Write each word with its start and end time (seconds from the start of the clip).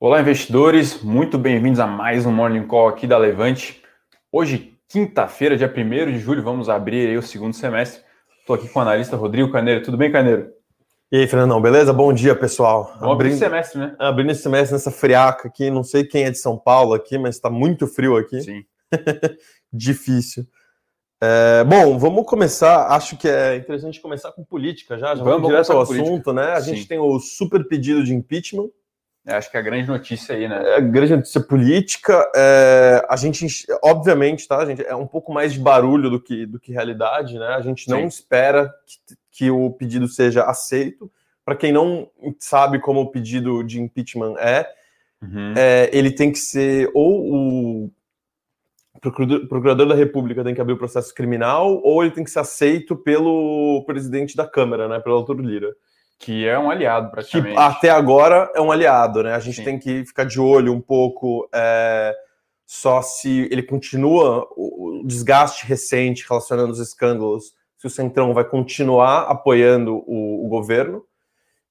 Olá, 0.00 0.20
investidores, 0.20 1.02
muito 1.02 1.36
bem-vindos 1.36 1.80
a 1.80 1.86
mais 1.86 2.24
um 2.24 2.30
Morning 2.30 2.64
Call 2.68 2.86
aqui 2.86 3.04
da 3.04 3.18
Levante. 3.18 3.82
Hoje, 4.30 4.78
quinta-feira, 4.88 5.56
dia 5.56 5.66
1 5.66 6.12
de 6.12 6.20
julho, 6.20 6.40
vamos 6.40 6.68
abrir 6.68 7.18
o 7.18 7.22
segundo 7.22 7.52
semestre. 7.52 8.04
Estou 8.38 8.54
aqui 8.54 8.68
com 8.68 8.78
o 8.78 8.82
analista 8.82 9.16
Rodrigo 9.16 9.50
Caneiro. 9.50 9.82
Tudo 9.82 9.96
bem, 9.96 10.12
Caneiro? 10.12 10.52
E 11.10 11.16
aí, 11.16 11.26
Fernandão, 11.26 11.60
beleza? 11.60 11.92
Bom 11.92 12.12
dia, 12.12 12.36
pessoal. 12.36 12.94
Vamos 13.00 13.16
abrir 13.16 13.30
esse 13.30 13.40
semestre, 13.40 13.80
né? 13.80 13.96
Abrindo 13.98 14.30
esse 14.30 14.42
semestre 14.42 14.74
nessa 14.74 14.92
friaca 14.92 15.48
aqui. 15.48 15.68
Não 15.68 15.82
sei 15.82 16.04
quem 16.04 16.22
é 16.22 16.30
de 16.30 16.38
São 16.38 16.56
Paulo 16.56 16.94
aqui, 16.94 17.18
mas 17.18 17.34
está 17.34 17.50
muito 17.50 17.88
frio 17.88 18.16
aqui. 18.16 18.40
Sim. 18.40 18.64
Difícil. 19.72 20.46
É, 21.20 21.64
bom, 21.64 21.98
vamos 21.98 22.24
começar. 22.24 22.86
Acho 22.86 23.16
que 23.16 23.28
é 23.28 23.56
interessante 23.56 24.00
começar 24.00 24.30
com 24.30 24.44
política 24.44 24.96
já. 24.96 25.08
Já 25.16 25.24
vamos, 25.24 25.42
vamos 25.42 25.48
direto 25.48 25.72
ao 25.72 25.80
assunto, 25.80 26.32
né? 26.32 26.52
A 26.52 26.60
Sim. 26.60 26.76
gente 26.76 26.86
tem 26.86 27.00
o 27.00 27.18
super 27.18 27.66
pedido 27.66 28.04
de 28.04 28.14
impeachment 28.14 28.68
acho 29.36 29.50
que 29.50 29.56
é 29.56 29.60
a 29.60 29.62
grande 29.62 29.88
notícia 29.88 30.34
aí, 30.34 30.48
né? 30.48 30.62
É 30.64 30.76
a 30.76 30.80
grande 30.80 31.16
notícia 31.16 31.40
política. 31.40 32.30
É, 32.34 33.04
a 33.08 33.16
gente, 33.16 33.46
obviamente, 33.82 34.46
tá, 34.46 34.64
gente, 34.64 34.84
é 34.84 34.94
um 34.94 35.06
pouco 35.06 35.32
mais 35.32 35.52
de 35.52 35.60
barulho 35.60 36.10
do 36.10 36.20
que, 36.20 36.46
do 36.46 36.58
que 36.58 36.72
realidade, 36.72 37.38
né? 37.38 37.48
A 37.48 37.60
gente 37.60 37.88
não 37.88 38.00
Sim. 38.00 38.06
espera 38.06 38.72
que, 38.86 39.16
que 39.30 39.50
o 39.50 39.70
pedido 39.70 40.08
seja 40.08 40.44
aceito. 40.44 41.10
Para 41.44 41.56
quem 41.56 41.72
não 41.72 42.10
sabe 42.38 42.78
como 42.78 43.00
o 43.00 43.10
pedido 43.10 43.62
de 43.62 43.80
impeachment 43.80 44.34
é, 44.38 44.68
uhum. 45.22 45.54
é, 45.56 45.90
ele 45.92 46.10
tem 46.10 46.30
que 46.30 46.38
ser 46.38 46.90
ou 46.94 47.84
o 47.84 47.90
procurador 49.00 49.86
da 49.86 49.94
República 49.94 50.42
tem 50.42 50.54
que 50.54 50.60
abrir 50.60 50.74
o 50.74 50.78
processo 50.78 51.14
criminal, 51.14 51.80
ou 51.84 52.02
ele 52.02 52.12
tem 52.12 52.24
que 52.24 52.30
ser 52.30 52.40
aceito 52.40 52.96
pelo 52.96 53.84
presidente 53.86 54.36
da 54.36 54.46
Câmara, 54.46 54.88
né? 54.88 54.98
Pelo 54.98 55.18
Arthur 55.18 55.40
Lira. 55.40 55.74
Que 56.18 56.46
é 56.46 56.58
um 56.58 56.70
aliado, 56.70 57.10
praticamente. 57.10 57.54
Que 57.54 57.60
até 57.60 57.90
agora 57.90 58.50
é 58.54 58.60
um 58.60 58.72
aliado, 58.72 59.22
né? 59.22 59.34
A 59.34 59.38
gente 59.38 59.56
Sim. 59.56 59.64
tem 59.64 59.78
que 59.78 60.04
ficar 60.04 60.24
de 60.24 60.40
olho 60.40 60.72
um 60.72 60.80
pouco 60.80 61.48
é, 61.54 62.14
só 62.66 63.00
se 63.00 63.48
ele 63.50 63.62
continua 63.62 64.46
o 64.56 65.02
desgaste 65.06 65.64
recente 65.64 66.26
relacionando 66.28 66.72
os 66.72 66.80
escândalos, 66.80 67.54
se 67.78 67.86
o 67.86 67.90
Centrão 67.90 68.34
vai 68.34 68.44
continuar 68.44 69.22
apoiando 69.22 70.02
o, 70.06 70.44
o 70.44 70.48
governo. 70.48 71.04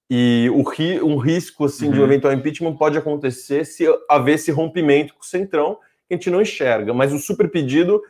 E 0.10 0.50
o, 0.54 0.64
um 1.06 1.18
risco 1.18 1.66
assim, 1.66 1.88
uhum. 1.88 1.92
de 1.92 1.98
um 1.98 2.02
uhum. 2.02 2.08
eventual 2.08 2.34
impeachment 2.34 2.78
pode 2.78 2.98
acontecer 2.98 3.66
se 3.66 3.86
haver 4.10 4.36
esse 4.36 4.52
rompimento 4.52 5.14
com 5.14 5.22
o 5.22 5.26
Centrão, 5.26 5.76
que 6.08 6.14
a 6.14 6.16
gente 6.16 6.30
não 6.30 6.42
enxerga. 6.42 6.94
Mas 6.94 7.12
o 7.12 7.20
super 7.20 7.52
pedido 7.52 8.02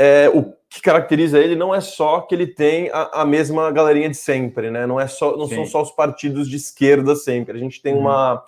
é, 0.00 0.30
o 0.30 0.54
que 0.70 0.80
caracteriza 0.80 1.38
ele 1.38 1.54
não 1.54 1.74
é 1.74 1.80
só 1.80 2.22
que 2.22 2.34
ele 2.34 2.46
tem 2.46 2.88
a, 2.90 3.20
a 3.20 3.24
mesma 3.26 3.70
galerinha 3.70 4.08
de 4.08 4.16
sempre, 4.16 4.70
né? 4.70 4.86
Não 4.86 4.98
é 4.98 5.06
só, 5.06 5.36
não 5.36 5.46
Sim. 5.46 5.56
são 5.56 5.66
só 5.66 5.82
os 5.82 5.90
partidos 5.90 6.48
de 6.48 6.56
esquerda 6.56 7.14
sempre. 7.14 7.58
A 7.58 7.60
gente 7.60 7.82
tem 7.82 7.92
uhum. 7.92 8.00
uma 8.00 8.42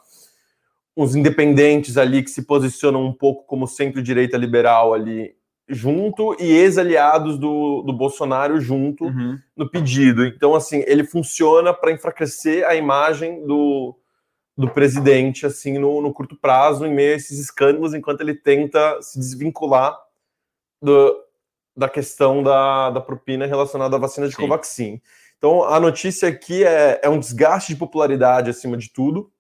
uns 0.97 1.15
independentes 1.15 1.99
ali 1.99 2.23
que 2.23 2.31
se 2.31 2.43
posicionam 2.43 3.05
um 3.05 3.13
pouco 3.13 3.45
como 3.45 3.67
centro-direita 3.67 4.37
liberal 4.37 4.95
ali 4.95 5.35
junto 5.69 6.37
e 6.39 6.51
ex-aliados 6.51 7.39
do, 7.39 7.83
do 7.83 7.93
Bolsonaro 7.93 8.59
junto 8.61 9.05
uhum. 9.05 9.39
no 9.55 9.69
pedido. 9.69 10.25
Então, 10.25 10.55
assim, 10.55 10.83
ele 10.87 11.05
funciona 11.05 11.73
para 11.73 11.93
enfraquecer 11.93 12.67
a 12.67 12.75
imagem 12.75 13.47
do, 13.47 13.97
do 14.57 14.69
presidente, 14.69 15.47
assim, 15.47 15.79
no, 15.79 16.01
no 16.03 16.13
curto 16.13 16.37
prazo, 16.37 16.87
em 16.87 16.95
meio 16.95 17.13
a 17.13 17.17
esses 17.17 17.39
escândalos, 17.39 17.95
enquanto 17.95 18.21
ele 18.21 18.35
tenta 18.35 19.01
se 19.01 19.19
desvincular 19.19 19.99
do, 20.81 21.17
da 21.77 21.89
questão 21.89 22.43
da, 22.43 22.91
da 22.91 23.01
propina 23.01 23.47
relacionada 23.47 23.97
à 23.97 23.99
vacina 23.99 24.29
de 24.29 24.35
Sim. 24.35 24.43
Covaxin. 24.43 25.01
Então, 25.39 25.65
a 25.65 25.81
notícia 25.81 26.29
aqui 26.29 26.65
é, 26.65 27.01
é 27.03 27.09
um 27.09 27.19
desgaste 27.19 27.73
de 27.73 27.79
popularidade 27.79 28.51
acima 28.51 28.77
de 28.77 28.93
tudo. 28.93 29.31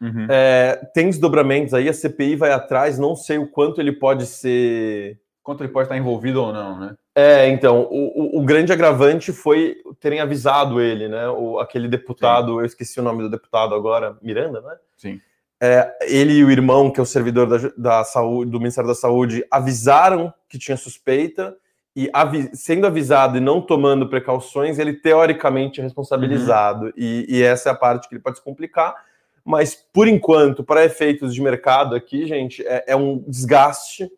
Uhum. 0.00 0.26
É, 0.28 0.76
tem 0.92 1.06
desdobramentos 1.06 1.72
aí, 1.72 1.88
a 1.88 1.92
CPI 1.92 2.36
vai 2.36 2.50
atrás, 2.50 2.98
não 2.98 3.14
sei 3.14 3.38
o 3.38 3.46
quanto 3.46 3.80
ele 3.80 3.92
pode 3.92 4.26
ser. 4.26 5.20
Quanto 5.42 5.62
ele 5.62 5.72
pode 5.72 5.86
estar 5.86 5.96
envolvido 5.96 6.42
ou 6.42 6.52
não, 6.52 6.78
né? 6.78 6.96
É, 7.14 7.48
então, 7.48 7.82
o, 7.90 8.38
o, 8.38 8.40
o 8.40 8.44
grande 8.44 8.72
agravante 8.72 9.32
foi 9.32 9.76
terem 10.00 10.20
avisado 10.20 10.80
ele, 10.80 11.08
né? 11.08 11.28
O, 11.28 11.60
aquele 11.60 11.88
deputado, 11.88 12.54
Sim. 12.54 12.58
eu 12.58 12.64
esqueci 12.64 12.98
o 12.98 13.02
nome 13.02 13.22
do 13.22 13.30
deputado 13.30 13.74
agora, 13.74 14.18
Miranda, 14.20 14.60
né? 14.60 14.76
Sim 14.96 15.20
é, 15.60 15.90
ele 16.02 16.34
e 16.34 16.44
o 16.44 16.50
irmão, 16.50 16.90
que 16.90 17.00
é 17.00 17.02
o 17.02 17.06
servidor 17.06 17.46
da, 17.46 17.72
da, 17.76 18.04
saúde, 18.04 18.50
do 18.50 18.58
Ministério 18.58 18.88
da 18.88 18.94
Saúde, 18.94 19.44
avisaram 19.50 20.32
que 20.48 20.58
tinha 20.58 20.76
suspeita, 20.76 21.56
e 21.96 22.10
avi 22.12 22.50
sendo 22.54 22.86
avisado 22.86 23.38
e 23.38 23.40
não 23.40 23.62
tomando 23.62 24.06
precauções, 24.06 24.78
ele 24.78 24.92
teoricamente 24.92 25.80
é 25.80 25.82
responsabilizado. 25.82 26.86
Uhum. 26.86 26.92
E, 26.94 27.24
e, 27.26 27.42
essa 27.42 27.70
é 27.70 27.72
a 27.72 27.74
parte 27.74 28.06
que 28.06 28.14
ele 28.14 28.22
pode 28.22 28.36
se 28.36 28.44
complicar. 28.44 28.94
Mas, 29.42 29.74
por 29.74 30.06
enquanto, 30.06 30.62
para 30.62 30.84
efeitos 30.84 31.34
de 31.34 31.40
mercado 31.40 31.94
aqui, 31.94 32.26
gente, 32.26 32.62
é, 32.66 32.84
é 32.88 32.96
um 32.96 33.24
desgaste 33.26 34.10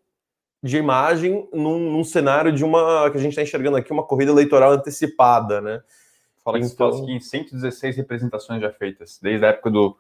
de 0.61 0.77
imagem 0.77 1.49
num, 1.53 1.79
num, 1.93 2.03
cenário 2.03 2.51
de 2.53 2.65
uma 2.65 3.09
que 3.13 3.17
a 3.17 3.21
gente 3.21 3.31
está 3.31 3.43
enxergando 3.43 3.77
aqui, 3.77 3.93
uma 3.93 4.03
corrida 4.03 4.33
eleitoral 4.33 4.73
antecipada, 4.73 5.61
né? 5.61 5.81
Fala 6.45 6.59
que 6.59 6.67
então... 6.67 7.09
em 7.09 7.21
116 7.21 7.97
representações 7.97 8.61
já 8.61 8.73
feitas, 8.73 9.21
desde 9.23 9.47
a 9.47 9.51
época 9.51 9.71
do 9.71 9.97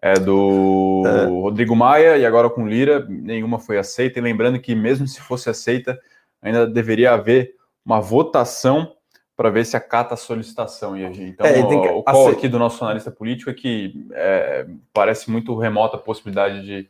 é 0.00 0.14
do 0.14 1.02
é. 1.06 1.24
Rodrigo 1.26 1.74
Maia 1.74 2.16
e 2.16 2.24
agora 2.24 2.48
com 2.48 2.66
Lira, 2.66 3.04
nenhuma 3.08 3.58
foi 3.58 3.78
aceita. 3.78 4.18
E 4.18 4.22
lembrando 4.22 4.58
que, 4.60 4.74
mesmo 4.74 5.06
se 5.06 5.20
fosse 5.20 5.50
aceita, 5.50 5.98
ainda 6.40 6.66
deveria 6.66 7.12
haver 7.12 7.54
uma 7.84 8.00
votação 8.00 8.92
para 9.36 9.50
ver 9.50 9.64
se 9.64 9.76
acata 9.76 10.14
a 10.14 10.16
solicitação. 10.16 10.96
E, 10.96 11.04
então, 11.04 11.46
é, 11.46 11.60
o, 11.60 11.98
o 11.98 12.02
call 12.02 12.28
aqui 12.28 12.48
do 12.48 12.58
nosso 12.58 12.84
analista 12.84 13.10
político 13.10 13.50
é 13.50 13.54
que 13.54 14.06
é, 14.12 14.66
parece 14.92 15.30
muito 15.30 15.56
remota 15.56 15.96
a 15.96 16.00
possibilidade 16.00 16.64
de 16.64 16.88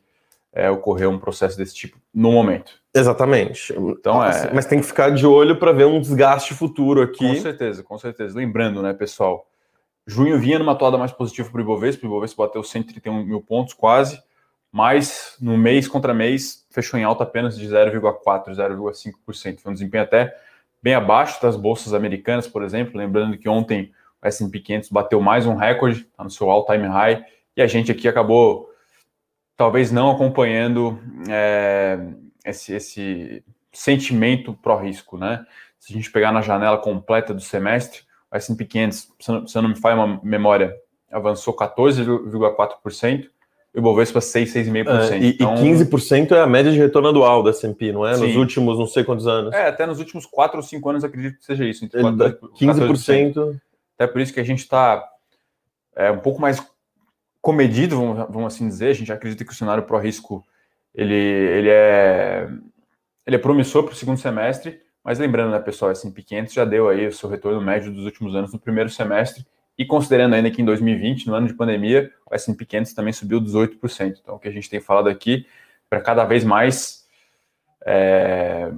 é, 0.51 0.69
ocorrer 0.69 1.09
um 1.09 1.19
processo 1.19 1.57
desse 1.57 1.75
tipo 1.75 1.97
no 2.13 2.31
momento. 2.31 2.73
Exatamente. 2.93 3.73
Então, 3.77 4.23
é... 4.23 4.51
Mas 4.53 4.65
tem 4.65 4.79
que 4.79 4.85
ficar 4.85 5.11
de 5.11 5.25
olho 5.25 5.57
para 5.57 5.71
ver 5.71 5.85
um 5.85 6.01
desgaste 6.01 6.53
futuro 6.53 7.01
aqui. 7.01 7.27
Com 7.27 7.35
certeza, 7.35 7.83
com 7.83 7.97
certeza. 7.97 8.37
Lembrando, 8.37 8.81
né, 8.81 8.93
pessoal, 8.93 9.47
Junho 10.09 10.39
vinha 10.39 10.57
numa 10.57 10.73
toada 10.75 10.97
mais 10.97 11.11
positiva 11.11 11.47
para 11.51 11.59
o 11.59 11.61
Ibovespa, 11.61 12.03
o 12.03 12.09
Ibovespa 12.09 12.47
bateu 12.47 12.63
131 12.63 13.23
mil 13.25 13.41
pontos 13.41 13.75
quase, 13.75 14.19
mas 14.71 15.37
no 15.39 15.55
mês 15.55 15.87
contra 15.87 16.15
mês 16.15 16.65
fechou 16.71 16.99
em 16.99 17.03
alta 17.03 17.23
apenas 17.23 17.55
de 17.55 17.67
0,4%, 17.67 18.55
0,5%. 18.55 19.59
Foi 19.59 19.71
um 19.71 19.73
desempenho 19.73 20.03
até 20.03 20.35
bem 20.81 20.95
abaixo 20.95 21.39
das 21.39 21.55
bolsas 21.55 21.93
americanas, 21.93 22.47
por 22.47 22.63
exemplo. 22.63 22.97
Lembrando 22.97 23.37
que 23.37 23.47
ontem 23.47 23.91
o 24.19 24.27
S&P 24.27 24.59
500 24.59 24.89
bateu 24.89 25.21
mais 25.21 25.45
um 25.45 25.53
recorde, 25.53 25.99
está 25.99 26.23
no 26.23 26.31
seu 26.31 26.49
all-time 26.49 26.87
high, 26.87 27.23
e 27.55 27.61
a 27.61 27.67
gente 27.67 27.91
aqui 27.91 28.07
acabou 28.07 28.67
talvez 29.55 29.91
não 29.91 30.09
acompanhando 30.09 30.99
é, 31.29 31.99
esse, 32.43 32.73
esse 32.73 33.43
sentimento 33.71 34.55
pró-risco, 34.55 35.19
né? 35.19 35.45
Se 35.77 35.93
a 35.93 35.95
gente 35.95 36.11
pegar 36.11 36.31
na 36.31 36.41
janela 36.41 36.79
completa 36.79 37.31
do 37.31 37.41
semestre, 37.41 38.08
S&P 38.37 38.65
500, 38.65 39.09
se 39.47 39.57
eu 39.57 39.61
não 39.61 39.69
me 39.69 39.75
falha 39.75 39.95
uma 39.95 40.21
memória, 40.23 40.75
avançou 41.11 41.55
14,4%, 41.55 43.29
e 43.73 43.79
o 43.79 43.81
Bovespa 43.81 44.19
6, 44.19 44.53
6,5%. 44.53 45.11
É, 45.11 45.17
e, 45.19 45.29
então, 45.29 45.55
e 45.55 45.59
15% 45.59 46.31
é 46.31 46.39
a 46.39 46.47
média 46.47 46.71
de 46.71 46.77
retorno 46.77 47.09
anual 47.09 47.43
da 47.43 47.51
S&P, 47.51 47.91
não 47.91 48.05
é? 48.05 48.15
Sim. 48.15 48.27
Nos 48.27 48.35
últimos 48.35 48.79
não 48.79 48.87
sei 48.87 49.03
quantos 49.03 49.27
anos. 49.27 49.53
É, 49.53 49.67
até 49.67 49.85
nos 49.85 49.99
últimos 49.99 50.25
4 50.25 50.57
ou 50.57 50.63
5 50.63 50.89
anos 50.89 51.03
acredito 51.03 51.37
que 51.37 51.45
seja 51.45 51.65
isso. 51.65 51.85
Entre 51.85 52.01
4, 52.01 52.51
15%. 52.59 52.73
14%. 52.73 53.61
Até 53.95 54.07
por 54.07 54.21
isso 54.21 54.33
que 54.33 54.39
a 54.39 54.43
gente 54.45 54.59
está 54.59 55.07
é, 55.95 56.09
um 56.09 56.19
pouco 56.19 56.41
mais 56.41 56.65
comedido, 57.41 57.97
vamos, 57.97 58.17
vamos 58.29 58.53
assim 58.53 58.67
dizer. 58.67 58.89
A 58.89 58.93
gente 58.93 59.11
acredita 59.11 59.45
que 59.45 59.51
o 59.51 59.55
cenário 59.55 59.83
pró-risco 59.83 60.43
ele, 60.93 61.13
ele, 61.13 61.69
é, 61.69 62.49
ele 63.25 63.35
é 63.35 63.39
promissor 63.39 63.83
para 63.83 63.93
o 63.93 63.95
segundo 63.95 64.17
semestre, 64.17 64.81
mas 65.03 65.19
lembrando, 65.19 65.51
né, 65.51 65.59
pessoal, 65.59 65.91
S&P 65.91 66.21
500 66.23 66.53
já 66.53 66.65
deu 66.65 66.89
aí 66.89 67.07
o 67.07 67.11
seu 67.11 67.29
retorno 67.29 67.61
médio 67.61 67.91
dos 67.91 68.05
últimos 68.05 68.35
anos 68.35 68.53
no 68.53 68.59
primeiro 68.59 68.89
semestre, 68.89 69.45
e 69.77 69.85
considerando 69.85 70.35
ainda 70.35 70.51
que 70.51 70.61
em 70.61 70.65
2020, 70.65 71.27
no 71.27 71.33
ano 71.33 71.47
de 71.47 71.53
pandemia, 71.53 72.11
o 72.29 72.35
S&P 72.35 72.65
500 72.65 72.93
também 72.93 73.13
subiu 73.13 73.39
18%. 73.39 74.19
Então, 74.21 74.35
o 74.35 74.39
que 74.39 74.47
a 74.47 74.51
gente 74.51 74.69
tem 74.69 74.81
falado 74.81 75.07
aqui, 75.07 75.47
para 75.89 76.01
cada 76.01 76.25
vez 76.25 76.43
mais 76.43 77.07
é, 77.85 78.71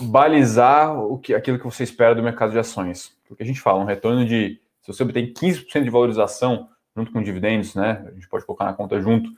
balizar 0.00 0.98
o 0.98 1.18
que, 1.18 1.34
aquilo 1.34 1.58
que 1.58 1.64
você 1.64 1.84
espera 1.84 2.14
do 2.14 2.22
mercado 2.22 2.52
de 2.52 2.58
ações. 2.58 3.16
O 3.30 3.36
que 3.36 3.42
a 3.42 3.46
gente 3.46 3.60
fala, 3.60 3.80
um 3.80 3.86
retorno 3.86 4.24
de, 4.24 4.60
se 4.82 4.92
você 4.92 5.02
obtém 5.02 5.32
15% 5.32 5.84
de 5.84 5.90
valorização 5.90 6.68
junto 6.96 7.12
com 7.12 7.22
dividendos, 7.22 7.74
né, 7.74 8.04
a 8.06 8.10
gente 8.12 8.28
pode 8.28 8.44
colocar 8.44 8.64
na 8.64 8.72
conta 8.72 9.00
junto, 9.00 9.30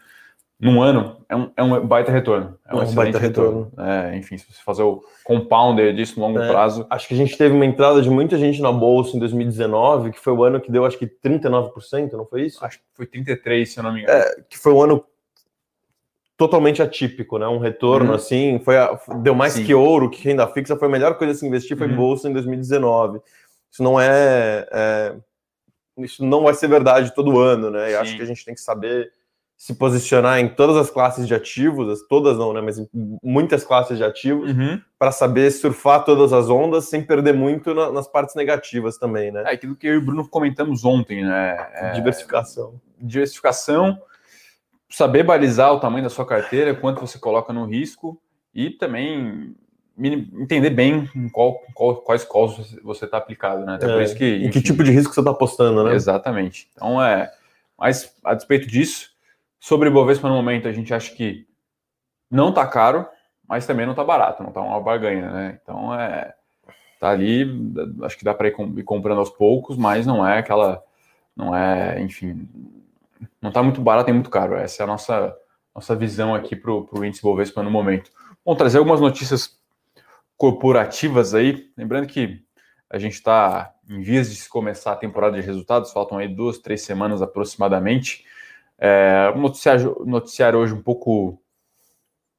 num 0.58 0.81
ano, 0.81 1.19
é 1.29 1.37
um, 1.37 1.50
é 1.55 1.62
um 1.62 1.87
baita 1.87 2.11
retorno. 2.11 2.58
É 2.67 2.75
um, 2.75 2.81
é 2.81 2.85
um 2.85 2.94
baita 2.94 3.19
retorno. 3.19 3.64
retorno. 3.64 3.91
É, 3.91 4.17
enfim, 4.17 4.38
se 4.38 4.47
você 4.50 4.62
fazer 4.62 4.82
o 4.82 5.03
compounder 5.23 5.94
disso 5.94 6.19
no 6.19 6.26
longo 6.26 6.41
é, 6.41 6.49
prazo. 6.49 6.87
Acho 6.88 7.06
que 7.06 7.14
a 7.14 7.17
gente 7.17 7.37
teve 7.37 7.55
uma 7.55 7.67
entrada 7.67 8.00
de 8.00 8.08
muita 8.08 8.38
gente 8.38 8.62
na 8.62 8.73
bolsa 8.73 9.17
em 9.17 9.20
2019, 9.20 10.12
que 10.12 10.20
foi 10.20 10.32
o 10.32 10.43
ano 10.43 10.61
que 10.61 10.73
deu 10.73 10.87
acho 10.87 10.99
que 10.99 11.06
39%, 11.06 12.12
não 12.12 12.25
foi 12.25 12.47
isso? 12.47 12.64
Acho 12.64 12.79
que 12.79 12.85
foi 12.94 13.06
33%, 13.06 13.67
se 13.67 13.79
eu 13.79 13.82
não 13.82 13.93
me 13.93 14.03
engano. 14.03 14.19
É, 14.19 14.37
que 14.49 14.56
foi 14.56 14.73
um 14.73 14.81
ano 14.81 15.05
totalmente 16.38 16.81
atípico, 16.82 17.38
né? 17.38 17.47
Um 17.47 17.59
retorno 17.59 18.11
uhum. 18.11 18.17
assim, 18.17 18.59
foi 18.64 18.79
a, 18.79 18.99
deu 19.23 19.35
mais 19.35 19.55
Sim. 19.55 19.64
que 19.64 19.75
ouro, 19.75 20.09
que 20.09 20.23
renda 20.23 20.47
fixa, 20.47 20.76
foi 20.76 20.88
a 20.88 20.91
melhor 20.91 21.19
coisa 21.19 21.32
a 21.35 21.37
se 21.37 21.47
investir, 21.47 21.76
foi 21.76 21.88
uhum. 21.88 21.97
bolsa 21.97 22.29
em 22.29 22.32
2019. 22.32 23.20
Isso 23.70 23.82
não 23.82 24.00
é, 24.00 24.67
é, 24.73 25.14
isso 25.99 26.25
não 26.25 26.44
vai 26.44 26.55
ser 26.55 26.69
verdade 26.69 27.14
todo 27.14 27.38
ano, 27.38 27.70
né? 27.70 27.93
Eu 27.93 28.00
acho 28.00 28.17
que 28.17 28.23
a 28.23 28.26
gente 28.26 28.43
tem 28.43 28.55
que 28.55 28.61
saber 28.61 29.11
se 29.56 29.75
posicionar 29.75 30.38
em 30.38 30.49
todas 30.49 30.76
as 30.76 30.91
classes 30.91 31.26
de 31.26 31.35
ativos, 31.35 32.06
todas 32.08 32.37
não, 32.37 32.53
né? 32.53 32.61
Mas 32.61 32.79
em 32.79 32.87
muitas 33.23 33.64
classes 33.64 33.97
de 33.97 34.05
ativos, 34.05 34.50
Uhum. 34.50 34.79
para 34.99 35.11
saber 35.11 35.50
surfar 35.50 36.05
todas 36.05 36.32
as 36.32 36.50
ondas 36.50 36.85
sem 36.91 37.03
perder 37.03 37.32
muito 37.32 37.73
na- 37.75 37.91
nas 37.91 38.06
partes 38.06 38.35
negativas 38.35 38.99
também, 38.99 39.32
né? 39.32 39.44
É 39.47 39.53
aquilo 39.55 39.75
que 39.75 39.87
eu 39.87 39.94
e 39.94 39.97
o 39.97 40.03
Bruno 40.05 40.29
comentamos 40.29 40.85
ontem, 40.85 41.25
né? 41.25 41.56
É, 41.73 41.93
Diversificação. 41.93 42.79
diversificação, 42.99 43.99
saber 44.91 45.23
balizar 45.23 45.73
o 45.73 45.81
tamanho 45.81 46.05
da 46.05 46.11
sua 46.11 46.26
carteira, 46.26 46.75
quanto 46.75 47.00
você 47.00 47.19
coloca 47.19 47.52
no 47.52 47.64
risco 47.64 48.20
e 48.55 48.70
também 48.70 49.55
entender 49.99 50.69
bem 50.70 51.09
em 51.17 51.29
qual, 51.31 51.59
qual- 51.75 51.97
quais 51.97 52.25
calls 52.25 52.76
você 52.82 53.06
está 53.06 53.17
aplicado, 53.17 53.64
né? 53.64 53.76
Até 53.76 53.87
por 53.87 54.00
É, 54.00 54.05
isso 54.05 54.14
que, 54.14 54.25
Em 54.37 54.41
que 54.50 54.59
enfim, 54.59 54.61
tipo 54.61 54.85
de 54.85 54.91
risco 54.91 55.14
você 55.14 55.20
está 55.20 55.31
apostando, 55.31 55.82
né? 55.82 55.94
Exatamente. 55.94 56.69
Então 56.75 57.02
é. 57.02 57.32
Mas 57.79 58.14
a 58.25 58.35
despeito 58.35 58.67
disso, 58.67 59.16
sobre 59.67 59.91
Bovespa 59.91 60.29
no 60.29 60.37
momento, 60.37 60.69
a 60.69 60.73
gente 60.73 60.95
acha 60.95 61.13
que 61.13 61.45
não 62.31 62.53
tá 62.53 62.65
caro, 62.65 63.05
mas 63.49 63.67
também 63.67 63.85
não 63.85 63.97
tá 63.97 64.05
barato, 64.05 64.41
não 64.41 64.53
tá 64.53 64.61
uma 64.61 64.81
barganha, 64.81 65.29
né? 65.29 65.59
Então 65.61 65.93
é. 65.93 66.33
Tá 67.01 67.11
ali, 67.11 67.45
acho 68.03 68.17
que 68.17 68.25
dá 68.25 68.33
para 68.33 68.47
ir, 68.47 68.53
com- 68.53 68.73
ir 68.79 68.85
comprando 68.85 69.19
aos 69.19 69.29
poucos, 69.29 69.77
mas 69.77 70.07
não 70.07 70.27
é 70.27 70.39
aquela. 70.39 70.85
Não 71.35 71.55
é, 71.55 72.01
enfim. 72.01 72.49
Não 73.43 73.51
tá 73.51 73.61
muito 73.61 73.81
barato 73.81 74.07
nem 74.07 74.15
muito 74.15 74.31
caro. 74.31 74.55
Essa 74.55 74.83
é 74.83 74.85
a 74.85 74.87
nossa, 74.87 75.37
nossa 75.75 75.97
visão 75.97 76.33
aqui 76.33 76.55
pro, 76.55 76.85
pro 76.85 77.05
índice 77.05 77.21
Bovespa 77.21 77.61
no 77.61 77.71
momento. 77.71 78.12
Bom, 78.45 78.55
trazer 78.55 78.79
algumas 78.79 79.01
notícias 79.01 79.59
corporativas 80.37 81.35
aí. 81.35 81.69
Lembrando 81.77 82.07
que 82.07 82.41
a 82.89 82.99
gente 82.99 83.15
está 83.15 83.75
em 83.91 84.01
vias 84.01 84.33
de 84.33 84.49
começar 84.49 84.93
a 84.93 84.97
temporada 84.97 85.39
de 85.41 85.45
resultados, 85.45 85.93
faltam 85.93 86.19
aí 86.19 86.29
duas, 86.29 86.59
três 86.59 86.83
semanas 86.83 87.21
aproximadamente. 87.21 88.25
É, 88.78 89.32
o 89.34 89.38
noticiário, 89.38 90.02
noticiário 90.05 90.58
hoje 90.58 90.75
um 90.75 90.82
pouco, 90.82 91.40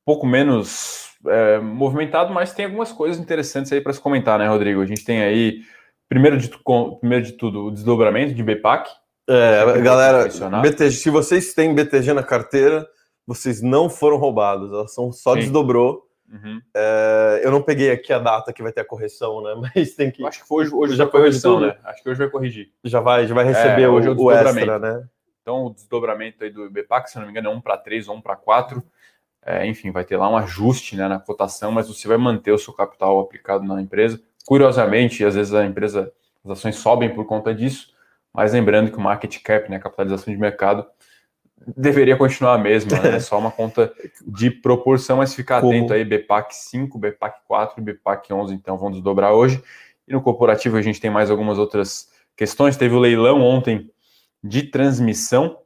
pouco 0.05 0.25
menos 0.25 1.15
é, 1.25 1.59
movimentado, 1.59 2.33
mas 2.33 2.53
tem 2.53 2.65
algumas 2.65 2.91
coisas 2.91 3.19
interessantes 3.19 3.71
aí 3.71 3.81
para 3.81 3.93
se 3.93 3.99
comentar, 3.99 4.37
né, 4.37 4.47
Rodrigo? 4.47 4.81
A 4.81 4.85
gente 4.85 5.03
tem 5.03 5.21
aí, 5.21 5.61
primeiro 6.07 6.37
de, 6.37 6.49
primeiro 6.99 7.25
de 7.25 7.33
tudo, 7.33 7.65
o 7.65 7.71
desdobramento 7.71 8.33
de 8.33 8.43
BPAC. 8.43 8.89
É, 9.29 9.81
galera. 9.81 10.27
BTG, 10.61 10.91
se 10.91 11.09
vocês 11.09 11.53
têm 11.53 11.73
BTG 11.73 12.13
na 12.13 12.23
carteira, 12.23 12.87
vocês 13.25 13.61
não 13.61 13.89
foram 13.89 14.17
roubados, 14.17 14.71
elas 14.71 14.93
são 14.93 15.11
só 15.11 15.33
Sim. 15.33 15.39
desdobrou. 15.39 16.07
Uhum. 16.31 16.61
É, 16.75 17.41
eu 17.43 17.51
não 17.51 17.61
peguei 17.61 17.89
aqui 17.89 18.11
a 18.11 18.19
data 18.19 18.51
que 18.51 18.61
vai 18.61 18.71
ter 18.71 18.81
a 18.81 18.85
correção, 18.85 19.41
né? 19.41 19.55
Mas 19.75 19.95
tem 19.95 20.11
que 20.11 20.25
acho 20.25 20.45
que 20.45 20.53
hoje, 20.53 20.73
hoje 20.73 20.95
Já 20.95 21.05
foi 21.07 21.21
correção, 21.21 21.59
né? 21.59 21.75
Acho 21.83 22.03
que 22.03 22.09
hoje 22.09 22.19
vai 22.19 22.29
corrigir. 22.29 22.69
já 22.83 22.99
vai, 22.99 23.25
já 23.27 23.33
vai 23.33 23.45
receber 23.45 23.83
É, 23.83 23.89
o, 23.89 23.93
hoje 23.93 24.07
é 24.07 24.11
o 24.11 24.21
o 24.21 24.31
extra, 24.31 24.79
né? 24.79 25.07
Então, 25.47 25.67
o 25.67 25.69
desdobramento 25.69 26.43
aí 26.43 26.49
do 26.49 26.69
BPAC, 26.69 27.09
se 27.09 27.17
não 27.17 27.23
me 27.23 27.31
engano, 27.31 27.47
é 27.47 27.51
1 27.53 27.61
para 27.61 27.77
3 27.77 28.09
ou 28.09 28.17
1 28.17 28.21
para 28.21 28.35
4. 28.35 28.83
É, 29.45 29.65
enfim, 29.65 29.91
vai 29.91 30.03
ter 30.03 30.17
lá 30.17 30.29
um 30.29 30.35
ajuste 30.35 30.97
né, 30.97 31.07
na 31.07 31.21
cotação, 31.21 31.71
mas 31.71 31.87
você 31.87 32.05
vai 32.05 32.17
manter 32.17 32.51
o 32.51 32.57
seu 32.57 32.73
capital 32.73 33.17
aplicado 33.21 33.63
na 33.63 33.81
empresa. 33.81 34.19
Curiosamente, 34.45 35.23
às 35.23 35.35
vezes 35.35 35.53
a 35.53 35.65
empresa, 35.65 36.11
as 36.43 36.51
ações 36.51 36.75
sobem 36.75 37.15
por 37.15 37.25
conta 37.25 37.55
disso, 37.55 37.93
mas 38.33 38.51
lembrando 38.51 38.91
que 38.91 38.97
o 38.97 39.01
market 39.01 39.41
cap, 39.41 39.71
né, 39.71 39.77
a 39.77 39.79
capitalização 39.79 40.33
de 40.33 40.37
mercado, 40.37 40.85
deveria 41.77 42.17
continuar 42.17 42.55
a 42.55 42.57
mesma, 42.57 42.99
né? 42.99 43.15
É 43.15 43.19
só 43.21 43.39
uma 43.39 43.49
conta 43.49 43.93
de 44.27 44.51
proporção, 44.51 45.15
mas 45.15 45.33
ficar 45.33 45.61
Como? 45.61 45.71
atento 45.71 45.93
aí, 45.93 46.03
BPAC 46.03 46.53
5, 46.53 46.99
BPAC 46.99 47.39
4 47.47 47.79
e 47.79 47.83
BPAC 47.85 48.33
11, 48.33 48.53
então 48.53 48.77
vão 48.77 48.91
desdobrar 48.91 49.31
hoje. 49.31 49.63
E 50.05 50.11
no 50.11 50.21
corporativo 50.21 50.75
a 50.75 50.81
gente 50.81 50.99
tem 50.99 51.09
mais 51.09 51.31
algumas 51.31 51.57
outras 51.57 52.11
questões. 52.35 52.75
Teve 52.75 52.95
o 52.95 52.99
leilão 52.99 53.41
ontem 53.41 53.89
de 54.43 54.63
transmissão. 54.63 55.57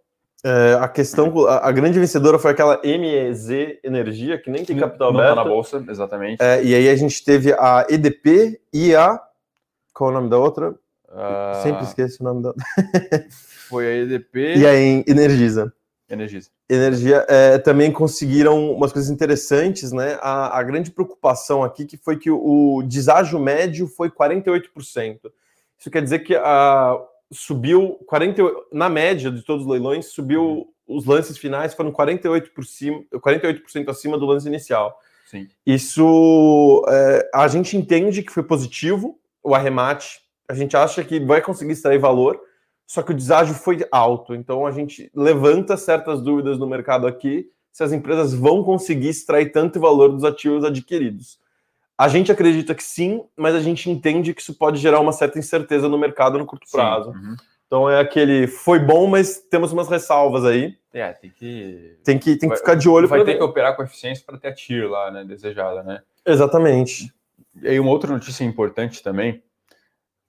É, 0.43 0.73
a 0.81 0.87
questão, 0.87 1.45
a, 1.47 1.67
a 1.67 1.71
grande 1.71 1.99
vencedora 1.99 2.39
foi 2.39 2.51
aquela 2.51 2.81
MEZ 2.83 3.49
Energia, 3.83 4.39
que 4.41 4.49
nem 4.49 4.65
tem 4.65 4.75
capital 4.77 5.11
não 5.13 5.19
tá 5.19 5.31
aberto. 5.31 5.35
na 5.37 5.43
bolsa, 5.53 5.85
exatamente. 5.87 6.41
É, 6.41 6.63
e 6.63 6.73
aí 6.73 6.89
a 6.89 6.95
gente 6.95 7.23
teve 7.23 7.53
a 7.53 7.85
EDP 7.89 8.59
e 8.73 8.95
a. 8.95 9.21
Qual 9.93 10.09
é 10.09 10.13
o 10.13 10.15
nome 10.15 10.29
da 10.29 10.37
outra? 10.39 10.73
Ah, 11.13 11.59
Sempre 11.61 11.83
esqueço 11.83 12.23
o 12.23 12.25
nome 12.25 12.41
da. 12.41 12.53
Foi 13.69 13.85
a 13.85 13.95
EDP 13.97 14.55
E 14.57 14.65
a 14.65 14.75
En- 14.75 15.03
Energisa. 15.07 15.71
Energisa. 16.09 16.49
Energia 16.69 17.25
é, 17.29 17.57
também 17.57 17.91
conseguiram 17.91 18.71
umas 18.73 18.91
coisas 18.91 19.09
interessantes, 19.11 19.91
né? 19.91 20.17
A, 20.21 20.57
a 20.57 20.63
grande 20.63 20.89
preocupação 20.91 21.63
aqui 21.63 21.85
que 21.85 21.97
foi 21.97 22.17
que 22.17 22.29
o, 22.31 22.77
o 22.77 22.83
deságio 22.83 23.39
médio 23.39 23.87
foi 23.87 24.09
48%. 24.09 25.19
Isso 25.77 25.89
quer 25.91 26.01
dizer 26.01 26.19
que 26.19 26.35
a, 26.35 26.97
subiu 27.31 27.99
48, 28.05 28.67
na 28.71 28.89
média 28.89 29.31
de 29.31 29.41
todos 29.43 29.65
os 29.65 29.71
leilões, 29.71 30.07
subiu 30.07 30.67
os 30.87 31.05
lances 31.05 31.37
finais 31.37 31.73
foram 31.73 31.91
48%, 31.91 32.49
por 32.53 32.65
cima, 32.65 33.03
48 33.21 33.89
acima 33.89 34.17
do 34.17 34.25
lance 34.25 34.47
inicial. 34.47 34.99
Sim. 35.25 35.47
Isso 35.65 36.85
é, 36.89 37.29
a 37.33 37.47
gente 37.47 37.77
entende 37.77 38.21
que 38.21 38.31
foi 38.31 38.43
positivo 38.43 39.17
o 39.41 39.55
arremate. 39.55 40.19
A 40.47 40.53
gente 40.53 40.75
acha 40.75 41.03
que 41.03 41.19
vai 41.19 41.41
conseguir 41.41 41.71
extrair 41.71 41.97
valor, 41.97 42.39
só 42.85 43.01
que 43.01 43.11
o 43.11 43.15
deságio 43.15 43.55
foi 43.55 43.85
alto. 43.89 44.35
Então 44.35 44.67
a 44.67 44.71
gente 44.71 45.09
levanta 45.15 45.77
certas 45.77 46.21
dúvidas 46.21 46.57
no 46.59 46.67
mercado 46.67 47.07
aqui 47.07 47.49
se 47.71 47.83
as 47.83 47.93
empresas 47.93 48.33
vão 48.33 48.63
conseguir 48.63 49.07
extrair 49.07 49.51
tanto 49.53 49.79
valor 49.79 50.09
dos 50.09 50.25
ativos 50.25 50.65
adquiridos. 50.65 51.39
A 52.01 52.07
gente 52.07 52.31
acredita 52.31 52.73
que 52.73 52.83
sim, 52.83 53.23
mas 53.37 53.53
a 53.53 53.59
gente 53.59 53.89
entende 53.89 54.33
que 54.33 54.41
isso 54.41 54.55
pode 54.55 54.79
gerar 54.79 54.99
uma 54.99 55.11
certa 55.11 55.37
incerteza 55.37 55.87
no 55.87 55.97
mercado 55.99 56.37
no 56.39 56.45
curto 56.47 56.65
Sim, 56.67 56.77
prazo. 56.77 57.11
uhum. 57.11 57.35
Então 57.67 57.89
é 57.89 57.99
aquele 57.99 58.47
foi 58.47 58.79
bom, 58.79 59.05
mas 59.07 59.37
temos 59.37 59.71
umas 59.71 59.87
ressalvas 59.87 60.43
aí. 60.43 60.75
É, 60.93 61.13
tem 61.13 61.29
que. 61.29 61.97
Tem 62.03 62.17
que, 62.17 62.31
tem 62.31 62.39
que 62.39 62.47
Vai- 62.47 62.57
ficar 62.57 62.75
de 62.75 62.89
olho 62.89 63.07
Vai 63.07 63.19
ter 63.19 63.25
ver. 63.33 63.37
que 63.37 63.43
operar 63.43 63.75
com 63.75 63.83
eficiência 63.83 64.23
para 64.25 64.37
ter 64.37 64.47
a 64.49 64.53
TIR 64.53 64.89
lá, 64.89 65.11
né? 65.11 65.23
Desejada, 65.23 65.83
né? 65.83 66.01
Exatamente. 66.25 67.13
E 67.61 67.67
aí, 67.67 67.79
uma 67.79 67.91
outra 67.91 68.11
notícia 68.11 68.43
importante 68.43 69.03
também 69.03 69.41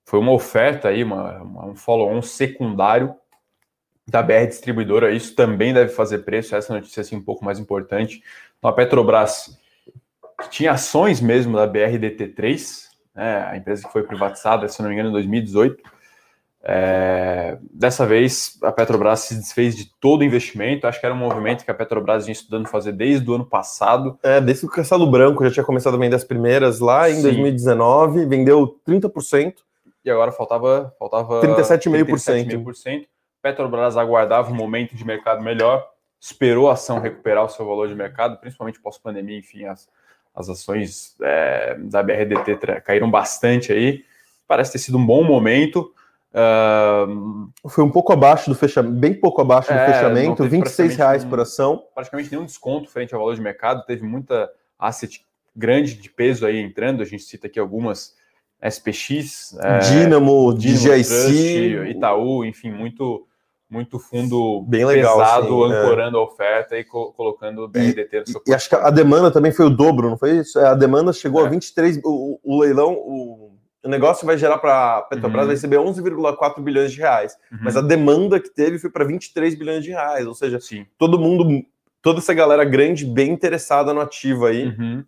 foi 0.04 0.18
uma 0.20 0.32
oferta 0.32 0.88
aí, 0.88 1.02
uma, 1.02 1.38
uma- 1.42 1.66
um 1.66 1.74
follow-on 1.74 2.20
secundário 2.20 3.14
da 4.06 4.22
BR 4.22 4.46
Distribuidora. 4.46 5.10
Isso 5.10 5.34
também 5.34 5.72
deve 5.72 5.90
fazer 5.92 6.18
preço. 6.18 6.54
Essa 6.54 6.74
notícia 6.74 7.00
assim, 7.00 7.16
um 7.16 7.22
pouco 7.22 7.44
mais 7.44 7.58
importante. 7.58 8.22
Então, 8.58 8.68
a 8.70 8.72
Petrobras 8.74 9.58
que 9.61 9.61
tinha 10.48 10.72
ações 10.72 11.20
mesmo 11.20 11.56
da 11.56 11.66
BRDT3, 11.66 12.84
né, 13.14 13.46
a 13.50 13.56
empresa 13.56 13.86
que 13.86 13.92
foi 13.92 14.02
privatizada, 14.02 14.68
se 14.68 14.80
não 14.80 14.88
me 14.88 14.94
engano, 14.94 15.10
em 15.10 15.12
2018. 15.12 15.82
É, 16.64 17.58
dessa 17.72 18.06
vez, 18.06 18.56
a 18.62 18.70
Petrobras 18.70 19.20
se 19.20 19.34
desfez 19.34 19.76
de 19.76 19.90
todo 20.00 20.20
o 20.20 20.24
investimento. 20.24 20.86
Acho 20.86 21.00
que 21.00 21.06
era 21.06 21.14
um 21.14 21.18
movimento 21.18 21.64
que 21.64 21.70
a 21.70 21.74
Petrobras 21.74 22.24
vinha 22.24 22.32
estudando 22.32 22.68
fazer 22.68 22.92
desde 22.92 23.28
o 23.28 23.34
ano 23.34 23.44
passado. 23.44 24.18
É, 24.22 24.40
desde 24.40 24.66
que 24.66 24.72
o 24.72 24.76
Castelo 24.76 25.10
Branco 25.10 25.44
já 25.44 25.50
tinha 25.50 25.64
começado 25.64 25.94
a 25.94 25.98
vender 25.98 26.14
as 26.14 26.24
primeiras 26.24 26.78
lá 26.78 27.10
em 27.10 27.16
Sim. 27.16 27.22
2019, 27.22 28.26
vendeu 28.26 28.80
30%. 28.86 29.54
E 30.04 30.10
agora 30.10 30.30
faltava, 30.30 30.94
faltava 30.98 31.40
37,5%. 31.40 32.06
37,5%. 32.06 33.06
Petrobras 33.40 33.96
aguardava 33.96 34.52
um 34.52 34.54
momento 34.54 34.94
de 34.94 35.04
mercado 35.04 35.42
melhor, 35.42 35.84
esperou 36.20 36.70
a 36.70 36.74
ação 36.74 37.00
recuperar 37.00 37.44
o 37.44 37.48
seu 37.48 37.66
valor 37.66 37.88
de 37.88 37.94
mercado, 37.94 38.38
principalmente 38.38 38.80
pós-pandemia, 38.80 39.36
enfim, 39.36 39.64
as, 39.64 39.88
as 40.34 40.48
ações 40.48 41.14
é, 41.22 41.76
da 41.78 42.02
BRDT 42.02 42.56
caíram 42.84 43.10
bastante 43.10 43.72
aí. 43.72 44.04
Parece 44.48 44.72
ter 44.72 44.78
sido 44.78 44.98
um 44.98 45.04
bom 45.06 45.22
momento. 45.22 45.92
Ah, 46.34 47.06
Foi 47.68 47.84
um 47.84 47.90
pouco 47.90 48.12
abaixo 48.12 48.48
do 48.48 48.56
fechamento, 48.56 48.94
bem 48.94 49.12
pouco 49.14 49.40
abaixo 49.42 49.68
do 49.68 49.78
É, 49.78 49.92
fechamento, 49.92 50.42
teve 50.42 50.56
26 50.56 50.96
reais 50.96 51.24
por 51.24 51.38
ação. 51.40 51.84
praticamente 51.94 52.30
nenhum 52.32 52.46
desconto 52.46 52.88
frente 52.88 53.12
ao 53.14 53.20
valor 53.20 53.34
de 53.34 53.42
mercado, 53.42 53.84
teve 53.84 54.02
muita 54.02 54.50
asset 54.78 55.24
grande 55.54 55.94
de 55.94 56.08
peso 56.08 56.46
aí 56.46 56.58
entrando, 56.58 57.02
a 57.02 57.04
gente 57.04 57.22
cita 57.24 57.46
aqui 57.46 57.60
algumas 57.60 58.16
SPX, 58.62 59.58
é, 59.60 59.78
Dynamo, 59.80 60.54
Dynamo 60.54 60.54
DGIC, 60.54 61.08
Trust, 61.08 61.90
Itaú, 61.90 62.44
enfim, 62.44 62.70
muito 62.72 63.26
muito 63.72 63.98
fundo 63.98 64.62
Bem 64.68 64.84
legal, 64.84 65.18
pesado 65.18 65.46
sim, 65.46 65.72
é. 65.72 65.76
ancorando 65.78 66.18
a 66.18 66.22
oferta 66.24 66.76
e 66.78 66.84
co- 66.84 67.12
colocando 67.12 67.62
o 67.64 67.68
BRDT 67.68 68.20
no 68.20 68.26
seu 68.28 68.42
E 68.46 68.52
acho 68.54 68.68
que 68.68 68.74
a 68.74 68.90
demanda 68.90 69.30
também 69.30 69.50
foi 69.50 69.64
o 69.66 69.70
dobro, 69.70 70.10
não 70.10 70.18
foi 70.18 70.38
isso? 70.38 70.58
É, 70.60 70.66
A 70.68 70.74
demanda 70.74 71.12
chegou 71.12 71.42
É. 71.42 71.46
a 71.46 71.48
23. 71.48 71.98
O, 72.04 72.38
o 72.44 72.60
leilão, 72.60 72.92
o, 72.92 73.52
o 73.84 73.88
negócio 73.88 74.26
vai 74.26 74.36
gerar 74.36 74.58
para 74.58 74.98
a 74.98 75.02
Petrobras, 75.02 75.40
Uhum. 75.42 75.46
vai 75.46 75.54
receber 75.56 75.78
11,4 75.78 76.60
bilhões 76.62 76.92
de 76.92 76.98
reais. 76.98 77.34
Uhum. 77.50 77.58
Mas 77.62 77.76
a 77.76 77.80
demanda 77.80 78.38
que 78.38 78.50
teve 78.50 78.78
foi 78.78 78.90
para 78.90 79.04
23 79.04 79.54
bilhões 79.54 79.82
de 79.82 79.90
reais. 79.90 80.26
Ou 80.26 80.34
seja, 80.34 80.60
Sim. 80.60 80.86
todo 80.98 81.18
mundo, 81.18 81.64
toda 82.02 82.18
essa 82.18 82.34
galera 82.34 82.64
grande 82.64 83.04
bem 83.06 83.30
interessada 83.32 83.94
no 83.94 84.00
ativo 84.00 84.44
aí. 84.46 84.66
Uhum. 84.66 85.02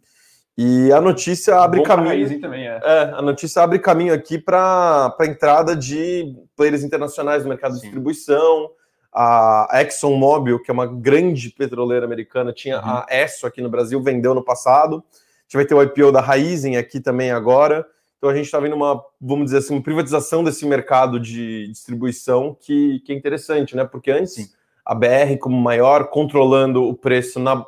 E 0.56 0.92
a 0.92 1.00
notícia 1.00 1.56
abre 1.56 1.80
Bom 1.80 1.84
caminho. 1.84 2.40
Também, 2.40 2.68
é. 2.68 2.80
É, 2.82 3.12
a 3.14 3.20
notícia 3.20 3.62
abre 3.62 3.78
caminho 3.80 4.14
aqui 4.14 4.38
para 4.38 5.14
a 5.18 5.26
entrada 5.26 5.74
de 5.74 6.32
players 6.56 6.84
internacionais 6.84 7.42
no 7.42 7.48
mercado 7.48 7.72
de 7.72 7.80
Sim. 7.80 7.86
distribuição. 7.86 8.70
A 9.12 9.68
ExxonMobil, 9.80 10.60
que 10.60 10.70
é 10.70 10.74
uma 10.74 10.86
grande 10.86 11.50
petroleira 11.50 12.04
americana, 12.04 12.52
tinha 12.52 12.78
Uhum. 12.80 12.84
a 12.84 13.06
ESSO 13.10 13.46
aqui 13.46 13.62
no 13.62 13.68
Brasil, 13.68 14.02
vendeu 14.02 14.34
no 14.34 14.44
passado. 14.44 14.96
A 14.96 15.42
gente 15.44 15.54
vai 15.54 15.64
ter 15.64 15.74
o 15.74 15.82
IPO 15.82 16.10
da 16.10 16.20
Raizen 16.20 16.76
aqui 16.76 16.98
também 17.00 17.30
agora. 17.30 17.86
Então 18.18 18.30
a 18.30 18.34
gente 18.34 18.46
está 18.46 18.58
vendo 18.58 18.74
uma, 18.74 19.00
vamos 19.20 19.46
dizer 19.46 19.58
assim, 19.58 19.74
uma 19.74 19.82
privatização 19.82 20.42
desse 20.42 20.64
mercado 20.66 21.20
de 21.20 21.68
distribuição 21.68 22.56
que, 22.58 23.00
que 23.00 23.12
é 23.12 23.14
interessante, 23.14 23.76
né? 23.76 23.84
Porque 23.84 24.10
antes 24.10 24.34
Sim. 24.34 24.48
a 24.84 24.94
BR 24.94 25.36
como 25.40 25.56
maior, 25.60 26.08
controlando 26.08 26.82
o 26.82 26.94
preço 26.94 27.38
na, 27.38 27.64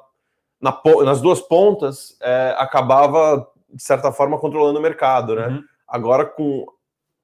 na 0.60 0.80
nas 1.04 1.20
duas 1.20 1.40
pontas, 1.40 2.16
é, 2.20 2.54
acabava, 2.58 3.46
de 3.72 3.82
certa 3.82 4.10
forma, 4.12 4.38
controlando 4.38 4.78
o 4.78 4.82
mercado, 4.82 5.34
né? 5.34 5.48
Uhum. 5.48 5.64
Agora, 5.86 6.24
com 6.24 6.66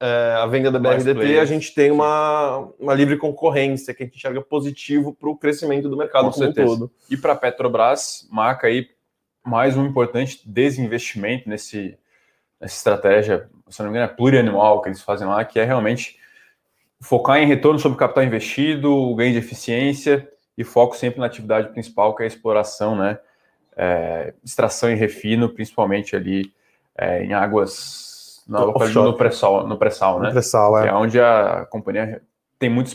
é, 0.00 0.36
a 0.36 0.46
venda 0.46 0.70
da 0.70 0.78
BRDT, 0.78 1.38
a 1.38 1.44
gente 1.44 1.74
tem 1.74 1.90
uma, 1.90 2.68
uma 2.78 2.94
livre 2.94 3.16
concorrência 3.16 3.94
que 3.94 4.02
a 4.02 4.06
gente 4.06 4.16
enxerga 4.16 4.40
positivo 4.40 5.14
para 5.14 5.28
o 5.28 5.36
crescimento 5.36 5.88
do 5.88 5.96
mercado 5.96 6.24
com 6.24 6.32
como 6.32 6.48
um 6.48 6.52
todo. 6.52 6.90
E 7.08 7.16
para 7.16 7.32
a 7.32 7.36
Petrobras, 7.36 8.26
marca 8.30 8.66
aí 8.66 8.88
mais 9.44 9.76
um 9.76 9.86
importante 9.86 10.40
desinvestimento 10.44 11.48
nesse, 11.48 11.96
nessa 12.60 12.74
estratégia, 12.74 13.48
se 13.68 13.80
não 13.82 13.90
me 13.90 13.96
engano, 13.96 14.12
é 14.12 14.14
plurianual 14.14 14.82
que 14.82 14.88
eles 14.88 15.00
fazem 15.00 15.26
lá, 15.26 15.44
que 15.44 15.58
é 15.58 15.64
realmente 15.64 16.16
focar 17.00 17.38
em 17.38 17.46
retorno 17.46 17.78
sobre 17.78 17.96
o 17.96 17.98
capital 17.98 18.24
investido, 18.24 19.14
ganho 19.16 19.32
de 19.32 19.38
eficiência 19.38 20.31
e 20.56 20.64
foco 20.64 20.97
sempre 20.97 21.21
na 21.21 21.26
atividade 21.26 21.68
principal, 21.68 22.14
que 22.14 22.23
é 22.23 22.25
a 22.25 22.28
exploração, 22.28 22.97
né? 22.97 23.18
É, 23.76 24.35
extração 24.44 24.90
e 24.90 24.94
refino, 24.94 25.49
principalmente 25.49 26.14
ali 26.14 26.52
é, 26.97 27.25
em 27.25 27.32
águas 27.32 28.42
na, 28.47 28.61
no 28.61 28.73
pré-sal, 29.16 29.66
no 29.66 29.78
pré-sal, 29.78 30.21
né? 30.21 30.30
Pré-sal, 30.30 30.78
é. 30.78 30.88
é 30.88 30.94
onde 30.94 31.21
a 31.21 31.66
companhia 31.71 32.23
tem 32.59 32.68
muito 32.68 32.88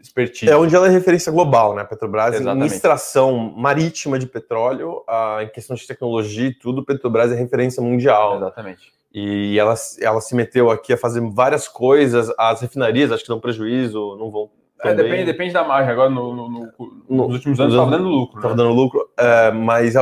expertise. 0.00 0.50
É 0.50 0.56
onde 0.56 0.74
ela 0.74 0.86
é 0.86 0.90
referência 0.90 1.32
global, 1.32 1.74
né? 1.74 1.84
Petrobras 1.84 2.34
Exatamente. 2.34 2.72
em 2.72 2.74
extração 2.74 3.52
marítima 3.56 4.18
de 4.18 4.26
petróleo, 4.26 5.02
a, 5.08 5.38
em 5.42 5.48
questão 5.48 5.74
de 5.74 5.86
tecnologia 5.86 6.48
e 6.48 6.54
tudo, 6.54 6.84
Petrobras 6.84 7.32
é 7.32 7.34
referência 7.34 7.82
mundial. 7.82 8.36
Exatamente. 8.36 8.92
E 9.12 9.58
ela, 9.58 9.74
ela 10.00 10.20
se 10.20 10.34
meteu 10.34 10.70
aqui 10.70 10.92
a 10.92 10.96
fazer 10.96 11.20
várias 11.20 11.68
coisas, 11.68 12.32
as 12.36 12.60
refinarias 12.60 13.12
acho 13.12 13.22
que 13.22 13.28
dão 13.28 13.40
prejuízo, 13.40 14.16
não 14.18 14.30
vão. 14.30 14.50
É, 14.84 14.94
depende, 14.94 15.24
depende 15.24 15.52
da 15.52 15.64
margem. 15.64 15.92
Agora, 15.92 16.10
no, 16.10 16.34
no, 16.34 16.48
no, 16.48 16.72
nos 17.08 17.34
últimos 17.34 17.60
anos, 17.60 17.74
estava 17.74 17.90
dando 17.90 18.08
lucro. 18.08 18.36
Estava 18.38 18.54
né? 18.54 18.62
dando 18.62 18.74
lucro, 18.74 19.10
é, 19.16 19.50
mas 19.50 19.94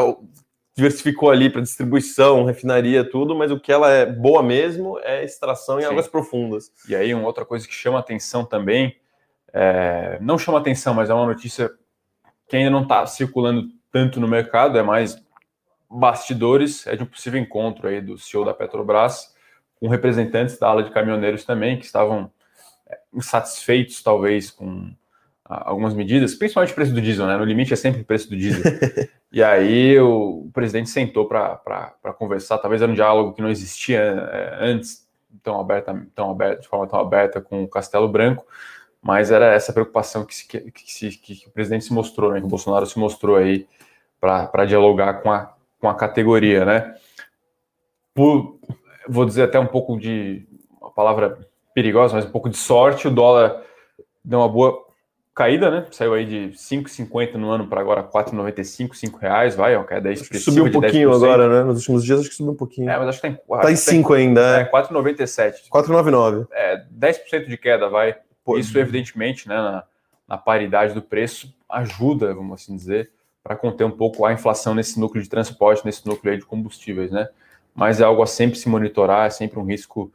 diversificou 0.74 1.30
ali 1.30 1.50
para 1.50 1.60
distribuição, 1.60 2.44
refinaria, 2.44 3.08
tudo, 3.08 3.34
mas 3.34 3.50
o 3.50 3.60
que 3.60 3.70
ela 3.70 3.90
é 3.90 4.06
boa 4.06 4.42
mesmo 4.42 4.98
é 5.00 5.24
extração 5.24 5.78
em 5.78 5.82
Sim. 5.82 5.88
águas 5.88 6.08
profundas. 6.08 6.70
E 6.88 6.96
aí, 6.96 7.14
uma 7.14 7.26
outra 7.26 7.44
coisa 7.44 7.66
que 7.66 7.74
chama 7.74 7.98
atenção 7.98 8.44
também, 8.44 8.96
é, 9.52 10.18
não 10.20 10.38
chama 10.38 10.58
atenção, 10.58 10.94
mas 10.94 11.10
é 11.10 11.14
uma 11.14 11.26
notícia 11.26 11.70
que 12.48 12.56
ainda 12.56 12.70
não 12.70 12.82
está 12.82 13.06
circulando 13.06 13.68
tanto 13.90 14.18
no 14.18 14.26
mercado, 14.26 14.78
é 14.78 14.82
mais 14.82 15.22
bastidores 15.90 16.86
é 16.86 16.96
de 16.96 17.02
um 17.02 17.06
possível 17.06 17.38
encontro 17.38 17.86
aí 17.86 18.00
do 18.00 18.16
CEO 18.16 18.44
da 18.44 18.54
Petrobras 18.54 19.34
com 19.78 19.88
representantes 19.88 20.58
da 20.58 20.68
ala 20.68 20.82
de 20.82 20.90
caminhoneiros 20.90 21.44
também, 21.44 21.78
que 21.78 21.84
estavam 21.84 22.30
insatisfeitos, 23.12 24.02
talvez, 24.02 24.50
com 24.50 24.92
algumas 25.44 25.94
medidas, 25.94 26.34
principalmente 26.34 26.72
o 26.72 26.75
preço 26.75 26.92
do 26.92 27.00
diesel, 27.00 27.26
né? 27.26 27.37
No 27.37 27.44
limite 27.44 27.72
é 27.72 27.76
sempre 27.76 28.00
o 28.00 28.04
preço 28.04 28.28
do 28.30 28.37
diesel. 28.37 28.62
e 29.30 29.42
aí 29.42 29.99
o, 29.99 30.49
presidente 30.52 30.90
sentou 30.90 31.26
para 31.26 32.14
conversar, 32.18 32.58
talvez 32.58 32.80
era 32.80 32.90
um 32.90 32.94
diálogo 32.94 33.32
que 33.32 33.42
não 33.42 33.50
existia 33.50 34.00
é, 34.00 34.58
antes, 34.61 35.06
tão 35.42 35.61
aberta, 35.61 36.06
tão 36.14 36.30
aberta, 36.30 36.62
de 36.62 36.68
forma 36.68 36.87
tão 36.87 37.00
aberta 37.00 37.40
com 37.40 37.62
o 37.62 37.68
Castelo 37.68 38.08
Branco, 38.08 38.46
mas 39.00 39.30
era 39.30 39.52
essa 39.52 39.72
preocupação 39.72 40.25
que, 40.25 40.34
se, 40.34 40.46
que, 40.46 40.61
que, 40.70 41.11
que 41.11 41.49
o 41.49 41.50
presidente 41.50 41.84
se 41.84 41.92
mostrou, 41.92 42.32
né? 42.32 42.40
Que 42.40 42.46
o 42.46 42.50
Bolsonaro 42.50 42.87
se 42.87 42.99
mostrou 42.99 43.37
aí 43.37 43.66
para 44.20 44.64
dialogar 44.64 45.14
com 45.14 45.30
a, 45.32 45.52
com 45.80 45.88
a 45.88 45.94
categoria, 45.94 46.64
né? 46.64 46.94
Por, 48.14 48.61
vou 49.08 49.25
dizer 49.25 49.42
até 49.42 49.58
um 49.58 49.66
pouco 49.66 49.99
de 49.99 50.46
uma 50.80 50.90
palavra 50.90 51.46
perigosa, 51.74 52.14
mas 52.14 52.24
um 52.24 52.30
pouco 52.30 52.48
de 52.48 52.56
sorte, 52.56 53.08
o 53.08 53.10
dólar 53.10 53.62
deu 54.24 54.38
uma 54.38 54.48
boa 54.48 54.86
caída, 55.34 55.70
né? 55.70 55.86
Saiu 55.90 56.14
aí 56.14 56.26
de 56.26 56.52
5,50 56.54 57.34
no 57.34 57.50
ano 57.50 57.66
para 57.66 57.80
agora 57.80 58.02
4,95, 58.02 58.94
5 58.94 59.18
reais, 59.18 59.56
vai, 59.56 59.74
ó, 59.76 59.82
queda 59.82 60.12
expressiva 60.12 60.50
Subiu 60.50 60.64
um 60.66 60.70
pouquinho 60.70 61.12
agora, 61.12 61.48
né? 61.48 61.64
Nos 61.64 61.78
últimos 61.78 62.04
dias 62.04 62.20
acho 62.20 62.28
que 62.28 62.34
subiu 62.34 62.52
um 62.52 62.56
pouquinho. 62.56 62.90
É, 62.90 62.98
mas 62.98 63.08
acho 63.08 63.20
que 63.20 63.28
tem... 63.28 63.38
Tá 63.60 63.72
em 63.72 63.76
5 63.76 64.12
ainda, 64.12 64.58
é. 64.58 64.60
É, 64.62 64.70
4,97. 64.70 65.68
4,99. 65.70 66.46
É, 66.52 66.84
10% 66.98 67.46
de 67.46 67.56
queda, 67.56 67.88
vai. 67.88 68.16
Pô, 68.44 68.58
Isso, 68.58 68.76
evidentemente, 68.78 69.48
né, 69.48 69.54
na, 69.54 69.84
na 70.28 70.36
paridade 70.36 70.94
do 70.94 71.00
preço, 71.00 71.54
ajuda, 71.68 72.34
vamos 72.34 72.60
assim 72.60 72.76
dizer, 72.76 73.10
para 73.42 73.56
conter 73.56 73.84
um 73.84 73.90
pouco 73.90 74.24
a 74.24 74.32
inflação 74.32 74.74
nesse 74.74 75.00
núcleo 75.00 75.22
de 75.22 75.28
transporte, 75.28 75.84
nesse 75.84 76.06
núcleo 76.06 76.36
de 76.38 76.44
combustíveis, 76.44 77.10
né? 77.10 77.28
Mas 77.74 78.00
é 78.00 78.04
algo 78.04 78.22
a 78.22 78.26
sempre 78.26 78.58
se 78.58 78.68
monitorar, 78.68 79.26
é 79.26 79.30
sempre 79.30 79.58
um 79.58 79.64
risco 79.64 80.12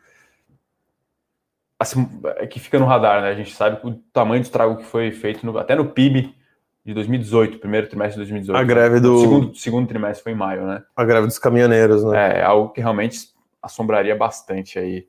assim, 1.79 2.09
é 2.37 2.47
que 2.47 2.59
fica 2.59 2.79
no 2.79 2.85
radar, 2.85 3.21
né? 3.21 3.29
A 3.29 3.35
gente 3.35 3.53
sabe 3.53 3.79
o 3.83 3.93
tamanho 4.13 4.41
do 4.41 4.45
estrago 4.45 4.77
que 4.77 4.85
foi 4.85 5.11
feito 5.11 5.45
no, 5.45 5.57
até 5.57 5.75
no 5.75 5.85
PIB 5.85 6.35
de 6.85 6.93
2018, 6.93 7.59
primeiro 7.59 7.87
trimestre 7.87 8.13
de 8.13 8.31
2018. 8.31 8.57
A 8.57 8.63
greve 8.63 8.99
do 8.99 9.19
segundo, 9.19 9.55
segundo 9.55 9.87
trimestre 9.87 10.23
foi 10.23 10.31
em 10.31 10.35
maio, 10.35 10.65
né? 10.65 10.83
A 10.95 11.03
greve 11.03 11.27
dos 11.27 11.37
caminhoneiros, 11.37 12.03
né? 12.03 12.37
É, 12.37 12.39
é 12.39 12.43
algo 12.43 12.69
que 12.69 12.81
realmente 12.81 13.19
assombraria 13.61 14.15
bastante 14.15 14.79
aí 14.79 15.05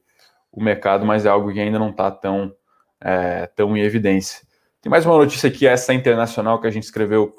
o 0.50 0.62
mercado, 0.62 1.06
mas 1.06 1.24
é 1.24 1.28
algo 1.28 1.52
que 1.52 1.60
ainda 1.60 1.78
não 1.78 1.90
está 1.90 2.10
tão 2.10 2.52
é, 3.00 3.46
tão 3.46 3.76
em 3.76 3.80
evidência. 3.80 4.46
Tem 4.80 4.90
mais 4.90 5.06
uma 5.06 5.16
notícia 5.16 5.48
aqui, 5.48 5.66
essa 5.66 5.94
internacional 5.94 6.60
que 6.60 6.66
a 6.66 6.70
gente 6.70 6.84
escreveu 6.84 7.34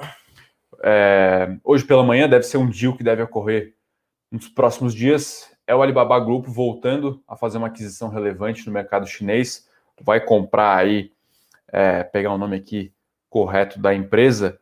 é, 0.83 1.57
hoje 1.63 1.83
pela 1.83 2.03
manhã 2.03 2.27
deve 2.27 2.43
ser 2.43 2.57
um 2.57 2.69
deal 2.69 2.95
que 2.95 3.03
deve 3.03 3.21
ocorrer 3.21 3.74
nos 4.31 4.48
próximos 4.48 4.93
dias. 4.93 5.50
É 5.69 5.75
o 5.75 5.83
Alibaba 5.83 6.19
Grupo 6.19 6.49
voltando 6.49 7.21
a 7.27 7.35
fazer 7.35 7.59
uma 7.59 7.67
aquisição 7.67 8.09
relevante 8.09 8.65
no 8.65 8.73
mercado 8.73 9.05
chinês. 9.05 9.67
Vai 10.01 10.19
comprar 10.19 10.75
aí, 10.75 11.11
é, 11.71 12.01
pegar 12.01 12.33
o 12.33 12.39
nome 12.39 12.55
aqui 12.55 12.91
correto 13.29 13.79
da 13.79 13.93
empresa. 13.93 14.59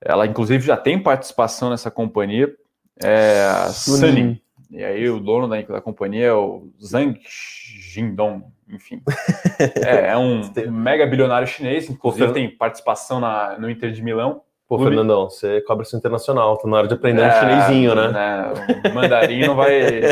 Ela, 0.00 0.26
inclusive, 0.26 0.64
já 0.66 0.74
tem 0.74 0.98
participação 0.98 1.68
nessa 1.68 1.90
companhia, 1.90 2.56
é 2.98 3.44
a 3.44 3.68
Sunny. 3.68 4.42
E 4.70 4.82
aí, 4.82 5.06
o 5.10 5.20
dono 5.20 5.46
da, 5.46 5.60
da 5.60 5.80
companhia 5.82 6.28
é 6.28 6.32
o 6.32 6.70
Zhang 6.82 7.20
Jindong, 7.28 8.42
enfim. 8.66 9.02
é, 9.86 10.06
é 10.06 10.16
um 10.16 10.40
mega 10.72 11.06
bilionário 11.06 11.46
chinês, 11.46 11.90
inclusive 11.90 12.32
tem 12.32 12.48
participação 12.48 13.20
na, 13.20 13.58
no 13.58 13.68
Inter 13.68 13.92
de 13.92 14.02
Milão. 14.02 14.40
Pô. 14.68 14.78
Fernandão, 14.80 15.30
você 15.30 15.60
cobra 15.60 15.84
isso 15.84 15.96
internacional, 15.96 16.56
tá 16.56 16.66
na 16.66 16.78
hora 16.78 16.88
de 16.88 16.94
aprender 16.94 17.22
é, 17.22 17.28
um 17.28 17.40
chinesinho, 17.40 17.94
né? 17.94 18.08
né? 18.08 18.90
O 18.90 18.94
mandarim 18.94 19.46
não 19.46 19.54
vai. 19.54 20.02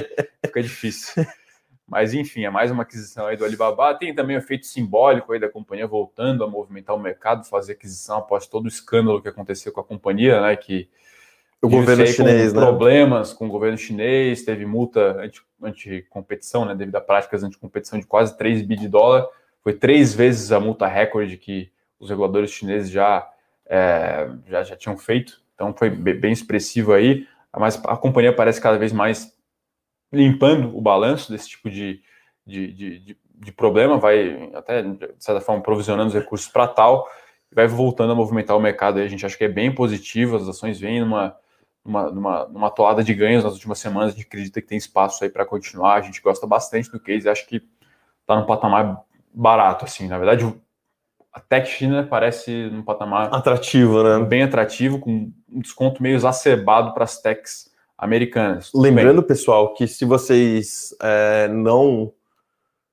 Fica 0.46 0.62
difícil. 0.62 1.26
Mas 1.86 2.14
enfim, 2.14 2.44
é 2.44 2.50
mais 2.50 2.70
uma 2.70 2.84
aquisição 2.84 3.26
aí 3.26 3.36
do 3.36 3.44
Alibaba. 3.44 3.94
Tem 3.94 4.14
também 4.14 4.36
o 4.36 4.38
efeito 4.38 4.66
simbólico 4.66 5.32
aí 5.32 5.40
da 5.40 5.48
companhia 5.48 5.86
voltando 5.86 6.42
a 6.44 6.48
movimentar 6.48 6.94
o 6.94 6.98
mercado, 6.98 7.44
fazer 7.44 7.72
aquisição 7.72 8.18
após 8.18 8.46
todo 8.46 8.64
o 8.64 8.68
escândalo 8.68 9.20
que 9.20 9.28
aconteceu 9.28 9.72
com 9.72 9.80
a 9.80 9.84
companhia, 9.84 10.40
né? 10.40 10.56
Que 10.56 10.88
o 11.60 11.68
governo 11.68 12.06
chinês, 12.06 12.52
com 12.52 12.60
né? 12.60 12.66
problemas 12.66 13.32
com 13.32 13.46
o 13.46 13.50
governo 13.50 13.76
chinês, 13.76 14.42
teve 14.44 14.64
multa 14.64 15.30
anti-competição, 15.60 16.62
anti 16.62 16.68
né? 16.68 16.74
Devido 16.74 16.96
a 16.96 17.00
práticas 17.00 17.42
anti-competição 17.42 17.98
de 17.98 18.06
quase 18.06 18.36
3 18.36 18.62
bi 18.62 18.76
de 18.76 18.88
dólar. 18.88 19.26
Foi 19.62 19.72
três 19.72 20.14
vezes 20.14 20.52
a 20.52 20.60
multa 20.60 20.86
recorde 20.86 21.36
que 21.36 21.70
os 21.98 22.08
reguladores 22.08 22.50
chineses 22.50 22.90
já 22.90 23.26
é, 23.66 24.28
já, 24.46 24.62
já 24.62 24.76
tinham 24.76 24.96
feito, 24.96 25.40
então 25.54 25.74
foi 25.74 25.90
bem 25.90 26.32
expressivo 26.32 26.92
aí, 26.92 27.26
mas 27.56 27.80
a 27.84 27.96
companhia 27.96 28.34
parece 28.34 28.60
cada 28.60 28.78
vez 28.78 28.92
mais 28.92 29.32
limpando 30.12 30.76
o 30.76 30.80
balanço 30.80 31.30
desse 31.30 31.48
tipo 31.48 31.70
de, 31.70 32.02
de, 32.46 32.72
de, 32.72 32.98
de, 32.98 33.18
de 33.34 33.52
problema, 33.52 33.98
vai 33.98 34.50
até, 34.54 34.82
de 34.82 35.14
certa 35.18 35.40
forma, 35.40 35.62
provisionando 35.62 36.08
os 36.08 36.14
recursos 36.14 36.48
para 36.48 36.68
tal, 36.68 37.08
vai 37.52 37.66
voltando 37.66 38.12
a 38.12 38.16
movimentar 38.16 38.56
o 38.56 38.60
mercado 38.60 38.98
aí, 38.98 39.04
a 39.04 39.08
gente 39.08 39.24
acha 39.24 39.36
que 39.36 39.44
é 39.44 39.48
bem 39.48 39.72
positivo, 39.72 40.36
as 40.36 40.48
ações 40.48 40.78
vêm 40.78 41.00
numa, 41.00 41.36
numa, 41.84 42.10
numa, 42.10 42.48
numa 42.48 42.70
toada 42.70 43.02
de 43.02 43.14
ganhos 43.14 43.44
nas 43.44 43.52
últimas 43.54 43.78
semanas, 43.78 44.12
a 44.12 44.16
gente 44.16 44.26
acredita 44.26 44.60
que 44.60 44.66
tem 44.66 44.78
espaço 44.78 45.22
aí 45.22 45.30
para 45.30 45.44
continuar, 45.46 45.94
a 45.94 46.00
gente 46.00 46.20
gosta 46.20 46.46
bastante 46.46 46.90
do 46.90 47.00
case, 47.00 47.28
acho 47.28 47.46
que 47.46 47.62
está 48.20 48.36
num 48.36 48.46
patamar 48.46 49.02
barato, 49.32 49.84
assim, 49.84 50.08
na 50.08 50.18
verdade 50.18 50.44
a 51.34 51.40
Tech 51.40 51.68
China 51.68 52.06
parece 52.08 52.70
um 52.72 52.82
patamar 52.82 53.28
atrativo, 53.34 54.04
né? 54.04 54.24
Bem 54.24 54.44
atrativo, 54.44 55.00
com 55.00 55.32
um 55.50 55.60
desconto 55.60 56.00
meio 56.00 56.14
exacerbado 56.14 56.94
para 56.94 57.02
as 57.02 57.20
techs 57.20 57.72
americanas. 57.98 58.70
Lembrando, 58.72 59.20
bem. 59.20 59.26
pessoal, 59.26 59.74
que 59.74 59.88
se 59.88 60.04
vocês 60.04 60.94
é, 61.02 61.48
não 61.48 62.12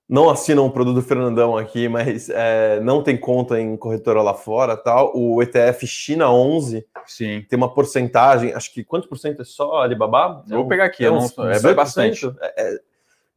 não 0.10 0.30
assinam 0.30 0.66
o 0.66 0.72
produto 0.72 0.96
do 0.96 1.02
Fernandão 1.02 1.56
aqui, 1.56 1.88
mas 1.88 2.30
é, 2.30 2.82
não 2.82 3.02
tem 3.02 3.16
conta 3.16 3.62
em 3.62 3.78
corretora 3.78 4.22
lá 4.22 4.34
fora, 4.34 4.76
tal, 4.76 5.14
o 5.16 5.42
ETF 5.42 5.88
China 5.88 6.30
11 6.30 6.86
Sim. 7.06 7.46
tem 7.48 7.56
uma 7.56 7.74
porcentagem, 7.74 8.54
acho 8.54 8.74
que 8.74 8.84
quantos 8.84 9.08
por 9.08 9.18
cento 9.18 9.42
é 9.42 9.46
só 9.46 9.82
Alibaba? 9.82 10.44
Eu 10.50 10.58
vou 10.58 10.68
pegar 10.68 10.84
aqui, 10.84 11.06
é, 11.06 11.12
um, 11.12 11.24
é, 11.24 11.56
é 11.64 11.74
bastante. 11.74 12.30
É, 12.58 12.82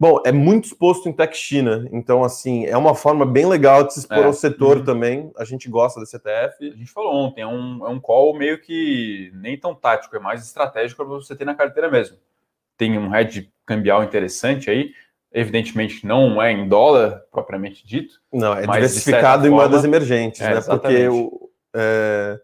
Bom, 0.04 0.20
é 0.22 0.30
muito 0.30 0.66
exposto 0.66 1.08
em 1.08 1.14
Tech 1.14 1.34
China, 1.34 1.88
então, 1.90 2.22
assim, 2.22 2.66
é 2.66 2.76
uma 2.76 2.94
forma 2.94 3.24
bem 3.24 3.46
legal 3.46 3.84
de 3.84 3.94
se 3.94 4.00
expor 4.00 4.18
é. 4.18 4.24
ao 4.24 4.34
setor 4.34 4.76
uhum. 4.76 4.84
também. 4.84 5.32
A 5.34 5.46
gente 5.46 5.66
gosta 5.66 5.98
desse 5.98 6.14
ETF. 6.14 6.56
A 6.60 6.76
gente 6.76 6.90
falou 6.90 7.14
ontem, 7.14 7.40
é 7.40 7.46
um, 7.46 7.86
é 7.86 7.88
um 7.88 7.98
call 7.98 8.36
meio 8.36 8.60
que 8.60 9.32
nem 9.32 9.56
tão 9.56 9.74
tático, 9.74 10.14
é 10.14 10.18
mais 10.18 10.44
estratégico 10.44 11.02
para 11.02 11.14
você 11.14 11.34
ter 11.34 11.46
na 11.46 11.54
carteira 11.54 11.90
mesmo. 11.90 12.18
Tem 12.76 12.98
um 12.98 13.16
hedge 13.16 13.50
cambial 13.64 14.04
interessante 14.04 14.68
aí, 14.68 14.92
evidentemente 15.32 16.06
não 16.06 16.42
é 16.42 16.52
em 16.52 16.68
dólar 16.68 17.22
propriamente 17.32 17.86
dito. 17.86 18.20
Não, 18.30 18.52
é 18.52 18.66
diversificado 18.66 19.46
em 19.46 19.50
moedas 19.50 19.84
emergentes, 19.84 20.42
é, 20.42 20.50
né? 20.50 20.58
Exatamente. 20.58 20.82
Porque 20.82 21.08
o, 21.08 21.50
É... 21.74 22.38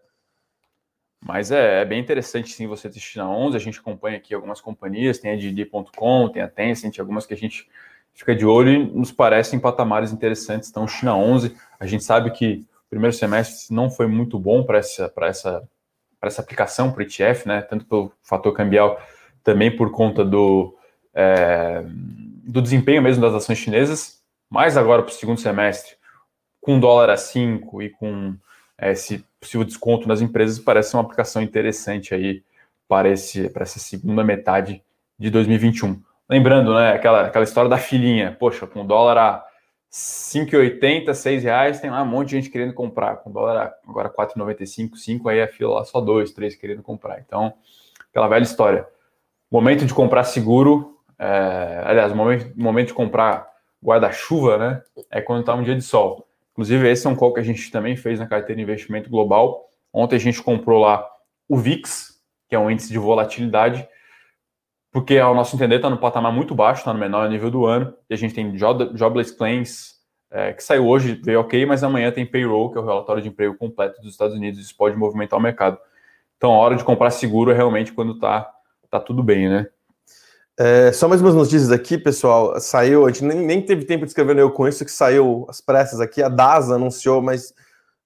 Mas 1.23 1.51
é, 1.51 1.81
é, 1.81 1.85
bem 1.85 1.99
interessante 1.99 2.51
sim 2.51 2.65
você 2.65 2.89
ter 2.89 2.99
China 2.99 3.29
11. 3.29 3.55
A 3.55 3.59
gente 3.59 3.79
acompanha 3.79 4.17
aqui 4.17 4.33
algumas 4.33 4.59
companhias, 4.59 5.19
tem 5.19 5.31
a 5.31 5.35
Didi.com, 5.35 6.29
tem 6.29 6.41
a 6.41 6.47
Tencent, 6.47 6.97
algumas 6.99 7.25
que 7.25 7.33
a 7.33 7.37
gente 7.37 7.69
fica 8.13 8.35
de 8.35 8.45
olho 8.45 8.71
e 8.71 8.85
nos 8.85 9.11
parecem 9.11 9.59
patamares 9.59 10.11
interessantes. 10.11 10.69
Então, 10.69 10.87
China 10.87 11.15
11, 11.15 11.55
a 11.79 11.85
gente 11.85 12.03
sabe 12.03 12.31
que 12.31 12.65
o 12.87 12.89
primeiro 12.89 13.15
semestre 13.15 13.73
não 13.73 13.89
foi 13.89 14.07
muito 14.07 14.39
bom 14.39 14.63
para 14.63 14.79
essa, 14.79 15.13
essa, 15.21 15.69
essa 16.21 16.41
aplicação 16.41 16.91
para 16.91 16.99
o 16.99 17.03
ETF, 17.03 17.47
né? 17.47 17.61
Tanto 17.61 17.85
pelo 17.85 18.11
fator 18.23 18.51
cambial, 18.53 18.99
também 19.43 19.75
por 19.75 19.91
conta 19.91 20.25
do, 20.25 20.75
é, 21.13 21.83
do 21.85 22.61
desempenho 22.61 23.01
mesmo 23.01 23.21
das 23.21 23.33
ações 23.33 23.59
chinesas. 23.59 24.21
Mas 24.49 24.75
agora 24.75 25.03
para 25.03 25.11
o 25.11 25.15
segundo 25.15 25.39
semestre, 25.39 25.95
com 26.59 26.79
dólar 26.79 27.11
a 27.11 27.17
5 27.17 27.81
e 27.81 27.89
com 27.91 28.35
é, 28.77 28.91
esse 28.91 29.23
possível 29.41 29.65
desconto 29.65 30.07
nas 30.07 30.21
empresas, 30.21 30.59
parece 30.59 30.93
uma 30.93 31.01
aplicação 31.01 31.41
interessante 31.41 32.13
aí 32.13 32.43
para, 32.87 33.09
esse, 33.09 33.49
para 33.49 33.63
essa 33.63 33.79
segunda 33.79 34.23
metade 34.23 34.83
de 35.17 35.29
2021. 35.31 35.99
Lembrando, 36.29 36.73
né, 36.75 36.93
aquela, 36.93 37.25
aquela 37.25 37.43
história 37.43 37.69
da 37.69 37.77
filhinha, 37.77 38.35
poxa, 38.39 38.67
com 38.67 38.85
dólar 38.85 39.17
a 39.17 39.45
5,80, 39.91 41.13
6 41.13 41.43
reais, 41.43 41.81
tem 41.81 41.89
lá 41.89 42.01
um 42.03 42.05
monte 42.05 42.29
de 42.29 42.35
gente 42.37 42.49
querendo 42.49 42.73
comprar. 42.73 43.17
Com 43.17 43.31
dólar 43.31 43.73
agora 43.85 44.09
4,95, 44.09 44.95
5, 44.95 45.27
aí 45.27 45.41
a 45.41 45.47
fila 45.47 45.75
lá 45.75 45.85
só 45.85 45.99
2, 45.99 46.31
3 46.31 46.55
querendo 46.55 46.83
comprar. 46.83 47.19
Então, 47.19 47.53
aquela 48.09 48.27
velha 48.27 48.43
história. 48.43 48.87
Momento 49.51 49.85
de 49.85 49.93
comprar 49.93 50.23
seguro, 50.23 50.97
é, 51.19 51.81
aliás, 51.83 52.13
momento, 52.13 52.53
momento 52.55 52.87
de 52.87 52.93
comprar 52.93 53.49
guarda-chuva, 53.83 54.57
né? 54.57 54.81
É 55.09 55.19
quando 55.19 55.41
está 55.41 55.53
um 55.55 55.63
dia 55.63 55.75
de 55.75 55.81
sol. 55.81 56.27
Inclusive, 56.51 56.89
esse 56.89 57.07
é 57.07 57.09
um 57.09 57.15
call 57.15 57.33
que 57.33 57.39
a 57.39 57.43
gente 57.43 57.71
também 57.71 57.95
fez 57.95 58.19
na 58.19 58.27
carteira 58.27 58.57
de 58.57 58.63
investimento 58.63 59.09
global. 59.09 59.69
Ontem 59.93 60.15
a 60.15 60.19
gente 60.19 60.41
comprou 60.41 60.81
lá 60.81 61.07
o 61.47 61.57
VIX, 61.57 62.19
que 62.47 62.55
é 62.55 62.59
um 62.59 62.69
índice 62.69 62.89
de 62.89 62.97
volatilidade, 62.97 63.87
porque 64.91 65.17
ao 65.17 65.33
nosso 65.33 65.55
entender 65.55 65.77
está 65.77 65.89
no 65.89 65.97
patamar 65.97 66.31
muito 66.31 66.53
baixo, 66.53 66.81
está 66.81 66.93
no 66.93 66.99
menor 66.99 67.29
nível 67.29 67.49
do 67.49 67.65
ano, 67.65 67.93
e 68.09 68.13
a 68.13 68.17
gente 68.17 68.33
tem 68.33 68.57
jobless 68.57 69.35
claims, 69.35 69.95
é, 70.29 70.53
que 70.53 70.63
saiu 70.63 70.87
hoje, 70.87 71.19
veio 71.23 71.39
ok, 71.39 71.65
mas 71.65 71.83
amanhã 71.83 72.11
tem 72.11 72.25
payroll, 72.25 72.71
que 72.71 72.77
é 72.77 72.81
o 72.81 72.85
relatório 72.85 73.21
de 73.21 73.29
emprego 73.29 73.57
completo 73.57 74.01
dos 74.01 74.11
Estados 74.11 74.35
Unidos, 74.35 74.59
isso 74.59 74.75
pode 74.75 74.97
movimentar 74.97 75.39
o 75.39 75.41
mercado. 75.41 75.77
Então 76.37 76.51
a 76.51 76.57
hora 76.57 76.75
de 76.75 76.83
comprar 76.83 77.11
seguro 77.11 77.51
é 77.51 77.53
realmente 77.53 77.93
quando 77.93 78.13
está 78.13 78.49
tá 78.89 78.99
tudo 78.99 79.23
bem, 79.23 79.47
né? 79.47 79.67
É, 80.63 80.91
só 80.91 81.07
mais 81.07 81.19
umas 81.21 81.33
notícias 81.33 81.71
aqui, 81.71 81.97
pessoal. 81.97 82.59
Saiu, 82.61 83.07
a 83.07 83.11
gente 83.11 83.25
nem, 83.25 83.39
nem 83.43 83.65
teve 83.65 83.83
tempo 83.83 84.05
de 84.05 84.11
escrever 84.11 84.37
eu 84.37 84.51
com 84.51 84.67
isso, 84.67 84.85
que 84.85 84.91
saiu 84.91 85.47
as 85.49 85.59
pressas 85.59 85.99
aqui. 85.99 86.21
A 86.21 86.29
DASA 86.29 86.75
anunciou, 86.75 87.19
mas 87.19 87.51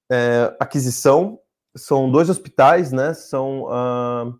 é, 0.10 0.56
aquisição. 0.58 1.38
São 1.76 2.10
dois 2.10 2.30
hospitais, 2.30 2.94
né? 2.94 3.14
São. 3.14 3.64
Uh, 3.64 4.40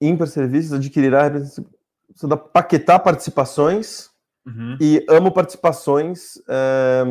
Impar 0.00 0.26
Serviços 0.26 0.72
adquirirá 0.72 1.28
da 1.28 2.36
Paquetá 2.36 2.98
Participações 2.98 4.10
uhum. 4.44 4.76
e 4.80 5.06
Amo 5.08 5.30
Participações. 5.30 6.42
É, 6.48 7.04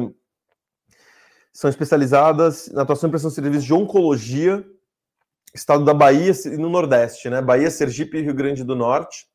são 1.53 1.69
especializadas 1.69 2.67
na 2.73 2.81
atuação 2.81 3.07
e 3.07 3.11
prestação 3.11 3.29
de 3.29 3.35
serviços 3.35 3.63
de 3.63 3.73
oncologia 3.73 4.65
estado 5.53 5.83
da 5.83 5.93
Bahia 5.93 6.31
e 6.45 6.57
no 6.57 6.69
Nordeste, 6.69 7.29
né? 7.29 7.41
Bahia, 7.41 7.69
Sergipe 7.69 8.17
e 8.17 8.21
Rio 8.21 8.33
Grande 8.33 8.63
do 8.63 8.75
Norte. 8.75 9.27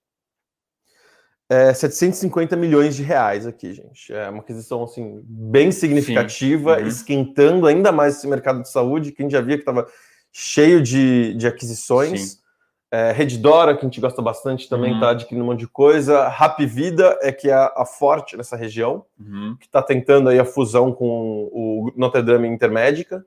É, 1.49 1.75
750 1.75 2.57
milhões 2.57 2.97
de 2.97 3.03
reais 3.03 3.47
aqui, 3.47 3.73
gente. 3.73 4.13
É 4.13 4.29
uma 4.31 4.41
aquisição 4.41 4.83
assim, 4.83 5.21
bem 5.25 5.71
significativa, 5.71 6.79
uhum. 6.79 6.87
esquentando 6.87 7.67
ainda 7.67 7.93
mais 7.93 8.17
esse 8.17 8.27
mercado 8.27 8.63
de 8.63 8.71
saúde, 8.71 9.13
que 9.13 9.23
a 9.23 9.25
gente 9.25 9.33
já 9.33 9.41
via 9.41 9.57
que 9.57 9.63
estava 9.63 9.87
cheio 10.33 10.83
de, 10.83 11.35
de 11.35 11.47
aquisições. 11.47 12.43
É, 12.91 13.13
Reddora, 13.13 13.75
que 13.75 13.81
a 13.81 13.89
gente 13.89 14.01
gosta 14.01 14.23
bastante, 14.23 14.69
também 14.69 14.95
está 14.95 15.07
uhum. 15.07 15.13
adquirindo 15.13 15.45
um 15.45 15.49
monte 15.49 15.61
de 15.61 15.69
coisa. 15.69 16.29
Rap 16.29 16.65
Vida 16.65 17.19
é 17.21 17.31
que 17.31 17.51
é 17.51 17.55
a 17.55 17.85
forte 17.85 18.37
nessa 18.37 18.57
região, 18.57 19.05
uhum. 19.19 19.57
que 19.61 19.67
está 19.67 19.83
tentando 19.83 20.31
aí 20.31 20.39
a 20.39 20.45
fusão 20.45 20.93
com 20.93 21.51
o 21.53 21.93
Notre 21.97 22.23
Dame 22.23 22.49
Intermédica 22.49 23.25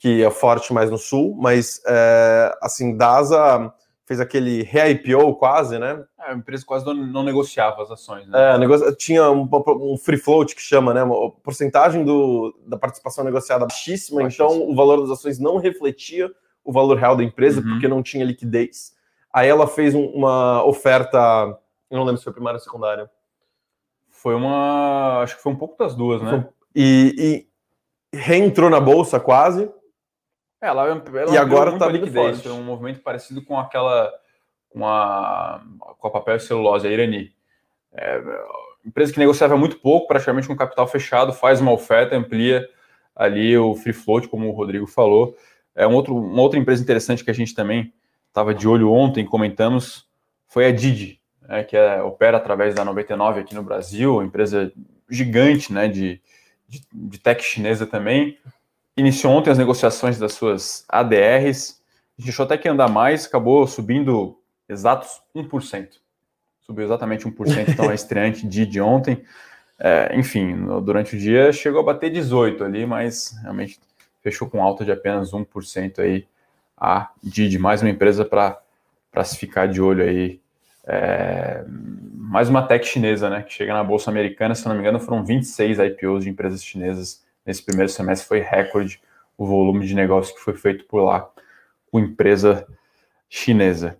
que 0.00 0.24
é 0.24 0.30
forte 0.30 0.72
mais 0.72 0.90
no 0.90 0.96
sul, 0.96 1.36
mas 1.38 1.80
é, 1.86 2.56
assim, 2.62 2.96
DASA 2.96 3.70
fez 4.06 4.18
aquele 4.18 4.62
re-IPO 4.62 5.34
quase, 5.36 5.78
né? 5.78 6.02
É, 6.18 6.32
a 6.32 6.34
empresa 6.34 6.64
quase 6.64 6.86
não, 6.86 6.94
não 6.94 7.22
negociava 7.22 7.82
as 7.82 7.90
ações. 7.90 8.26
Né? 8.26 8.56
É, 8.56 8.92
tinha 8.96 9.30
um, 9.30 9.46
um, 9.52 9.98
free 9.98 10.16
float 10.16 10.56
que 10.56 10.62
chama, 10.62 10.94
né? 10.94 11.02
Uma 11.02 11.30
porcentagem 11.30 12.02
do, 12.02 12.58
da 12.66 12.78
participação 12.78 13.22
negociada 13.22 13.66
baixíssima, 13.66 14.22
baixíssima, 14.22 14.46
então 14.48 14.66
o 14.66 14.74
valor 14.74 15.02
das 15.02 15.10
ações 15.10 15.38
não 15.38 15.58
refletia 15.58 16.32
o 16.64 16.72
valor 16.72 16.96
real 16.96 17.14
da 17.14 17.22
empresa, 17.22 17.60
uhum. 17.60 17.68
porque 17.68 17.86
não 17.86 18.02
tinha 18.02 18.24
liquidez. 18.24 18.94
Aí 19.30 19.48
ela 19.48 19.66
fez 19.66 19.94
um, 19.94 20.06
uma 20.06 20.64
oferta, 20.64 21.18
eu 21.90 21.98
não 21.98 22.04
lembro 22.04 22.16
se 22.16 22.24
foi 22.24 22.32
primária 22.32 22.56
ou 22.56 22.64
secundária. 22.64 23.10
Foi 24.08 24.34
uma. 24.34 25.20
Acho 25.20 25.36
que 25.36 25.42
foi 25.42 25.52
um 25.52 25.56
pouco 25.56 25.76
das 25.76 25.94
duas, 25.94 26.22
né? 26.22 26.48
E, 26.74 27.46
e 28.12 28.18
reentrou 28.18 28.70
na 28.70 28.80
bolsa 28.80 29.20
quase 29.20 29.70
ela, 30.60 30.86
ela 30.86 31.34
e 31.34 31.38
agora 31.38 31.72
está 31.72 31.86
liquidez. 31.88 32.44
É 32.44 32.50
um 32.50 32.62
movimento 32.62 33.00
parecido 33.00 33.42
com 33.42 33.58
aquela 33.58 34.12
com 34.68 34.86
a, 34.86 35.62
com 35.98 36.06
a 36.06 36.10
papel 36.10 36.36
e 36.36 36.40
celulose, 36.40 36.86
a 36.86 36.90
Irani. 36.90 37.32
É, 37.92 38.22
empresa 38.86 39.12
que 39.12 39.18
negociava 39.18 39.56
muito 39.56 39.78
pouco, 39.78 40.06
praticamente 40.06 40.46
com 40.46 40.56
capital 40.56 40.86
fechado, 40.86 41.32
faz 41.32 41.60
uma 41.60 41.72
oferta, 41.72 42.16
amplia 42.16 42.68
ali 43.14 43.56
o 43.58 43.74
free 43.74 43.92
float, 43.92 44.28
como 44.28 44.48
o 44.48 44.52
Rodrigo 44.52 44.86
falou. 44.86 45.36
É 45.74 45.86
um 45.86 45.94
outro, 45.94 46.16
uma 46.16 46.42
outra 46.42 46.58
empresa 46.58 46.82
interessante 46.82 47.24
que 47.24 47.30
a 47.30 47.34
gente 47.34 47.54
também 47.54 47.92
estava 48.28 48.54
de 48.54 48.68
olho 48.68 48.92
ontem, 48.92 49.24
comentamos, 49.24 50.08
foi 50.46 50.66
a 50.66 50.72
Didi, 50.72 51.20
né, 51.42 51.64
que 51.64 51.76
é, 51.76 52.00
opera 52.00 52.36
através 52.36 52.74
da 52.74 52.84
99 52.84 53.40
aqui 53.40 53.54
no 53.54 53.62
Brasil, 53.62 54.22
empresa 54.22 54.72
gigante 55.08 55.72
né, 55.72 55.88
de, 55.88 56.20
de, 56.68 56.82
de 56.92 57.18
tech 57.18 57.42
chinesa 57.42 57.86
também 57.86 58.38
iniciou 59.00 59.32
ontem 59.34 59.50
as 59.50 59.58
negociações 59.58 60.18
das 60.18 60.34
suas 60.34 60.84
ADRs. 60.88 61.80
A 62.18 62.20
gente 62.20 62.30
achou 62.30 62.44
até 62.44 62.56
que 62.56 62.68
andar 62.68 62.88
mais, 62.88 63.26
acabou 63.26 63.66
subindo 63.66 64.38
exatos 64.68 65.20
1%. 65.34 65.88
Subiu 66.60 66.84
exatamente 66.84 67.26
1%, 67.26 67.68
então 67.68 67.88
a 67.88 67.94
estreante 67.94 68.46
de 68.46 68.80
ontem. 68.80 69.24
É, 69.78 70.14
enfim, 70.14 70.54
no, 70.54 70.80
durante 70.80 71.16
o 71.16 71.18
dia 71.18 71.52
chegou 71.52 71.80
a 71.80 71.84
bater 71.84 72.10
18 72.10 72.62
ali, 72.62 72.86
mas 72.86 73.34
realmente 73.42 73.80
fechou 74.22 74.48
com 74.48 74.62
alta 74.62 74.84
de 74.84 74.92
apenas 74.92 75.32
1% 75.32 75.98
aí 75.98 76.26
a 76.76 77.10
Didi, 77.22 77.58
mais 77.58 77.80
uma 77.80 77.90
empresa 77.90 78.24
para 78.24 79.24
se 79.24 79.36
ficar 79.36 79.66
de 79.66 79.80
olho 79.80 80.04
aí. 80.04 80.40
É, 80.86 81.64
mais 81.66 82.48
uma 82.48 82.66
tech 82.66 82.86
chinesa, 82.86 83.30
né, 83.30 83.42
que 83.42 83.52
chega 83.52 83.72
na 83.72 83.82
bolsa 83.82 84.10
americana, 84.10 84.54
se 84.54 84.66
não 84.66 84.74
me 84.74 84.80
engano, 84.80 85.00
foram 85.00 85.24
26 85.24 85.78
IPOs 85.78 86.24
de 86.24 86.30
empresas 86.30 86.62
chinesas 86.62 87.22
nesse 87.44 87.62
primeiro 87.62 87.90
semestre 87.90 88.28
foi 88.28 88.40
recorde 88.40 89.00
o 89.36 89.46
volume 89.46 89.86
de 89.86 89.94
negócio 89.94 90.34
que 90.34 90.40
foi 90.40 90.54
feito 90.54 90.84
por 90.84 91.02
lá 91.02 91.28
com 91.90 91.98
empresa 91.98 92.66
chinesa. 93.28 93.98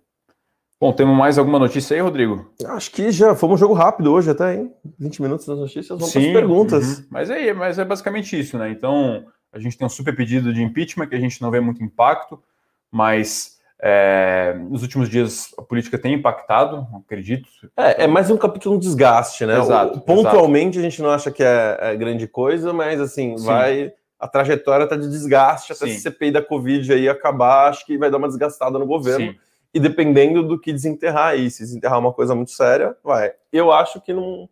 Bom, 0.79 0.91
temos 0.91 1.15
mais 1.15 1.37
alguma 1.37 1.59
notícia 1.59 1.93
aí, 1.93 2.01
Rodrigo? 2.01 2.51
Acho 2.65 2.89
que 2.89 3.11
já 3.11 3.35
fomos 3.35 3.55
um 3.55 3.59
jogo 3.59 3.75
rápido 3.75 4.11
hoje 4.11 4.31
até, 4.31 4.55
hein? 4.55 4.73
20 4.97 5.21
minutos 5.21 5.45
das 5.45 5.57
notícias, 5.57 5.89
vamos 5.89 6.11
Sim, 6.11 6.19
para 6.19 6.27
as 6.29 6.33
perguntas. 6.33 6.97
Uhum. 6.97 7.05
Mas, 7.11 7.29
é, 7.29 7.53
mas 7.53 7.77
é 7.77 7.85
basicamente 7.85 8.39
isso, 8.39 8.57
né? 8.57 8.71
Então, 8.71 9.27
a 9.53 9.59
gente 9.59 9.77
tem 9.77 9.85
um 9.85 9.89
super 9.89 10.15
pedido 10.15 10.51
de 10.51 10.63
impeachment 10.63 11.07
que 11.07 11.15
a 11.15 11.19
gente 11.19 11.39
não 11.39 11.51
vê 11.51 11.59
muito 11.59 11.83
impacto, 11.83 12.41
mas 12.89 13.59
é, 13.83 14.53
nos 14.69 14.83
últimos 14.83 15.09
dias 15.09 15.49
a 15.57 15.61
política 15.63 15.97
tem 15.97 16.13
impactado, 16.13 16.87
acredito. 17.03 17.49
É, 17.75 18.03
é 18.03 18.07
mais 18.07 18.29
um 18.29 18.37
capítulo 18.37 18.77
de 18.77 18.85
desgaste, 18.85 19.43
né? 19.43 19.59
Exato. 19.59 19.97
O, 19.97 20.01
pontualmente 20.01 20.77
exato. 20.77 20.79
a 20.79 20.89
gente 20.89 21.01
não 21.01 21.09
acha 21.09 21.31
que 21.31 21.43
é, 21.43 21.77
é 21.79 21.95
grande 21.95 22.27
coisa, 22.27 22.71
mas 22.71 23.01
assim, 23.01 23.35
Sim. 23.37 23.45
vai. 23.45 23.91
A 24.19 24.27
trajetória 24.27 24.83
está 24.83 24.95
de 24.95 25.09
desgaste 25.09 25.73
até 25.73 25.87
Sim. 25.87 25.95
a 25.95 25.99
CPI 25.99 26.31
da 26.31 26.43
Covid 26.43 26.93
aí 26.93 27.09
acabar, 27.09 27.69
acho 27.69 27.83
que 27.83 27.97
vai 27.97 28.11
dar 28.11 28.17
uma 28.17 28.27
desgastada 28.27 28.77
no 28.77 28.85
governo. 28.85 29.31
Sim. 29.31 29.39
E 29.73 29.79
dependendo 29.79 30.43
do 30.43 30.59
que 30.59 30.71
desenterrar 30.71 31.29
aí, 31.29 31.49
se 31.49 31.63
desenterrar 31.63 31.97
uma 31.97 32.13
coisa 32.13 32.35
muito 32.35 32.51
séria, 32.51 32.95
vai. 33.03 33.31
Eu 33.51 33.71
acho 33.71 33.99
que 33.99 34.13
não. 34.13 34.47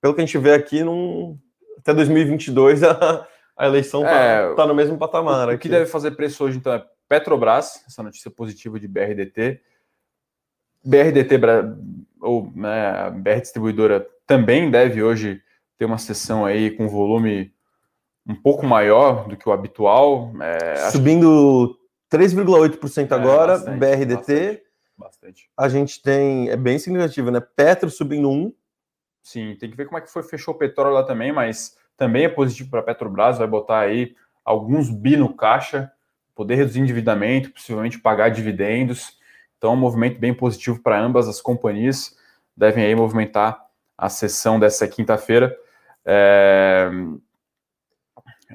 Pelo 0.00 0.12
que 0.12 0.20
a 0.20 0.24
gente 0.26 0.38
vê 0.38 0.54
aqui, 0.54 0.82
não, 0.82 1.38
até 1.78 1.94
2022 1.94 2.82
a, 2.84 3.28
a 3.56 3.66
eleição 3.68 4.00
está 4.00 4.16
é, 4.16 4.54
tá 4.54 4.66
no 4.66 4.74
mesmo 4.74 4.98
patamar. 4.98 5.50
O, 5.50 5.52
o 5.52 5.58
que 5.58 5.68
deve 5.68 5.86
fazer 5.86 6.12
preço 6.12 6.42
hoje, 6.42 6.58
então, 6.58 6.72
é 6.72 6.84
Petrobras, 7.12 7.84
essa 7.86 8.02
notícia 8.02 8.30
positiva 8.30 8.80
de 8.80 8.88
BRDT. 8.88 9.60
BRDT, 10.82 11.38
ou 12.22 12.50
né, 12.56 13.10
BR 13.10 13.40
Distribuidora, 13.42 14.08
também 14.26 14.70
deve 14.70 15.02
hoje 15.02 15.42
ter 15.76 15.84
uma 15.84 15.98
sessão 15.98 16.46
aí 16.46 16.70
com 16.70 16.88
volume 16.88 17.52
um 18.26 18.34
pouco 18.34 18.64
maior 18.64 19.28
do 19.28 19.36
que 19.36 19.46
o 19.46 19.52
habitual. 19.52 20.32
É, 20.40 20.88
Subindo 20.90 21.78
3,8% 22.10 23.10
é, 23.10 23.14
agora, 23.14 23.58
bastante, 23.58 23.78
BRDT. 23.78 24.16
Bastante, 24.16 24.62
bastante, 24.96 25.50
A 25.54 25.68
gente 25.68 26.00
tem, 26.00 26.48
é 26.48 26.56
bem 26.56 26.78
significativo, 26.78 27.30
né? 27.30 27.40
Petro 27.40 27.90
subindo 27.90 28.30
1. 28.30 28.54
Sim, 29.22 29.54
tem 29.60 29.70
que 29.70 29.76
ver 29.76 29.84
como 29.84 29.98
é 29.98 30.00
que 30.00 30.10
foi, 30.10 30.22
fechou 30.22 30.54
o 30.54 30.58
petróleo 30.58 30.94
lá 30.94 31.02
também, 31.02 31.30
mas 31.30 31.76
também 31.94 32.24
é 32.24 32.28
positivo 32.30 32.70
para 32.70 32.80
a 32.80 32.84
Petrobras, 32.84 33.36
vai 33.36 33.46
botar 33.46 33.80
aí 33.80 34.16
alguns 34.42 34.88
bi 34.88 35.14
no 35.14 35.36
caixa, 35.36 35.92
poder 36.34 36.56
reduzir 36.56 36.80
endividamento, 36.80 37.50
possivelmente 37.50 37.98
pagar 37.98 38.30
dividendos. 38.30 39.18
Então, 39.58 39.74
um 39.74 39.76
movimento 39.76 40.18
bem 40.18 40.34
positivo 40.34 40.80
para 40.82 41.00
ambas 41.00 41.28
as 41.28 41.40
companhias, 41.40 42.16
devem 42.56 42.84
aí 42.84 42.94
movimentar 42.94 43.60
a 43.96 44.08
sessão 44.08 44.58
dessa 44.58 44.86
quinta-feira. 44.88 45.54
É... 46.04 46.90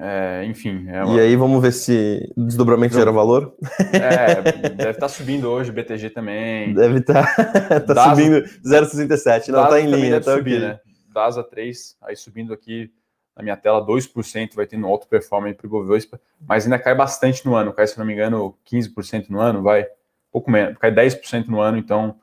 É, 0.00 0.44
enfim. 0.44 0.86
É 0.88 1.02
uma... 1.02 1.16
E 1.16 1.20
aí 1.20 1.34
vamos 1.34 1.60
ver 1.60 1.72
se 1.72 2.32
o 2.36 2.44
desdobramento 2.44 2.94
gera 2.94 3.10
valor? 3.10 3.56
É, 3.92 4.42
deve 4.42 4.90
estar 4.90 4.92
tá 4.94 5.08
subindo 5.08 5.50
hoje, 5.50 5.72
BTG 5.72 6.10
também. 6.10 6.72
Deve 6.72 6.98
estar 6.98 7.34
tá, 7.34 7.80
tá 7.82 8.10
subindo 8.10 8.44
0,67, 8.64 9.48
não 9.48 9.64
está 9.64 9.80
em 9.80 9.90
linha. 9.90 10.20
Tá 10.20 10.36
subir, 10.36 10.60
né? 10.60 10.78
DASA 11.12 11.42
3, 11.42 11.96
aí 12.02 12.14
subindo 12.14 12.52
aqui 12.52 12.92
na 13.38 13.44
minha 13.44 13.56
tela 13.56 13.80
2%, 13.86 14.56
vai 14.56 14.66
tendo 14.66 14.84
alto 14.88 15.06
performance 15.06 15.54
para 15.54 15.66
o 15.68 15.70
Bovespa, 15.70 16.20
mas 16.44 16.64
ainda 16.64 16.76
cai 16.76 16.92
bastante 16.92 17.46
no 17.46 17.54
ano, 17.54 17.72
cai, 17.72 17.86
se 17.86 17.96
não 17.96 18.04
me 18.04 18.12
engano, 18.12 18.58
15% 18.68 19.30
no 19.30 19.40
ano, 19.40 19.62
vai, 19.62 19.86
pouco 20.32 20.50
menos, 20.50 20.76
cai 20.76 20.92
10% 20.92 21.46
no 21.46 21.60
ano, 21.60 21.78
então 21.78 22.16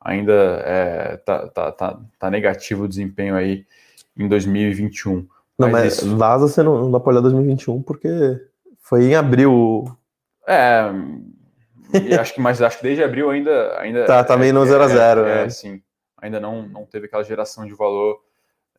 ainda 0.00 0.32
é, 0.64 1.16
tá, 1.16 1.48
tá, 1.48 1.72
tá, 1.72 2.00
tá 2.16 2.30
negativo 2.30 2.84
o 2.84 2.88
desempenho 2.88 3.34
aí 3.34 3.66
em 4.16 4.28
2021. 4.28 5.26
Não, 5.58 5.68
mas, 5.68 5.94
isso... 5.94 6.16
Vaza 6.16 6.46
você 6.46 6.62
não, 6.62 6.82
não 6.82 6.90
dá 6.92 7.00
para 7.00 7.10
olhar 7.10 7.20
2021 7.20 7.82
porque 7.82 8.08
foi 8.78 9.06
em 9.06 9.16
abril. 9.16 9.84
É, 10.46 10.88
acho 12.18 12.32
que 12.32 12.40
mais 12.40 12.62
acho 12.62 12.78
que 12.78 12.84
desde 12.84 13.02
abril 13.02 13.28
ainda 13.28 13.76
ainda 13.80 14.06
tá 14.06 14.22
também 14.22 14.52
tá 14.52 14.56
é, 14.56 14.60
no 14.60 14.66
0 14.66 14.82
a 14.84 14.88
0, 14.88 15.20
é, 15.20 15.24
né? 15.24 15.44
É, 15.44 15.48
sim. 15.50 15.82
Ainda 16.16 16.38
não 16.38 16.62
não 16.66 16.86
teve 16.86 17.06
aquela 17.06 17.24
geração 17.24 17.66
de 17.66 17.74
valor 17.74 18.20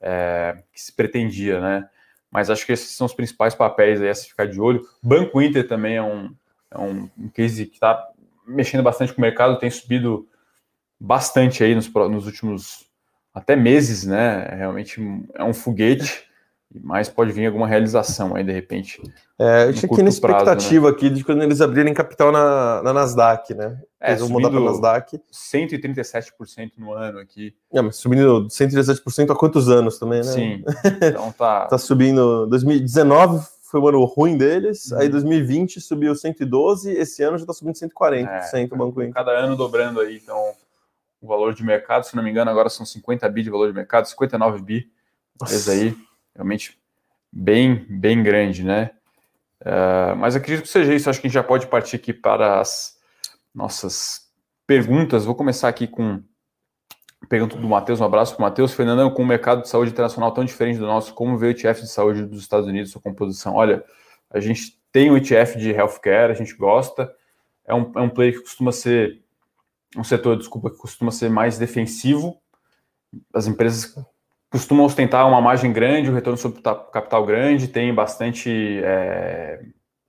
é, 0.01 0.57
que 0.73 0.81
se 0.81 0.93
pretendia, 0.93 1.59
né? 1.59 1.87
Mas 2.31 2.49
acho 2.49 2.65
que 2.65 2.71
esses 2.71 2.91
são 2.91 3.05
os 3.05 3.13
principais 3.13 3.53
papéis 3.53 4.01
aí 4.01 4.09
a 4.09 4.15
se 4.15 4.29
ficar 4.29 4.47
de 4.47 4.59
olho. 4.59 4.87
Banco 5.03 5.41
Inter 5.41 5.67
também 5.67 5.95
é 5.95 6.01
um, 6.01 6.33
é 6.71 6.77
um, 6.77 7.09
case 7.33 7.65
que 7.65 7.75
está 7.75 8.07
mexendo 8.47 8.83
bastante 8.83 9.13
com 9.13 9.19
o 9.19 9.21
mercado, 9.21 9.59
tem 9.59 9.69
subido 9.69 10.27
bastante 10.99 11.63
aí 11.63 11.75
nos, 11.75 11.91
nos 11.93 12.25
últimos 12.25 12.89
até 13.33 13.55
meses, 13.55 14.05
né? 14.05 14.47
Realmente 14.55 15.01
é 15.35 15.43
um 15.43 15.53
foguete 15.53 16.25
mas 16.73 17.09
pode 17.09 17.31
vir 17.31 17.47
alguma 17.47 17.67
realização 17.67 18.35
aí 18.35 18.43
de 18.43 18.51
repente. 18.51 19.01
É, 19.37 19.67
eu 19.67 19.73
tinha 19.73 19.91
aqui 19.91 20.01
na 20.01 20.09
expectativa 20.09 20.81
prazo, 20.81 20.81
né? 20.81 20.89
aqui 20.89 21.09
de 21.09 21.23
quando 21.23 21.43
eles 21.43 21.59
abrirem 21.59 21.93
capital 21.93 22.31
na, 22.31 22.81
na 22.81 22.93
Nasdaq, 22.93 23.53
né? 23.53 23.77
É, 23.99 24.11
eles 24.11 24.21
vão 24.21 24.29
mudar 24.29 24.49
para 24.49 24.59
Nasdaq. 24.59 25.19
137% 25.31 26.71
no 26.77 26.93
ano 26.93 27.19
aqui. 27.19 27.53
É, 27.73 27.81
mas 27.81 27.97
subindo 27.97 28.47
137% 28.47 29.31
há 29.31 29.35
quantos 29.35 29.69
anos 29.69 29.99
também, 29.99 30.19
né? 30.19 30.31
Sim. 30.31 30.63
Então 31.01 31.31
tá. 31.31 31.65
tá 31.65 31.77
subindo. 31.77 32.47
2019 32.47 33.45
foi 33.63 33.79
um 33.79 33.87
ano 33.87 34.03
ruim 34.05 34.37
deles, 34.37 34.91
uhum. 34.91 34.99
aí 34.99 35.09
2020 35.09 35.79
subiu 35.79 36.13
112, 36.13 36.91
esse 36.91 37.23
ano 37.23 37.37
já 37.37 37.45
tá 37.45 37.53
subindo 37.53 37.75
140% 37.75 38.27
é, 38.53 38.65
o 38.65 38.77
Banco 38.77 39.01
Inter. 39.01 39.13
Cada 39.13 39.31
ano 39.31 39.55
dobrando 39.55 40.01
aí, 40.01 40.17
então 40.17 40.37
o 41.21 41.27
valor 41.27 41.53
de 41.53 41.63
mercado, 41.63 42.03
se 42.03 42.15
não 42.15 42.21
me 42.21 42.29
engano, 42.29 42.51
agora 42.51 42.69
são 42.69 42.85
50 42.85 43.27
bi 43.29 43.43
de 43.43 43.49
valor 43.49 43.67
de 43.67 43.73
mercado, 43.73 44.07
59 44.07 44.61
bi. 44.61 44.91
Esse 45.43 45.71
aí 45.71 45.95
realmente 46.35 46.79
bem, 47.31 47.85
bem 47.89 48.21
grande, 48.21 48.63
né? 48.63 48.91
Uh, 49.61 50.15
mas 50.17 50.35
acredito 50.35 50.63
que 50.63 50.69
seja 50.69 50.93
isso. 50.93 51.09
Acho 51.09 51.21
que 51.21 51.27
a 51.27 51.29
gente 51.29 51.35
já 51.35 51.43
pode 51.43 51.67
partir 51.67 51.95
aqui 51.95 52.13
para 52.13 52.59
as 52.59 52.97
nossas 53.53 54.31
perguntas. 54.65 55.25
Vou 55.25 55.35
começar 55.35 55.67
aqui 55.67 55.87
com 55.87 56.23
pergunta 57.29 57.55
do 57.55 57.67
Matheus. 57.67 58.01
Um 58.01 58.05
abraço 58.05 58.35
para 58.35 58.43
o 58.43 58.47
Matheus. 58.49 58.73
Fernandão, 58.73 59.11
com 59.11 59.23
o 59.23 59.25
mercado 59.25 59.61
de 59.61 59.69
saúde 59.69 59.91
internacional 59.91 60.33
tão 60.33 60.43
diferente 60.43 60.79
do 60.79 60.85
nosso, 60.85 61.13
como 61.13 61.37
vê 61.37 61.47
o 61.47 61.49
ETF 61.51 61.81
de 61.81 61.89
saúde 61.89 62.25
dos 62.25 62.41
Estados 62.41 62.67
Unidos, 62.67 62.91
sua 62.91 63.01
composição? 63.01 63.55
Olha, 63.55 63.83
a 64.29 64.39
gente 64.39 64.81
tem 64.91 65.09
o 65.09 65.17
ETF 65.17 65.57
de 65.57 65.71
healthcare, 65.71 66.31
a 66.31 66.35
gente 66.35 66.55
gosta. 66.55 67.13
É 67.65 67.73
um, 67.73 67.91
é 67.95 68.01
um 68.01 68.09
player 68.09 68.33
que 68.33 68.41
costuma 68.41 68.71
ser 68.71 69.23
um 69.95 70.03
setor, 70.03 70.37
desculpa, 70.37 70.69
que 70.69 70.77
costuma 70.77 71.11
ser 71.11 71.29
mais 71.29 71.57
defensivo. 71.57 72.41
As 73.33 73.47
empresas 73.47 73.95
costuma 74.51 74.83
ostentar 74.83 75.25
uma 75.27 75.39
margem 75.39 75.71
grande, 75.71 76.09
o 76.09 76.11
um 76.11 76.15
retorno 76.15 76.37
sobre 76.37 76.61
capital 76.61 77.25
grande, 77.25 77.69
tem 77.69 77.93
bastante 77.93 78.81
é, 78.83 79.61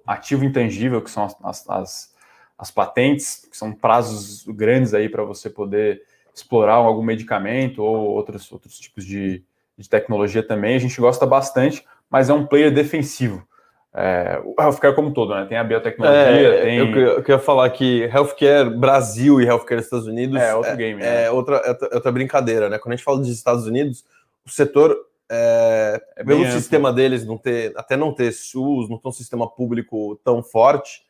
ativo 0.05 0.45
intangível, 0.45 1.01
que 1.01 1.11
são 1.11 1.25
as, 1.45 1.69
as, 1.69 2.13
as, 2.59 2.71
patentes, 2.73 3.47
que 3.49 3.57
são 3.57 3.73
prazos 3.73 4.45
grandes 4.49 4.95
aí 4.95 5.09
para 5.09 5.23
você 5.23 5.49
poder 5.49 6.03
explorar 6.35 6.75
algum 6.75 7.05
medicamento 7.05 7.85
ou 7.85 8.09
outros, 8.09 8.51
outros 8.51 8.79
tipos 8.81 9.07
de, 9.07 9.45
de 9.79 9.89
tecnologia 9.89 10.43
também. 10.43 10.75
A 10.75 10.81
gente 10.81 11.01
gosta 11.01 11.25
bastante, 11.25 11.85
mas 12.11 12.29
é 12.29 12.35
um 12.35 12.45
player 12.45 12.75
defensivo. 12.75 13.47
É, 13.95 14.41
o 14.43 14.61
healthcare 14.61 14.95
como 14.95 15.13
todo, 15.13 15.35
né? 15.35 15.45
Tem 15.45 15.59
a 15.59 15.63
biotecnologia, 15.63 16.55
é, 16.55 16.63
tem... 16.63 16.79
Eu, 16.79 16.97
eu 16.97 17.23
queria 17.23 17.39
falar 17.39 17.69
que 17.71 18.05
healthcare 18.05 18.71
Brasil 18.71 19.41
e 19.41 19.45
healthcare 19.45 19.83
Estados 19.83 20.07
Unidos 20.07 20.41
é 20.41 20.53
outro 20.55 20.75
game, 20.77 21.01
é, 21.01 21.05
né? 21.05 21.25
é 21.25 21.31
outra, 21.31 21.57
é 21.59 21.95
outra 21.95 22.11
brincadeira, 22.11 22.69
né? 22.69 22.79
Quando 22.79 22.95
a 22.95 22.97
gente 22.97 23.05
fala 23.05 23.19
dos 23.19 23.29
Estados 23.29 23.67
Unidos, 23.67 24.05
o 24.47 24.51
setor, 24.51 24.97
é, 25.31 26.03
é 26.17 26.25
pelo 26.25 26.41
amplo. 26.41 26.53
sistema 26.53 26.93
deles 26.93 27.25
não 27.25 27.39
ter, 27.39 27.73
até 27.77 27.97
não 27.97 28.13
ter 28.13 28.33
SUS, 28.33 28.89
não 28.89 28.99
ter 28.99 29.09
um 29.09 29.13
sistema 29.13 29.49
público 29.49 30.21
tão 30.25 30.43
forte, 30.43 31.03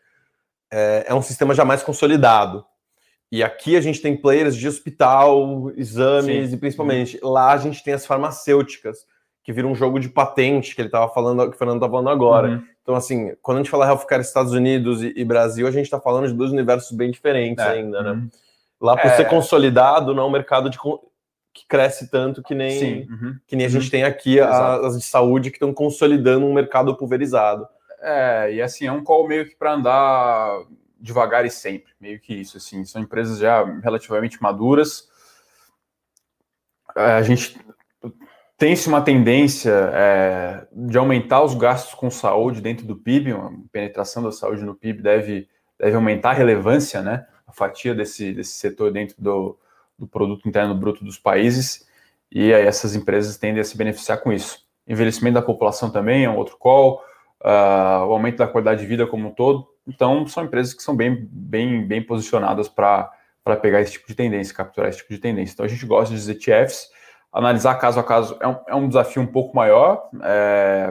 é, 0.70 1.06
é 1.08 1.14
um 1.14 1.22
sistema 1.22 1.54
já 1.54 1.64
mais 1.64 1.82
consolidado. 1.82 2.64
E 3.30 3.42
aqui 3.42 3.76
a 3.76 3.80
gente 3.80 4.00
tem 4.00 4.16
players 4.16 4.54
de 4.54 4.68
hospital, 4.68 5.72
exames 5.76 6.50
Sim. 6.50 6.54
e 6.54 6.58
principalmente 6.58 7.18
uhum. 7.22 7.30
lá 7.30 7.52
a 7.52 7.56
gente 7.56 7.82
tem 7.82 7.94
as 7.94 8.04
farmacêuticas, 8.04 9.06
que 9.42 9.52
viram 9.52 9.72
um 9.72 9.74
jogo 9.74 9.98
de 9.98 10.08
patente 10.08 10.74
que 10.74 10.80
ele 10.80 10.88
estava 10.88 11.12
falando, 11.12 11.48
que 11.48 11.56
o 11.56 11.58
Fernando 11.58 11.78
estava 11.78 11.92
falando 11.92 12.10
agora. 12.10 12.48
Uhum. 12.48 12.62
Então, 12.82 12.94
assim, 12.94 13.34
quando 13.40 13.58
a 13.58 13.60
gente 13.62 13.70
fala 13.70 13.86
healthcare 13.86 14.20
Estados 14.20 14.52
Unidos 14.52 15.02
e, 15.02 15.12
e 15.16 15.24
Brasil, 15.24 15.66
a 15.66 15.70
gente 15.70 15.84
está 15.84 15.98
falando 15.98 16.28
de 16.28 16.34
dois 16.34 16.52
universos 16.52 16.92
bem 16.92 17.10
diferentes 17.10 17.64
é. 17.64 17.68
ainda, 17.68 18.02
né? 18.02 18.10
Uhum. 18.12 18.28
Lá, 18.80 18.96
por 18.96 19.10
é... 19.10 19.16
ser 19.16 19.24
consolidado, 19.28 20.14
não 20.14 20.24
é 20.24 20.26
um 20.26 20.30
mercado 20.30 20.68
de, 20.68 20.78
que 21.52 21.66
cresce 21.66 22.10
tanto 22.10 22.42
que 22.42 22.54
nem, 22.54 23.02
uhum. 23.02 23.36
que 23.46 23.54
nem 23.54 23.66
a 23.66 23.68
gente 23.68 23.84
uhum. 23.84 23.90
tem 23.90 24.04
aqui 24.04 24.40
a, 24.40 24.76
as 24.86 24.98
de 24.98 25.04
saúde 25.04 25.50
que 25.50 25.56
estão 25.56 25.72
consolidando 25.72 26.46
um 26.46 26.54
mercado 26.54 26.96
pulverizado. 26.96 27.66
É, 28.00 28.54
e 28.54 28.62
assim, 28.62 28.86
é 28.86 28.92
um 28.92 29.04
call 29.04 29.28
meio 29.28 29.48
que 29.48 29.54
para 29.54 29.74
andar 29.74 30.64
devagar 30.98 31.44
e 31.44 31.50
sempre, 31.50 31.92
meio 32.00 32.20
que 32.20 32.32
isso, 32.32 32.56
assim, 32.56 32.84
são 32.84 33.02
empresas 33.02 33.38
já 33.38 33.64
relativamente 33.80 34.40
maduras. 34.40 35.08
É, 36.96 37.12
a 37.12 37.22
gente 37.22 37.58
tem-se 38.56 38.88
uma 38.88 39.02
tendência 39.02 39.72
é, 39.92 40.66
de 40.72 40.96
aumentar 40.96 41.42
os 41.42 41.54
gastos 41.54 41.94
com 41.94 42.10
saúde 42.10 42.60
dentro 42.60 42.86
do 42.86 42.96
PIB, 42.96 43.32
a 43.32 43.50
penetração 43.72 44.22
da 44.22 44.30
saúde 44.30 44.62
no 44.62 44.74
PIB 44.74 45.02
deve, 45.02 45.48
deve 45.78 45.96
aumentar 45.96 46.30
a 46.30 46.34
relevância, 46.34 47.02
né, 47.02 47.26
a 47.46 47.52
fatia 47.52 47.94
desse, 47.94 48.32
desse 48.32 48.52
setor 48.52 48.92
dentro 48.92 49.16
do, 49.18 49.58
do 49.98 50.06
produto 50.06 50.48
interno 50.48 50.74
bruto 50.74 51.04
dos 51.04 51.18
países, 51.18 51.86
e 52.30 52.52
aí 52.52 52.66
essas 52.66 52.94
empresas 52.94 53.36
tendem 53.36 53.60
a 53.60 53.64
se 53.64 53.76
beneficiar 53.76 54.18
com 54.20 54.32
isso. 54.32 54.66
Envelhecimento 54.86 55.34
da 55.34 55.42
população 55.42 55.90
também 55.90 56.24
é 56.24 56.30
um 56.30 56.36
outro 56.36 56.56
call, 56.56 57.02
uh, 57.40 58.06
o 58.06 58.12
aumento 58.12 58.38
da 58.38 58.46
qualidade 58.46 58.80
de 58.80 58.86
vida 58.86 59.06
como 59.06 59.28
um 59.28 59.30
todo. 59.30 59.68
Então, 59.86 60.26
são 60.26 60.44
empresas 60.44 60.72
que 60.74 60.82
são 60.82 60.96
bem, 60.96 61.28
bem, 61.30 61.86
bem 61.86 62.02
posicionadas 62.02 62.68
para 62.68 63.10
pegar 63.60 63.80
esse 63.80 63.92
tipo 63.92 64.06
de 64.06 64.14
tendência, 64.14 64.54
capturar 64.54 64.88
esse 64.88 64.98
tipo 64.98 65.12
de 65.12 65.18
tendência. 65.18 65.54
Então, 65.54 65.66
a 65.66 65.68
gente 65.68 65.84
gosta 65.84 66.14
de 66.14 66.30
ETFs. 66.30 66.90
Analisar 67.32 67.74
caso 67.76 67.98
a 67.98 68.04
caso 68.04 68.36
é 68.40 68.46
um, 68.46 68.56
é 68.68 68.74
um 68.74 68.88
desafio 68.88 69.22
um 69.22 69.26
pouco 69.26 69.56
maior. 69.56 70.08
É, 70.22 70.90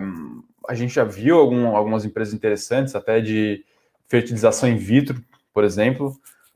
a 0.67 0.73
gente 0.73 0.93
já 0.93 1.03
viu 1.03 1.39
algum, 1.39 1.75
algumas 1.75 2.03
empresas 2.03 2.33
interessantes, 2.33 2.95
até 2.95 3.19
de 3.21 3.63
fertilização 4.07 4.67
in 4.67 4.75
vitro, 4.75 5.23
por 5.53 5.63
exemplo, 5.63 6.13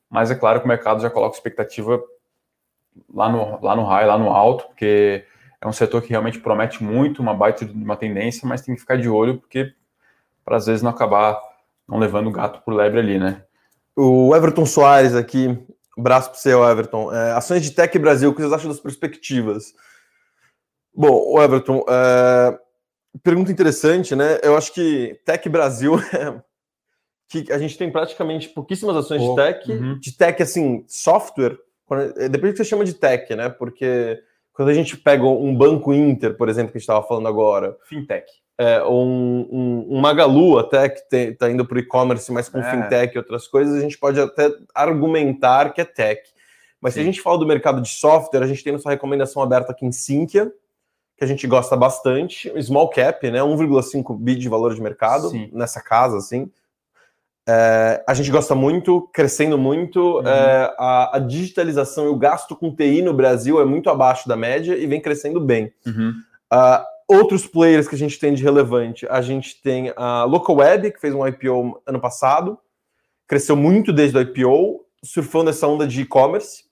mas 0.10 0.30
é 0.32 0.36
claro 0.36 0.60
que 0.60 0.66
o 0.66 0.68
mercado 0.68 1.02
já 1.02 1.10
coloca 1.10 1.36
expectativa 1.36 2.02
lá 3.14 3.30
no, 3.30 3.62
lá 3.62 3.76
no 3.76 3.84
high, 3.84 4.06
lá 4.06 4.18
no 4.18 4.30
alto, 4.30 4.66
porque 4.68 5.26
é 5.62 5.68
um 5.68 5.74
setor 5.74 6.02
que 6.02 6.10
realmente 6.10 6.40
promete 6.40 6.84
muito, 6.84 7.22
uma 7.22 7.34
baita 7.34 7.66
de 7.66 7.74
uma 7.74 7.96
tendência, 7.96 8.48
mas 8.48 8.62
tem 8.62 8.76
que 8.76 8.82
ficar 8.82 8.98
de 8.98 9.10
olho, 9.10 9.38
porque 9.38 9.74
para 10.44 10.58
às 10.58 10.66
vezes 10.66 10.82
não 10.82 10.92
acabar 10.92 11.40
não 11.88 11.98
levando 11.98 12.28
o 12.28 12.32
gato 12.32 12.64
por 12.64 12.74
lebre 12.74 13.00
ali, 13.00 13.20
né? 13.20 13.44
O 13.96 14.36
Everton 14.36 14.66
Soares 14.66 15.16
aqui, 15.16 15.58
braço 15.98 16.30
para 16.30 16.40
você, 16.40 16.52
Everton. 16.52 17.14
É, 17.14 17.32
ações 17.32 17.64
de 17.64 17.72
Tech 17.72 17.98
Brasil, 17.98 18.30
o 18.30 18.34
que 18.34 18.42
vocês 18.42 18.54
acham 18.54 18.70
das 18.70 18.80
perspectivas? 18.80 19.74
Bom, 20.94 21.34
o 21.34 21.42
Everton, 21.42 21.84
é, 21.88 22.60
pergunta 23.24 23.52
interessante, 23.52 24.16
né? 24.16 24.40
Eu 24.44 24.58
acho 24.58 24.74
que 24.74 25.20
Tech 25.26 25.48
Brasil 25.48 25.96
é, 26.14 26.42
que 27.28 27.52
a 27.52 27.58
gente 27.58 27.78
tem 27.78 27.92
praticamente 27.92 28.50
pouquíssimas 28.50 28.96
ações 28.96 29.22
oh, 29.22 29.30
de 29.30 29.36
tech, 29.36 29.72
uhum. 29.72 30.00
de 30.00 30.16
tech 30.16 30.42
assim, 30.42 30.84
software, 30.88 31.58
é, 31.92 32.30
depende 32.30 32.54
do 32.54 32.58
que 32.58 32.58
você 32.58 32.66
chama 32.66 32.86
de 32.86 32.94
tech, 32.94 33.34
né? 33.36 33.50
Porque 33.50 34.22
quando 34.54 34.70
a 34.70 34.74
gente 34.74 34.98
pega 34.98 35.26
um 35.26 35.56
banco 35.56 35.94
Inter, 35.94 36.36
por 36.36 36.50
exemplo, 36.50 36.72
que 36.72 36.78
a 36.78 36.80
gente 36.80 36.90
estava 36.90 37.06
falando 37.06 37.28
agora. 37.28 37.78
Fintech. 37.88 38.26
É, 38.58 38.82
ou 38.82 39.06
um, 39.06 39.48
um, 39.52 39.98
um 39.98 40.00
Magalu 40.00 40.58
até, 40.58 40.88
que 40.88 41.16
está 41.16 41.52
indo 41.52 41.66
para 41.66 41.76
o 41.76 41.80
e-commerce, 41.80 42.32
mas 42.32 42.48
com 42.48 42.60
é. 42.60 42.72
fintech 42.72 43.14
e 43.14 43.18
outras 43.18 43.48
coisas, 43.48 43.76
a 43.76 43.82
gente 43.82 43.98
pode 43.98 44.20
até 44.20 44.50
argumentar 44.74 45.74
que 45.74 45.82
é 45.82 45.86
tech. 45.86 46.22
Mas 46.80 46.94
Sim. 46.94 47.00
se 47.00 47.02
a 47.02 47.06
gente 47.06 47.22
fala 47.22 47.38
do 47.38 47.46
mercado 47.46 47.82
de 47.82 47.90
software, 47.90 48.44
a 48.44 48.48
gente 48.48 48.64
tem 48.64 48.72
nossa 48.72 48.90
recomendação 48.90 49.42
aberta 49.42 49.74
aqui 49.74 49.86
em 49.86 49.92
Sinqia, 49.92 50.50
que 51.18 51.24
a 51.24 51.28
gente 51.28 51.46
gosta 51.48 51.76
bastante, 51.76 52.52
small 52.62 52.90
cap, 52.90 53.30
né? 53.30 53.40
1,5 53.40 54.18
bi 54.18 54.36
de 54.36 54.48
valor 54.48 54.74
de 54.74 54.82
mercado 54.82 55.30
Sim. 55.30 55.50
nessa 55.52 55.82
casa, 55.82 56.18
assim. 56.18 56.50
É, 57.48 58.04
a 58.08 58.14
gente 58.14 58.32
gosta 58.32 58.56
muito, 58.56 59.08
crescendo 59.14 59.58
muito. 59.58 60.20
Uhum. 60.20 60.28
É, 60.28 60.76
a, 60.78 61.18
a 61.18 61.20
digitalização 61.20 62.06
e 62.06 62.10
o 62.10 62.18
gasto 62.18 62.56
com 62.56 62.76
TI 62.76 63.02
no 63.02 63.14
Brasil 63.14 63.62
é 63.62 63.66
muito 63.66 63.90
abaixo 63.90 64.28
da 64.28 64.36
média 64.36 64.76
e 64.76 64.88
vem 64.88 65.02
crescendo 65.02 65.40
bem. 65.40 65.72
Uhum. 65.86 66.14
Uh, 66.52 66.84
outros 67.08 67.46
players 67.46 67.88
que 67.88 67.96
a 67.96 67.98
gente 67.98 68.20
tem 68.20 68.34
de 68.34 68.44
relevante, 68.44 69.06
a 69.10 69.22
gente 69.22 69.62
tem 69.62 69.94
a 69.96 70.24
Localweb, 70.24 70.92
que 70.92 71.00
fez 71.00 71.14
um 71.14 71.26
IPO 71.26 71.82
ano 71.86 72.00
passado, 72.00 72.58
cresceu 73.28 73.56
muito 73.56 73.94
desde 73.94 74.18
o 74.18 74.22
IPO, 74.22 74.86
surfando 75.04 75.52
essa 75.52 75.68
onda 75.68 75.88
de 75.88 76.02
e-commerce, 76.02 76.64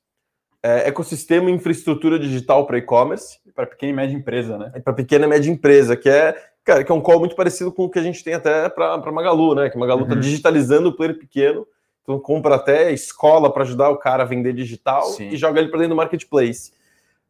é, 0.63 0.87
ecossistema 0.87 1.51
e 1.51 1.53
infraestrutura 1.53 2.17
digital 2.17 2.65
para 2.65 2.77
e-commerce. 2.77 3.37
Para 3.53 3.67
pequena 3.67 3.91
e 3.91 3.95
média 3.95 4.15
empresa, 4.15 4.57
né? 4.57 4.71
Para 4.83 4.93
pequena 4.93 5.25
e 5.25 5.29
média 5.29 5.51
empresa, 5.51 5.95
que 5.95 6.09
é, 6.09 6.35
cara, 6.63 6.83
que 6.83 6.91
é 6.91 6.95
um 6.95 7.01
call 7.01 7.19
muito 7.19 7.35
parecido 7.35 7.71
com 7.71 7.85
o 7.85 7.89
que 7.89 7.99
a 7.99 8.03
gente 8.03 8.23
tem 8.23 8.33
até 8.33 8.69
para 8.69 9.11
Magalu, 9.11 9.55
né? 9.55 9.69
Que 9.69 9.77
Magalu 9.77 10.03
está 10.03 10.15
Uhum. 10.15 10.21
digitalizando 10.21 10.89
o 10.89 10.93
player 10.93 11.17
pequeno, 11.17 11.67
então 12.01 12.19
compra 12.19 12.55
até 12.55 12.91
escola 12.91 13.51
para 13.51 13.63
ajudar 13.63 13.89
o 13.89 13.97
cara 13.97 14.23
a 14.23 14.25
vender 14.25 14.53
digital 14.53 15.03
Sim. 15.03 15.29
e 15.29 15.37
joga 15.37 15.59
ele 15.59 15.69
para 15.69 15.79
dentro 15.79 15.93
do 15.95 15.97
marketplace. 15.97 16.71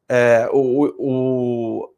É, 0.10 0.50
o, 0.52 0.94
o, 0.98 1.90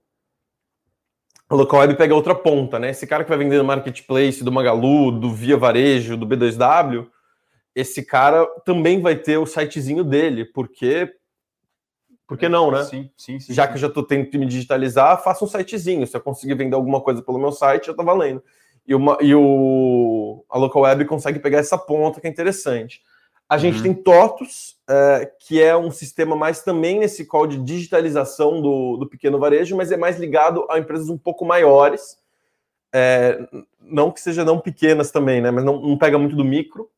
o 1.49 1.55
local 1.55 1.79
web 1.81 1.95
pega 1.95 2.15
outra 2.15 2.35
ponta, 2.35 2.79
né? 2.79 2.89
Esse 2.89 3.05
cara 3.07 3.23
que 3.23 3.29
vai 3.29 3.37
vender 3.37 3.57
no 3.57 3.63
marketplace 3.63 4.43
do 4.43 4.51
Magalu, 4.51 5.11
do 5.11 5.31
Via 5.33 5.57
Varejo, 5.57 6.17
do 6.17 6.25
B2W, 6.27 7.07
esse 7.73 8.03
cara 8.05 8.45
também 8.65 9.01
vai 9.01 9.15
ter 9.15 9.37
o 9.37 9.45
sitezinho 9.45 10.03
dele, 10.03 10.45
porque 10.45 11.13
por 12.27 12.37
que 12.37 12.49
não, 12.49 12.71
né? 12.71 12.83
Sim, 12.83 13.09
sim, 13.15 13.39
sim. 13.39 13.53
já 13.53 13.63
sim. 13.63 13.69
que 13.69 13.75
eu 13.75 13.81
já 13.81 13.87
estou 13.87 14.03
tendo 14.03 14.29
que 14.29 14.37
me 14.37 14.45
digitalizar, 14.45 15.21
faça 15.23 15.45
um 15.45 15.47
sitezinho. 15.47 16.05
Se 16.07 16.17
eu 16.17 16.21
conseguir 16.21 16.55
vender 16.55 16.75
alguma 16.75 17.01
coisa 17.01 17.21
pelo 17.21 17.37
meu 17.37 17.51
site, 17.51 17.87
já 17.87 17.91
está 17.91 18.03
valendo. 18.03 18.43
E, 18.87 18.93
uma, 18.93 19.17
e 19.21 19.33
o, 19.33 20.43
a 20.49 20.57
Local 20.57 20.83
Web 20.83 21.05
consegue 21.05 21.39
pegar 21.39 21.59
essa 21.59 21.77
ponta 21.77 22.19
que 22.21 22.27
é 22.27 22.29
interessante. 22.29 23.01
A 23.47 23.57
gente 23.57 23.77
Uhum. 23.77 23.83
tem 23.83 23.93
TOTUS, 23.93 24.75
é, 24.89 25.31
que 25.39 25.61
é 25.61 25.77
um 25.77 25.91
sistema 25.91 26.35
mais 26.35 26.63
também 26.63 26.99
nesse 26.99 27.25
call 27.25 27.45
de 27.45 27.57
digitalização 27.57 28.59
do, 28.59 28.97
do 28.97 29.07
pequeno 29.07 29.37
varejo, 29.37 29.75
mas 29.75 29.91
é 29.91 29.97
mais 29.97 30.17
ligado 30.17 30.65
a 30.69 30.79
empresas 30.79 31.09
um 31.09 31.17
pouco 31.17 31.45
maiores. 31.45 32.17
É, 32.93 33.39
não 33.79 34.09
que 34.09 34.19
seja 34.19 34.43
não 34.43 34.59
pequenas 34.59 35.11
também, 35.11 35.41
né? 35.41 35.51
Mas 35.51 35.63
não, 35.63 35.79
não 35.79 35.97
pega 35.97 36.17
muito 36.17 36.35
do 36.35 36.43
micro. 36.43 36.89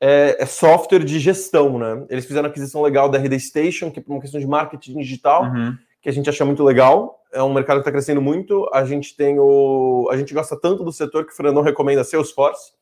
É, 0.00 0.36
é 0.42 0.46
software 0.46 1.04
de 1.04 1.18
gestão, 1.18 1.78
né? 1.78 2.04
Eles 2.08 2.24
fizeram 2.24 2.48
aquisição 2.48 2.82
legal 2.82 3.08
da 3.08 3.18
RD 3.18 3.38
Station, 3.40 3.90
que 3.90 3.98
é 3.98 4.02
uma 4.06 4.20
questão 4.20 4.40
de 4.40 4.46
marketing 4.46 4.96
digital 4.98 5.44
Uhum. 5.44 5.76
que 6.00 6.08
a 6.08 6.12
gente 6.12 6.30
acha 6.30 6.44
muito 6.44 6.62
legal. 6.62 7.16
É 7.32 7.42
um 7.42 7.52
mercado 7.52 7.76
que 7.78 7.80
está 7.80 7.90
crescendo 7.92 8.22
muito. 8.22 8.68
A 8.72 8.84
gente 8.84 9.16
tem 9.16 9.38
o. 9.38 10.08
A 10.10 10.16
gente 10.16 10.32
gosta 10.32 10.58
tanto 10.58 10.84
do 10.84 10.92
setor 10.92 11.26
que 11.26 11.32
o 11.32 11.36
Fernandão 11.36 11.62
recomenda 11.62 12.02
Salesforce 12.04 12.72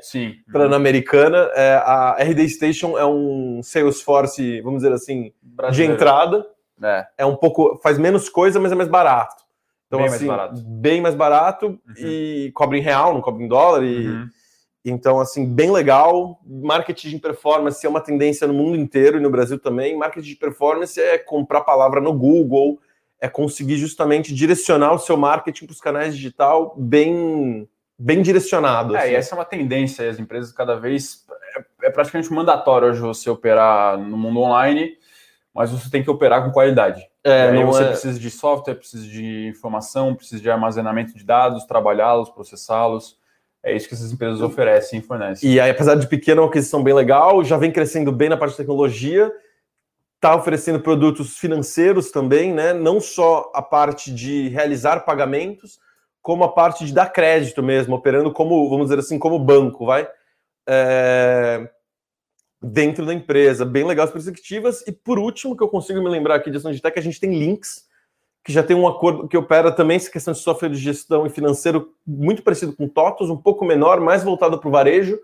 Sim. 0.00 0.34
para 0.52 0.68
na 0.68 0.76
americana. 0.76 1.50
É, 1.54 1.74
a 1.84 2.16
RD 2.20 2.48
Station 2.48 2.96
é 2.96 3.04
um 3.04 3.60
Salesforce, 3.62 4.60
vamos 4.62 4.82
dizer 4.82 4.94
assim, 4.94 5.24
de 5.24 5.32
Brasileiro. 5.42 5.94
entrada. 5.94 6.46
É. 6.82 7.06
É 7.18 7.26
um 7.26 7.36
pouco. 7.36 7.78
faz 7.82 7.98
menos 7.98 8.28
coisa, 8.28 8.58
mas 8.60 8.72
é 8.72 8.74
mais 8.74 8.88
barato. 8.88 9.42
Então, 9.86 9.98
Bem 9.98 10.08
mais 10.08 10.20
assim, 10.20 10.26
barato. 10.26 10.62
bem 10.64 11.00
mais 11.00 11.14
barato 11.14 11.78
e 11.98 12.50
cobra 12.54 12.78
em 12.78 12.80
real, 12.80 13.12
não 13.14 13.20
cobra 13.20 13.42
em 13.42 13.48
dólar. 13.48 13.84
E, 13.84 14.08
Uhum. 14.08 14.28
Então, 14.84 15.18
assim, 15.18 15.46
bem 15.46 15.70
legal. 15.70 16.40
Marketing 16.44 17.10
de 17.10 17.18
performance 17.18 17.84
é 17.84 17.88
uma 17.88 18.02
tendência 18.02 18.46
no 18.46 18.52
mundo 18.52 18.76
inteiro 18.76 19.16
e 19.16 19.20
no 19.20 19.30
Brasil 19.30 19.58
também. 19.58 19.96
Marketing 19.96 20.28
de 20.28 20.36
performance 20.36 21.00
é 21.00 21.16
comprar 21.16 21.62
palavra 21.62 22.02
no 22.02 22.12
Google, 22.12 22.78
é 23.18 23.26
conseguir 23.26 23.76
justamente 23.76 24.34
direcionar 24.34 24.92
o 24.92 24.98
seu 24.98 25.16
marketing 25.16 25.64
para 25.64 25.72
os 25.72 25.80
canais 25.80 26.14
digital 26.14 26.74
bem, 26.76 27.66
bem 27.98 28.20
direcionado. 28.20 28.94
É, 28.94 29.00
assim. 29.00 29.12
e 29.12 29.14
essa 29.14 29.34
é 29.34 29.38
uma 29.38 29.44
tendência, 29.46 30.08
as 30.08 30.18
empresas 30.18 30.52
cada 30.52 30.76
vez. 30.76 31.24
É, 31.56 31.86
é 31.86 31.90
praticamente 31.90 32.30
mandatório 32.30 32.88
hoje 32.88 33.00
você 33.00 33.30
operar 33.30 33.96
no 33.96 34.18
mundo 34.18 34.40
online, 34.40 34.98
mas 35.54 35.70
você 35.70 35.88
tem 35.88 36.02
que 36.02 36.10
operar 36.10 36.44
com 36.44 36.50
qualidade. 36.50 37.02
É, 37.24 37.54
e 37.54 37.56
aí 37.56 37.64
você 37.64 37.84
é- 37.84 37.88
precisa 37.88 38.20
de 38.20 38.30
software, 38.30 38.74
precisa 38.74 39.06
de 39.06 39.46
informação, 39.46 40.14
precisa 40.14 40.42
de 40.42 40.50
armazenamento 40.50 41.16
de 41.16 41.24
dados, 41.24 41.64
trabalhá-los, 41.64 42.28
processá-los. 42.28 43.16
É 43.64 43.74
isso 43.74 43.88
que 43.88 43.94
essas 43.94 44.12
empresas 44.12 44.42
oferecem 44.42 44.98
e 44.98 45.02
fornecem. 45.02 45.50
E 45.50 45.58
aí, 45.58 45.70
apesar 45.70 45.94
de 45.94 46.06
pequena, 46.06 46.40
é 46.40 46.42
uma 46.42 46.50
aquisição 46.50 46.82
bem 46.82 46.92
legal, 46.92 47.42
já 47.42 47.56
vem 47.56 47.72
crescendo 47.72 48.12
bem 48.12 48.28
na 48.28 48.36
parte 48.36 48.52
de 48.52 48.58
tecnologia, 48.58 49.32
está 50.16 50.36
oferecendo 50.36 50.80
produtos 50.80 51.38
financeiros 51.38 52.10
também, 52.10 52.52
né? 52.52 52.74
Não 52.74 53.00
só 53.00 53.50
a 53.54 53.62
parte 53.62 54.12
de 54.12 54.48
realizar 54.48 55.00
pagamentos, 55.00 55.78
como 56.20 56.44
a 56.44 56.52
parte 56.52 56.84
de 56.84 56.92
dar 56.92 57.06
crédito 57.10 57.62
mesmo, 57.62 57.94
operando 57.94 58.30
como, 58.30 58.68
vamos 58.68 58.86
dizer 58.86 58.98
assim, 58.98 59.18
como 59.18 59.38
banco, 59.38 59.86
vai? 59.86 60.06
É, 60.68 61.68
Dentro 62.66 63.04
da 63.04 63.12
empresa, 63.12 63.62
bem 63.66 63.84
legal 63.84 64.06
as 64.06 64.10
perspectivas. 64.10 64.82
E 64.86 64.92
por 64.92 65.18
último, 65.18 65.54
que 65.54 65.62
eu 65.62 65.68
consigo 65.68 66.02
me 66.02 66.08
lembrar 66.08 66.36
aqui 66.36 66.50
de 66.50 66.56
ação 66.56 66.72
de 66.72 66.80
tech, 66.80 66.98
a 66.98 67.02
gente 67.02 67.20
tem 67.20 67.38
links, 67.38 67.84
que 68.44 68.52
já 68.52 68.62
tem 68.62 68.76
um 68.76 68.86
acordo 68.86 69.26
que 69.26 69.36
opera 69.36 69.72
também 69.72 69.96
essa 69.96 70.10
questão 70.10 70.34
de 70.34 70.40
software 70.40 70.68
de 70.68 70.76
gestão 70.76 71.26
e 71.26 71.30
financeiro 71.30 71.94
muito 72.06 72.42
parecido 72.42 72.76
com 72.76 72.86
TOTOS, 72.86 73.30
um 73.30 73.36
pouco 73.38 73.64
menor, 73.64 74.00
mais 74.00 74.22
voltado 74.22 74.58
para 74.58 74.68
o 74.68 74.72
varejo. 74.72 75.18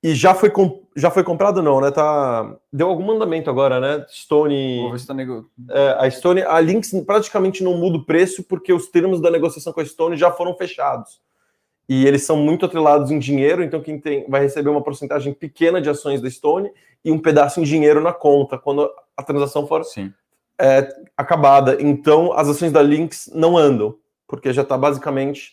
E 0.00 0.14
já 0.14 0.32
foi, 0.32 0.52
já 0.94 1.10
foi 1.10 1.24
comprado, 1.24 1.60
não, 1.60 1.80
né? 1.80 1.90
Tá, 1.90 2.54
deu 2.72 2.88
algum 2.88 3.02
mandamento 3.02 3.50
agora, 3.50 3.80
né? 3.80 4.04
Stone. 4.08 4.82
Vou 4.82 4.92
ver 4.92 5.00
se 5.00 5.06
tá 5.06 5.14
nego... 5.14 5.50
É, 5.70 5.96
a 5.98 6.10
Stone, 6.10 6.42
a 6.42 6.60
Lynx 6.60 6.92
praticamente 7.04 7.64
não 7.64 7.76
muda 7.78 7.96
o 7.96 8.04
preço 8.04 8.44
porque 8.44 8.72
os 8.72 8.88
termos 8.88 9.20
da 9.20 9.30
negociação 9.30 9.72
com 9.72 9.80
a 9.80 9.84
Stone 9.84 10.16
já 10.16 10.30
foram 10.30 10.54
fechados. 10.54 11.20
E 11.88 12.06
eles 12.06 12.22
são 12.22 12.36
muito 12.36 12.66
atrelados 12.66 13.10
em 13.10 13.18
dinheiro, 13.18 13.64
então 13.64 13.80
quem 13.80 13.98
tem 13.98 14.28
vai 14.28 14.42
receber 14.42 14.68
uma 14.68 14.82
porcentagem 14.82 15.32
pequena 15.32 15.80
de 15.80 15.88
ações 15.88 16.20
da 16.20 16.30
Stone 16.30 16.70
e 17.02 17.10
um 17.10 17.18
pedaço 17.18 17.58
em 17.58 17.64
dinheiro 17.64 18.02
na 18.02 18.12
conta 18.12 18.58
quando 18.58 18.88
a 19.16 19.22
transação 19.22 19.66
for 19.66 19.82
Sim. 19.84 20.12
Acabada. 21.16 21.76
Então 21.80 22.32
as 22.32 22.48
ações 22.48 22.72
da 22.72 22.82
Lynx 22.82 23.30
não 23.34 23.56
andam, 23.56 23.94
porque 24.26 24.52
já 24.52 24.62
está 24.62 24.76
basicamente 24.76 25.52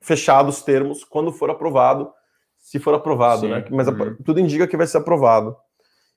fechado 0.00 0.48
os 0.48 0.62
termos 0.62 1.04
quando 1.04 1.32
for 1.32 1.50
aprovado, 1.50 2.10
se 2.58 2.78
for 2.78 2.94
aprovado, 2.94 3.42
Sim. 3.42 3.48
né? 3.48 3.64
Mas 3.70 3.88
Uhum. 3.88 4.16
tudo 4.24 4.40
indica 4.40 4.66
que 4.66 4.76
vai 4.76 4.86
ser 4.86 4.98
aprovado. 4.98 5.56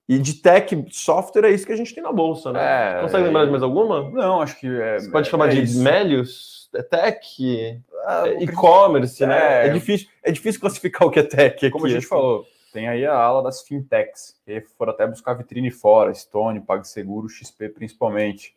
E 0.08 0.18
de 0.18 0.34
tech 0.36 0.86
software 0.90 1.46
é 1.46 1.52
isso 1.52 1.66
que 1.68 1.72
a 1.72 1.76
gente 1.76 1.94
tem 1.94 2.04
na 2.04 2.12
bolsa, 2.12 2.52
né? 2.52 2.98
É, 2.98 3.02
Consegue 3.02 3.26
lembrar 3.26 3.46
de 3.46 3.52
mais 3.52 3.62
alguma? 3.62 4.10
Não, 4.10 4.42
acho 4.42 4.60
que. 4.60 4.66
É, 4.68 5.00
Você 5.00 5.12
pode 5.12 5.28
é- 5.28 5.32
chamar 5.32 5.48
é 5.50 5.52
de 5.52 5.62
isso. 5.64 5.84
Melius? 5.84 6.68
É 6.74 6.82
tech? 6.82 7.82
Ah, 8.06 8.28
É 8.28 8.44
e-commerce, 8.44 9.24
né? 9.26 9.66
É. 9.66 9.68
É 9.68 9.70
difícil, 9.70 10.08
é 10.24 10.32
difícil 10.32 10.62
classificar 10.62 11.08
o 11.08 11.12
que 11.12 11.20
é 11.20 11.24
tech 11.24 11.56
aqui. 11.58 11.70
Como 11.70 11.86
a 11.86 11.90
gente 11.90 12.00
assim. 12.00 12.08
falou, 12.08 12.44
tem 12.72 12.88
aí 12.88 13.06
a 13.06 13.14
ala 13.14 13.42
das 13.44 13.62
fintechs, 13.62 14.40
que 14.46 14.62
foram 14.78 14.94
até 14.94 15.06
buscar 15.08 15.34
vitrine 15.34 15.72
fora, 15.72 16.14
Stone, 16.14 16.60
PagSeguro, 16.62 17.28
XP 17.30 17.70
principalmente. 17.70 18.54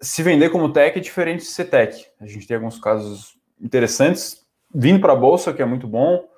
Se 0.00 0.22
vender 0.22 0.50
como 0.50 0.72
tech 0.72 0.98
é 0.98 1.00
diferente 1.00 1.40
de 1.40 1.46
ser 1.46 1.66
tech. 1.66 2.06
A 2.20 2.26
gente 2.26 2.46
tem 2.46 2.56
alguns 2.56 2.78
casos 2.78 3.36
interessantes 3.60 4.46
vindo 4.74 5.00
para 5.00 5.12
a 5.12 5.16
bolsa, 5.16 5.52
que 5.54 5.62
é 5.62 5.64
muito 5.64 5.86
bom. 5.88 6.28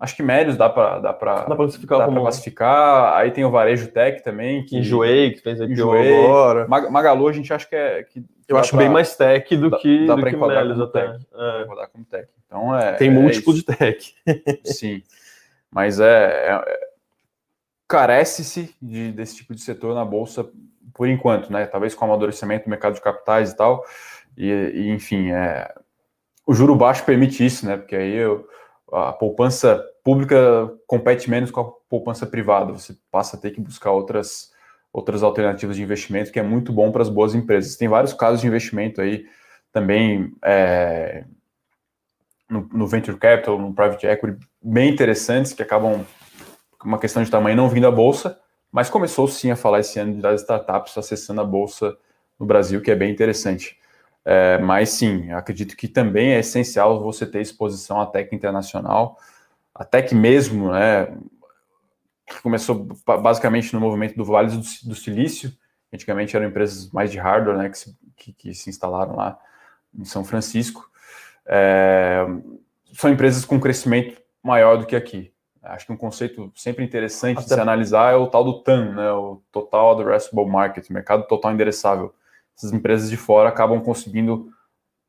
Acho 0.00 0.14
que 0.14 0.22
médios 0.22 0.56
dá 0.56 0.68
para 0.68 1.00
dá 1.00 1.12
para 1.12 1.44
classificar 1.56 1.98
dá 1.98 2.04
como- 2.04 2.20
classificar. 2.20 3.16
Aí 3.18 3.32
tem 3.32 3.44
o 3.44 3.50
varejo 3.50 3.88
tech 3.90 4.22
também, 4.22 4.64
que 4.64 4.78
Enjoei, 4.78 5.32
que 5.32 5.40
fez 5.40 5.58
IPO 5.60 5.72
Enjoei. 5.72 6.24
agora. 6.24 6.68
Mag- 6.68 6.88
Magalu 6.88 7.26
a 7.26 7.32
gente 7.32 7.52
acha 7.52 7.66
que 7.68 7.74
é 7.74 8.04
que 8.04 8.22
Eu 8.46 8.56
acho 8.56 8.70
pra- 8.70 8.78
bem 8.78 8.88
mais 8.88 9.16
tech 9.16 9.56
do 9.56 9.68
dá- 9.70 9.78
que, 9.78 10.06
dá 10.06 10.14
do 10.14 10.24
que 10.24 10.30
como 10.36 10.44
até. 10.84 11.08
tech. 11.08 11.26
É. 11.34 11.64
Como 11.92 12.04
tech. 12.04 12.28
Então 12.46 12.78
é 12.78 12.92
Tem 12.92 13.08
é 13.08 13.10
múltiplo 13.10 13.52
isso. 13.52 13.66
de 13.66 13.76
tech. 13.76 14.14
Sim, 14.64 15.02
mas 15.70 16.00
é, 16.00 16.06
é- 16.50 16.54
é- 16.66 16.88
carece-se 17.86 18.74
de- 18.80 19.12
desse 19.12 19.36
tipo 19.36 19.54
de 19.54 19.60
setor 19.62 19.94
na 19.94 20.04
bolsa 20.04 20.48
por 20.94 21.08
enquanto, 21.08 21.52
né? 21.52 21.66
Talvez 21.66 21.94
com 21.94 22.04
o 22.04 22.08
amadurecimento 22.08 22.64
do 22.64 22.70
mercado 22.70 22.94
de 22.94 23.00
capitais 23.00 23.52
e 23.52 23.56
tal. 23.56 23.84
E, 24.36 24.50
e, 24.50 24.90
enfim, 24.90 25.30
é, 25.30 25.72
o 26.46 26.54
juro 26.54 26.74
baixo 26.76 27.04
permite 27.04 27.44
isso, 27.44 27.66
né? 27.66 27.76
Porque 27.76 27.96
aí 27.96 28.14
eu- 28.14 28.48
a 28.92 29.12
poupança 29.12 29.82
pública 30.04 30.36
compete 30.86 31.30
menos 31.30 31.50
com 31.50 31.60
a 31.60 31.70
poupança 31.90 32.26
privada. 32.26 32.72
Você 32.72 32.96
passa 33.10 33.36
a 33.36 33.40
ter 33.40 33.52
que 33.52 33.60
buscar 33.60 33.92
outras 33.92 34.52
outras 34.92 35.22
alternativas 35.22 35.76
de 35.76 35.82
investimento, 35.82 36.32
que 36.32 36.40
é 36.40 36.42
muito 36.42 36.72
bom 36.72 36.90
para 36.90 37.02
as 37.02 37.10
boas 37.10 37.34
empresas. 37.34 37.76
Tem 37.76 37.86
vários 37.88 38.14
casos 38.14 38.40
de 38.40 38.46
investimento 38.48 39.00
aí 39.02 39.26
também 39.72 40.32
é, 40.42 41.24
no, 42.48 42.66
no 42.72 42.86
venture 42.86 43.16
capital, 43.18 43.58
no 43.58 43.74
private 43.74 44.06
equity, 44.06 44.46
bem 44.62 44.90
interessantes, 44.90 45.52
que 45.52 45.62
acabam, 45.62 46.04
uma 46.84 46.98
questão 46.98 47.22
de 47.22 47.30
tamanho, 47.30 47.56
não 47.56 47.68
vindo 47.68 47.86
à 47.86 47.90
bolsa, 47.90 48.38
mas 48.70 48.90
começou 48.90 49.26
sim 49.28 49.50
a 49.50 49.56
falar 49.56 49.80
esse 49.80 49.98
ano 49.98 50.20
das 50.20 50.42
startups 50.42 50.96
acessando 50.96 51.40
a 51.40 51.44
bolsa 51.44 51.96
no 52.38 52.46
Brasil, 52.46 52.80
que 52.80 52.90
é 52.90 52.94
bem 52.94 53.10
interessante. 53.10 53.78
É, 54.24 54.58
mas 54.58 54.90
sim, 54.90 55.32
acredito 55.32 55.76
que 55.76 55.88
também 55.88 56.32
é 56.32 56.40
essencial 56.40 57.00
você 57.02 57.24
ter 57.24 57.40
exposição 57.40 58.00
à 58.00 58.06
tech 58.06 58.34
internacional, 58.34 59.18
a 59.74 59.84
tech 59.84 60.14
mesmo, 60.14 60.70
né, 60.72 61.16
começou 62.42 62.86
ba- 63.06 63.16
basicamente 63.16 63.72
no 63.72 63.80
movimento 63.80 64.16
do 64.16 64.24
Vale 64.24 64.48
do, 64.50 64.58
do 64.58 64.94
Silício, 64.94 65.52
Antigamente 65.92 66.36
eram 66.36 66.46
empresas 66.46 66.90
mais 66.90 67.10
de 67.10 67.18
hardware, 67.18 67.56
né, 67.56 67.68
que 67.70 67.78
se, 67.78 67.96
que, 68.16 68.32
que 68.32 68.54
se 68.54 68.68
instalaram 68.68 69.16
lá 69.16 69.38
em 69.94 70.04
São 70.04 70.22
Francisco. 70.22 70.90
É, 71.46 72.26
são 72.92 73.10
empresas 73.10 73.44
com 73.44 73.58
crescimento 73.58 74.20
maior 74.42 74.78
do 74.78 74.86
que 74.86 74.96
aqui. 74.96 75.32
Acho 75.62 75.86
que 75.86 75.92
um 75.92 75.96
conceito 75.96 76.50
sempre 76.54 76.84
interessante 76.84 77.38
Até... 77.38 77.48
de 77.48 77.54
se 77.54 77.60
analisar 77.60 78.12
é 78.12 78.16
o 78.16 78.26
tal 78.26 78.44
do 78.44 78.62
TAM, 78.62 78.94
né, 78.94 79.12
o 79.12 79.42
Total 79.52 79.90
Addressable 79.92 80.46
Market, 80.46 80.88
mercado 80.90 81.26
total 81.26 81.52
endereçável. 81.52 82.14
Essas 82.56 82.72
empresas 82.72 83.10
de 83.10 83.16
fora 83.16 83.48
acabam 83.48 83.80
conseguindo 83.80 84.48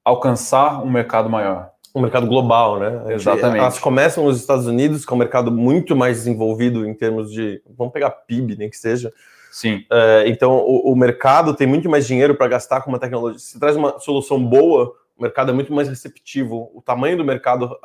alcançar 0.04 0.84
um 0.84 0.89
mercado 0.89 1.30
maior. 1.30 1.72
Um 1.96 2.02
mercado 2.02 2.28
global, 2.28 2.80
né? 2.80 3.13
Exatamente. 3.13 3.60
Elas 3.60 3.80
começam 3.80 4.24
nos 4.24 4.39
Estados 4.39 4.68
Unidos, 4.68 5.06
que 5.06 5.12
é 5.12 5.15
um 5.15 5.20
mercado 5.20 5.52
muito 5.52 5.96
mais 5.96 6.18
desenvolvido 6.18 6.86
em 6.86 6.94
termos 6.94 7.32
de. 7.32 7.63
Vamos 7.76 7.92
pegar 7.92 8.12
PIB, 8.12 8.56
nem 8.56 8.70
que 8.70 8.78
seja. 8.78 9.12
Sim. 9.52 9.84
É, 9.92 10.26
então, 10.28 10.58
o, 10.58 10.92
o, 10.92 10.96
mercado 10.96 11.56
tem 11.56 11.65
muito 11.65 11.89
mais 11.89 12.06
dinheiro 12.06 12.36
para 12.36 12.48
gastar 12.48 12.82
com 12.82 12.92
uma 12.92 13.00
tecnologia. 13.00 13.39
Se 13.39 13.60
traz 13.60 13.76
uma 13.76 13.98
solução 13.98 14.44
boa, 14.44 14.94
o 15.18 15.24
mercado 15.24 15.50
é 15.50 15.54
muito 15.54 15.74
mais 15.74 15.89
receptivo. 15.89 16.70
O 16.76 16.82
tamanho 16.82 17.18
do 17.18 17.26
mercado 17.26 17.76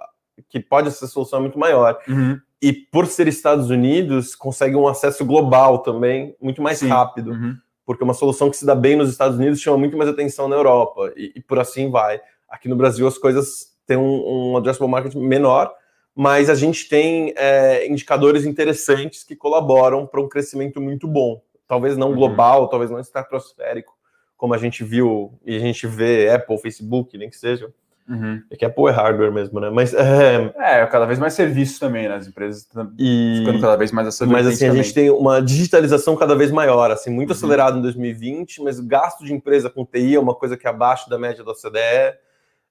que 0.48 0.60
pode 0.60 0.90
ser 0.92 1.06
solução 1.06 1.38
é 1.38 1.42
muito 1.42 1.58
maior. 1.58 1.98
Uhum. 2.08 2.38
E 2.60 2.72
por 2.72 3.06
ser 3.06 3.28
Estados 3.28 3.70
Unidos, 3.70 4.34
consegue 4.34 4.74
um 4.74 4.88
acesso 4.88 5.24
global 5.24 5.78
também, 5.78 6.34
muito 6.40 6.62
mais 6.62 6.78
Sim. 6.78 6.88
rápido. 6.88 7.32
Uhum. 7.32 7.56
Porque 7.84 8.02
uma 8.02 8.14
solução 8.14 8.48
que 8.48 8.56
se 8.56 8.64
dá 8.64 8.74
bem 8.74 8.96
nos 8.96 9.10
Estados 9.10 9.36
Unidos 9.36 9.60
chama 9.60 9.76
muito 9.76 9.96
mais 9.96 10.08
atenção 10.08 10.48
na 10.48 10.56
Europa. 10.56 11.12
E, 11.16 11.32
e 11.36 11.40
por 11.40 11.58
assim 11.58 11.90
vai. 11.90 12.20
Aqui 12.48 12.68
no 12.68 12.76
Brasil 12.76 13.06
as 13.06 13.18
coisas 13.18 13.74
têm 13.86 13.96
um, 13.96 14.52
um 14.52 14.56
addressable 14.56 14.88
market 14.88 15.14
menor, 15.14 15.74
mas 16.14 16.48
a 16.48 16.54
gente 16.54 16.88
tem 16.88 17.34
é, 17.36 17.86
indicadores 17.86 18.46
interessantes 18.46 19.24
que 19.24 19.36
colaboram 19.36 20.06
para 20.06 20.20
um 20.20 20.28
crescimento 20.28 20.80
muito 20.80 21.06
bom. 21.06 21.42
Talvez 21.68 21.96
não 21.96 22.10
uhum. 22.10 22.16
global, 22.16 22.68
talvez 22.68 22.90
não 22.90 23.00
estratosférico, 23.00 23.92
como 24.36 24.54
a 24.54 24.58
gente 24.58 24.82
viu 24.82 25.38
e 25.44 25.56
a 25.56 25.58
gente 25.58 25.86
vê 25.86 26.30
Apple, 26.30 26.58
Facebook, 26.58 27.16
nem 27.18 27.28
que 27.28 27.36
seja 27.36 27.70
Uhum. 28.06 28.42
É 28.50 28.56
que 28.56 28.64
é 28.66 28.68
hardware 28.68 29.32
mesmo, 29.32 29.58
né? 29.60 29.70
Mas 29.70 29.94
é, 29.94 30.52
é 30.58 30.86
cada 30.86 31.06
vez 31.06 31.18
mais 31.18 31.32
serviço 31.32 31.80
também, 31.80 32.06
né? 32.06 32.16
As 32.16 32.26
empresas 32.26 32.68
e... 32.98 33.36
ficando 33.38 33.60
cada 33.60 33.76
vez 33.76 33.90
mais 33.92 34.08
essa 34.08 34.26
Mas 34.26 34.46
assim, 34.46 34.66
também. 34.66 34.80
a 34.80 34.82
gente 34.82 34.94
tem 34.94 35.10
uma 35.10 35.40
digitalização 35.40 36.14
cada 36.14 36.34
vez 36.34 36.50
maior, 36.50 36.90
assim, 36.90 37.10
muito 37.10 37.30
uhum. 37.30 37.36
acelerado 37.36 37.78
em 37.78 37.82
2020, 37.82 38.62
mas 38.62 38.78
o 38.78 38.86
gasto 38.86 39.24
de 39.24 39.32
empresa 39.32 39.70
com 39.70 39.86
TI 39.86 40.16
é 40.16 40.20
uma 40.20 40.34
coisa 40.34 40.56
que 40.56 40.66
é 40.66 40.70
abaixo 40.70 41.08
da 41.08 41.18
média 41.18 41.42
da 41.42 41.52
OCDE. 41.52 42.18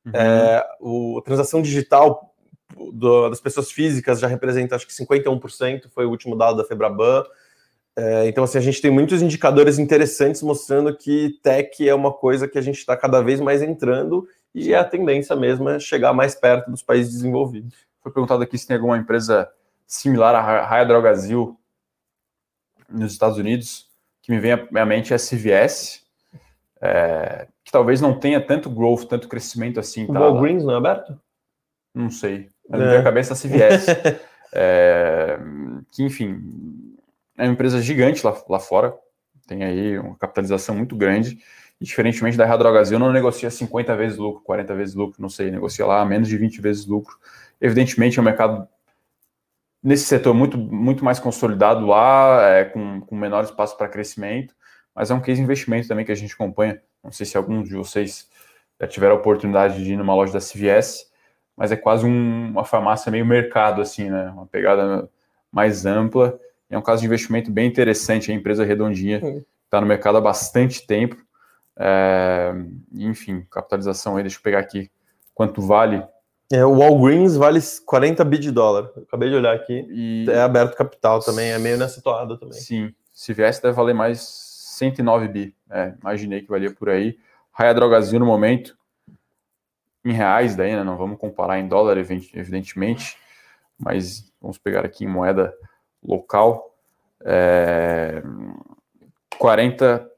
Uhum. 0.05 0.11
É, 0.13 0.67
o, 0.79 1.17
a 1.17 1.21
transação 1.23 1.63
digital 1.63 2.31
do, 2.91 3.29
das 3.29 3.41
pessoas 3.41 3.71
físicas 3.71 4.19
já 4.19 4.27
representa 4.27 4.75
acho 4.75 4.85
que 4.85 4.93
51%, 4.93 5.89
foi 5.89 6.05
o 6.05 6.09
último 6.09 6.35
dado 6.37 6.57
da 6.57 6.63
Febraban. 6.63 7.23
É, 7.95 8.27
então, 8.27 8.43
assim, 8.43 8.57
a 8.59 8.61
gente 8.61 8.81
tem 8.81 8.91
muitos 8.91 9.21
indicadores 9.21 9.79
interessantes 9.79 10.43
mostrando 10.43 10.95
que 10.95 11.39
tech 11.41 11.87
é 11.87 11.93
uma 11.93 12.11
coisa 12.11 12.47
que 12.47 12.57
a 12.57 12.61
gente 12.61 12.77
está 12.77 12.95
cada 12.95 13.21
vez 13.21 13.39
mais 13.39 13.63
entrando 13.63 14.27
e 14.53 14.73
a 14.73 14.83
tendência 14.83 15.35
mesmo 15.35 15.69
é 15.69 15.79
chegar 15.79 16.13
mais 16.13 16.35
perto 16.35 16.69
dos 16.69 16.83
países 16.83 17.13
desenvolvidos. 17.13 17.75
Foi 18.01 18.11
perguntado 18.11 18.43
aqui 18.43 18.57
se 18.57 18.67
tem 18.67 18.75
alguma 18.75 18.97
empresa 18.97 19.49
similar 19.87 20.35
à 20.35 20.65
Raia 20.65 20.85
Drogazil 20.85 21.57
nos 22.89 23.11
Estados 23.11 23.37
Unidos, 23.37 23.87
que 24.21 24.31
me 24.31 24.39
vem 24.39 24.51
à 24.51 24.85
mente 24.85 25.13
é 25.13 25.15
a 25.15 25.19
CVS, 25.19 26.03
é, 26.81 27.47
que 27.63 27.71
talvez 27.71 28.01
não 28.01 28.19
tenha 28.19 28.39
tanto 28.39 28.69
growth, 28.69 29.05
tanto 29.05 29.27
crescimento 29.27 29.79
assim. 29.79 30.03
O 30.05 30.13
tá, 30.13 30.19
Walgreens 30.19 30.63
não 30.63 30.73
é 30.73 30.77
aberto? 30.77 31.19
Não 31.93 32.09
sei. 32.09 32.49
Mas 32.69 32.81
é. 32.81 32.97
na 32.97 33.03
cabeça 33.03 33.33
a 33.33 33.37
CVS. 33.37 33.87
é, 34.53 35.39
que, 35.91 36.03
enfim, 36.03 36.41
é 37.37 37.43
uma 37.43 37.53
empresa 37.53 37.81
gigante 37.81 38.25
lá, 38.25 38.35
lá 38.49 38.59
fora, 38.59 38.95
tem 39.47 39.63
aí 39.63 39.97
uma 39.97 40.15
capitalização 40.15 40.75
muito 40.75 40.95
grande, 40.95 41.39
e 41.83 41.85
diferentemente 41.85 42.37
da 42.37 42.45
Radrogazil, 42.45 42.97
não 42.97 43.11
negocia 43.11 43.51
50 43.51 43.93
vezes 43.97 44.17
lucro, 44.17 44.41
40 44.43 44.73
vezes 44.73 44.95
lucro, 44.95 45.21
não 45.21 45.27
sei, 45.27 45.51
negocia 45.51 45.85
lá 45.85 46.05
menos 46.05 46.29
de 46.29 46.37
20 46.37 46.61
vezes 46.61 46.85
lucro. 46.85 47.19
Evidentemente 47.59 48.17
é 48.17 48.21
um 48.21 48.25
mercado 48.25 48.65
nesse 49.83 50.05
setor 50.05 50.33
muito, 50.33 50.57
muito 50.57 51.03
mais 51.03 51.19
consolidado 51.19 51.85
lá, 51.85 52.41
é, 52.47 52.63
com, 52.63 53.01
com 53.01 53.17
menor 53.17 53.43
espaço 53.43 53.77
para 53.77 53.89
crescimento, 53.89 54.55
mas 54.95 55.11
é 55.11 55.13
um 55.13 55.19
case 55.19 55.39
de 55.39 55.43
investimento 55.43 55.85
também 55.85 56.05
que 56.05 56.11
a 56.13 56.15
gente 56.15 56.33
acompanha. 56.33 56.81
Não 57.03 57.11
sei 57.11 57.25
se 57.25 57.35
alguns 57.35 57.67
de 57.67 57.75
vocês 57.75 58.29
já 58.79 58.87
tiveram 58.87 59.15
a 59.15 59.19
oportunidade 59.19 59.83
de 59.83 59.91
ir 59.91 59.97
numa 59.97 60.15
loja 60.15 60.31
da 60.31 60.39
CVS, 60.39 61.11
mas 61.53 61.69
é 61.73 61.75
quase 61.75 62.05
um, 62.05 62.51
uma 62.51 62.63
farmácia 62.63 63.11
meio 63.11 63.25
mercado, 63.25 63.81
assim, 63.81 64.09
né? 64.09 64.29
Uma 64.29 64.47
pegada 64.47 65.09
mais 65.51 65.85
ampla. 65.85 66.39
É 66.69 66.77
um 66.77 66.81
caso 66.81 67.01
de 67.01 67.07
investimento 67.07 67.51
bem 67.51 67.67
interessante, 67.67 68.31
a 68.31 68.33
empresa 68.33 68.63
redondinha 68.63 69.43
está 69.65 69.81
no 69.81 69.85
mercado 69.85 70.17
há 70.17 70.21
bastante 70.21 70.87
tempo. 70.87 71.17
É, 71.77 72.53
enfim, 72.93 73.45
capitalização 73.49 74.15
aí, 74.15 74.23
deixa 74.23 74.37
eu 74.37 74.41
pegar 74.41 74.59
aqui 74.59 74.91
quanto 75.33 75.61
vale. 75.61 76.03
É, 76.51 76.63
o 76.63 76.77
Walgreens 76.77 77.35
vale 77.35 77.59
40 77.85 78.23
bi 78.25 78.37
de 78.37 78.51
dólar. 78.51 78.91
acabei 79.07 79.29
de 79.29 79.35
olhar 79.35 79.55
aqui. 79.55 79.87
E... 79.89 80.25
É 80.29 80.41
aberto 80.41 80.75
capital 80.75 81.19
também, 81.19 81.51
é 81.51 81.57
meio 81.57 81.77
nessa 81.77 82.01
toada 82.01 82.37
também. 82.37 82.59
Sim, 82.59 82.93
se 83.11 83.33
viesse 83.33 83.61
deve 83.61 83.75
valer 83.75 83.95
mais 83.95 84.21
109 84.21 85.27
bi. 85.27 85.55
É, 85.69 85.93
imaginei 85.99 86.41
que 86.41 86.49
valia 86.49 86.71
por 86.71 86.89
aí. 86.89 87.17
Raia 87.51 87.73
Drogazil 87.73 88.19
no 88.19 88.25
momento, 88.25 88.77
em 90.03 90.11
reais 90.11 90.55
daí, 90.55 90.75
né? 90.75 90.83
Não 90.83 90.97
vamos 90.97 91.19
comparar 91.19 91.59
em 91.59 91.67
dólar, 91.67 91.97
evidentemente, 91.97 93.17
mas 93.77 94.31
vamos 94.41 94.57
pegar 94.57 94.83
aqui 94.85 95.05
em 95.05 95.07
moeda 95.07 95.53
local. 96.03 96.75
É, 97.23 98.21
40 99.37 100.12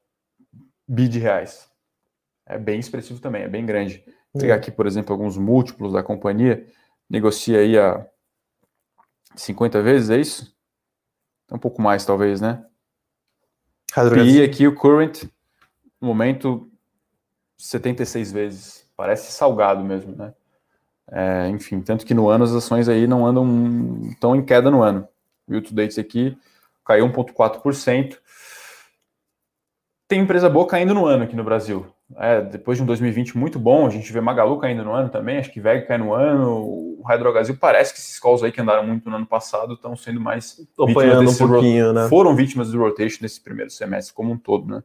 bi 0.88 1.08
de 1.08 1.20
reais. 1.20 1.70
É 2.46 2.58
bem 2.58 2.80
expressivo 2.80 3.20
também, 3.20 3.44
é 3.44 3.48
bem 3.48 3.66
grande. 3.66 4.04
Vou 4.34 4.42
pegar 4.42 4.56
aqui, 4.56 4.72
por 4.72 4.86
exemplo, 4.86 5.14
alguns 5.14 5.38
múltiplos 5.38 5.94
da 5.94 6.04
companhia, 6.04 6.68
negocia 7.10 7.60
aí 7.60 7.78
a 7.78 8.06
50 9.36 9.82
vezes, 9.82 10.10
é 10.10 10.18
isso? 10.18 10.56
Um 11.52 11.58
pouco 11.58 11.82
mais, 11.82 12.06
talvez, 12.06 12.42
né? 12.42 12.66
E 14.32 14.44
aqui 14.44 14.68
o 14.68 14.76
current, 14.76 15.24
no 16.02 16.08
momento, 16.08 16.70
76 17.58 18.32
vezes. 18.32 18.86
Parece 18.96 19.32
salgado 19.32 19.84
mesmo, 19.84 20.16
né? 20.16 20.34
É, 21.12 21.48
enfim, 21.50 21.82
tanto 21.82 22.06
que 22.06 22.14
no 22.14 22.30
ano 22.30 22.44
as 22.44 22.52
ações 22.52 22.90
aí 22.90 23.06
não 23.08 23.26
andam 23.26 23.48
tão 24.20 24.36
em 24.36 24.44
queda 24.44 24.72
no 24.72 24.82
ano. 24.82 25.08
O 25.48 25.62
to 25.62 25.74
date 25.74 26.00
aqui 26.00 26.38
caiu 26.84 27.08
1,4% 27.12 28.18
tem 30.08 30.22
empresa 30.22 30.50
boa 30.50 30.68
caindo 30.68 30.94
no 30.94 31.06
ano 31.06 31.24
aqui 31.24 31.36
no 31.36 31.44
Brasil. 31.44 31.86
É, 32.18 32.42
depois 32.42 32.78
de 32.78 32.84
um 32.84 32.86
2020 32.86 33.38
muito 33.38 33.58
bom, 33.58 33.88
a 33.88 33.90
gente 33.90 34.12
vê 34.14 34.22
Magalu 34.22 34.60
caindo 34.60 34.84
no 34.84 34.94
ano 34.94 35.10
também, 35.10 35.38
acho 35.38 35.52
que 35.52 35.60
VEG 35.60 35.88
cai 35.88 35.98
no 35.98 36.14
ano, 36.14 37.00
o 37.00 37.04
Hydrogazil 37.04 37.58
parece 37.58 37.94
que 37.94 38.00
esses 38.00 38.20
calls 38.20 38.44
aí 38.44 38.52
que 38.52 38.62
andaram 38.62 38.86
muito 38.86 39.10
no 39.10 39.16
ano 39.16 39.26
passado 39.26 39.74
estão 39.74 39.96
sendo 39.96 40.20
mais 40.20 40.58
vítimas 40.78 41.42
um 41.42 41.48
pouquinho, 41.48 41.94
né? 41.94 42.08
foram 42.08 42.36
vítimas 42.36 42.72
do 42.72 42.80
rotation 42.80 43.20
nesse 43.22 43.42
primeiro 43.42 43.72
semestre 43.72 44.14
como 44.14 44.32
um 44.32 44.38
todo, 44.38 44.68
né? 44.68 44.84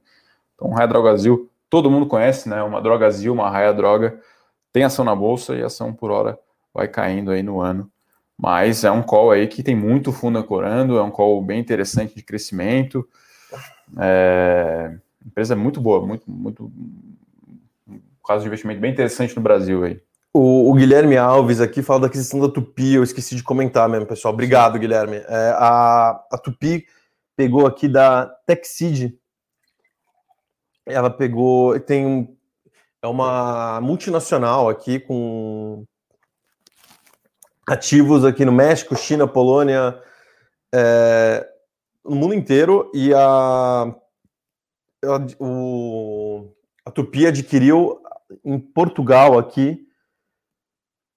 Então, 0.54 0.70
Hydrogazil, 0.72 1.50
todo 1.68 1.90
mundo 1.90 2.06
conhece, 2.06 2.48
né? 2.48 2.62
Uma 2.62 2.80
drogazil, 2.80 3.32
uma 3.32 3.50
raia 3.50 3.72
droga, 3.74 4.18
tem 4.72 4.84
ação 4.84 5.04
na 5.04 5.14
bolsa 5.14 5.54
e 5.54 5.62
ação 5.62 5.92
por 5.92 6.10
hora 6.10 6.38
vai 6.72 6.88
caindo 6.88 7.30
aí 7.30 7.42
no 7.42 7.60
ano. 7.60 7.90
Mas 8.36 8.84
é 8.84 8.90
um 8.90 9.02
call 9.02 9.32
aí 9.32 9.46
que 9.46 9.62
tem 9.62 9.76
muito 9.76 10.12
fundo 10.12 10.38
ancorando, 10.38 10.98
é 10.98 11.02
um 11.02 11.10
call 11.10 11.42
bem 11.42 11.60
interessante 11.60 12.14
de 12.14 12.22
crescimento. 12.22 13.06
É, 13.98 14.96
empresa 15.24 15.54
muito 15.56 15.80
boa, 15.80 16.06
muito, 16.06 16.30
muito. 16.30 16.72
Um 17.88 18.00
caso 18.26 18.42
de 18.42 18.48
investimento 18.48 18.80
bem 18.80 18.92
interessante 18.92 19.34
no 19.36 19.42
Brasil 19.42 19.84
aí. 19.84 20.00
O, 20.32 20.70
o, 20.70 20.74
Guilherme 20.74 21.16
Alves 21.16 21.60
aqui 21.60 21.82
fala 21.82 22.00
da 22.00 22.06
aquisição 22.06 22.38
da 22.38 22.48
Tupi, 22.48 22.94
eu 22.94 23.02
esqueci 23.02 23.34
de 23.34 23.42
comentar 23.42 23.88
mesmo, 23.88 24.06
pessoal. 24.06 24.32
Obrigado, 24.32 24.74
Sim. 24.74 24.80
Guilherme. 24.80 25.16
É, 25.16 25.54
a, 25.56 26.24
a 26.30 26.38
Tupi 26.38 26.86
pegou 27.36 27.66
aqui 27.66 27.88
da 27.88 28.26
TechSeed. 28.46 29.18
Ela 30.86 31.10
pegou. 31.10 31.78
Tem 31.80 32.36
é 33.02 33.08
uma 33.08 33.80
multinacional 33.80 34.68
aqui 34.68 35.00
com 35.00 35.84
ativos 37.66 38.24
aqui 38.24 38.44
no 38.44 38.52
México, 38.52 38.94
China, 38.94 39.26
Polônia, 39.26 39.98
é, 40.74 41.48
no 42.04 42.14
mundo 42.14 42.34
inteiro. 42.34 42.90
E 42.94 43.12
a 43.14 43.94
o, 45.38 46.48
a 46.84 46.90
Tupi 46.90 47.26
adquiriu 47.26 48.00
em 48.44 48.58
Portugal 48.58 49.38
aqui 49.38 49.86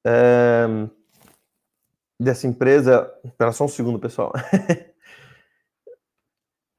é, 0.06 0.66
dessa 2.20 2.48
empresa. 2.48 3.12
Espera 3.24 3.52
só 3.52 3.66
um 3.66 3.70
segundo, 3.70 4.00
pessoal. 4.00 4.32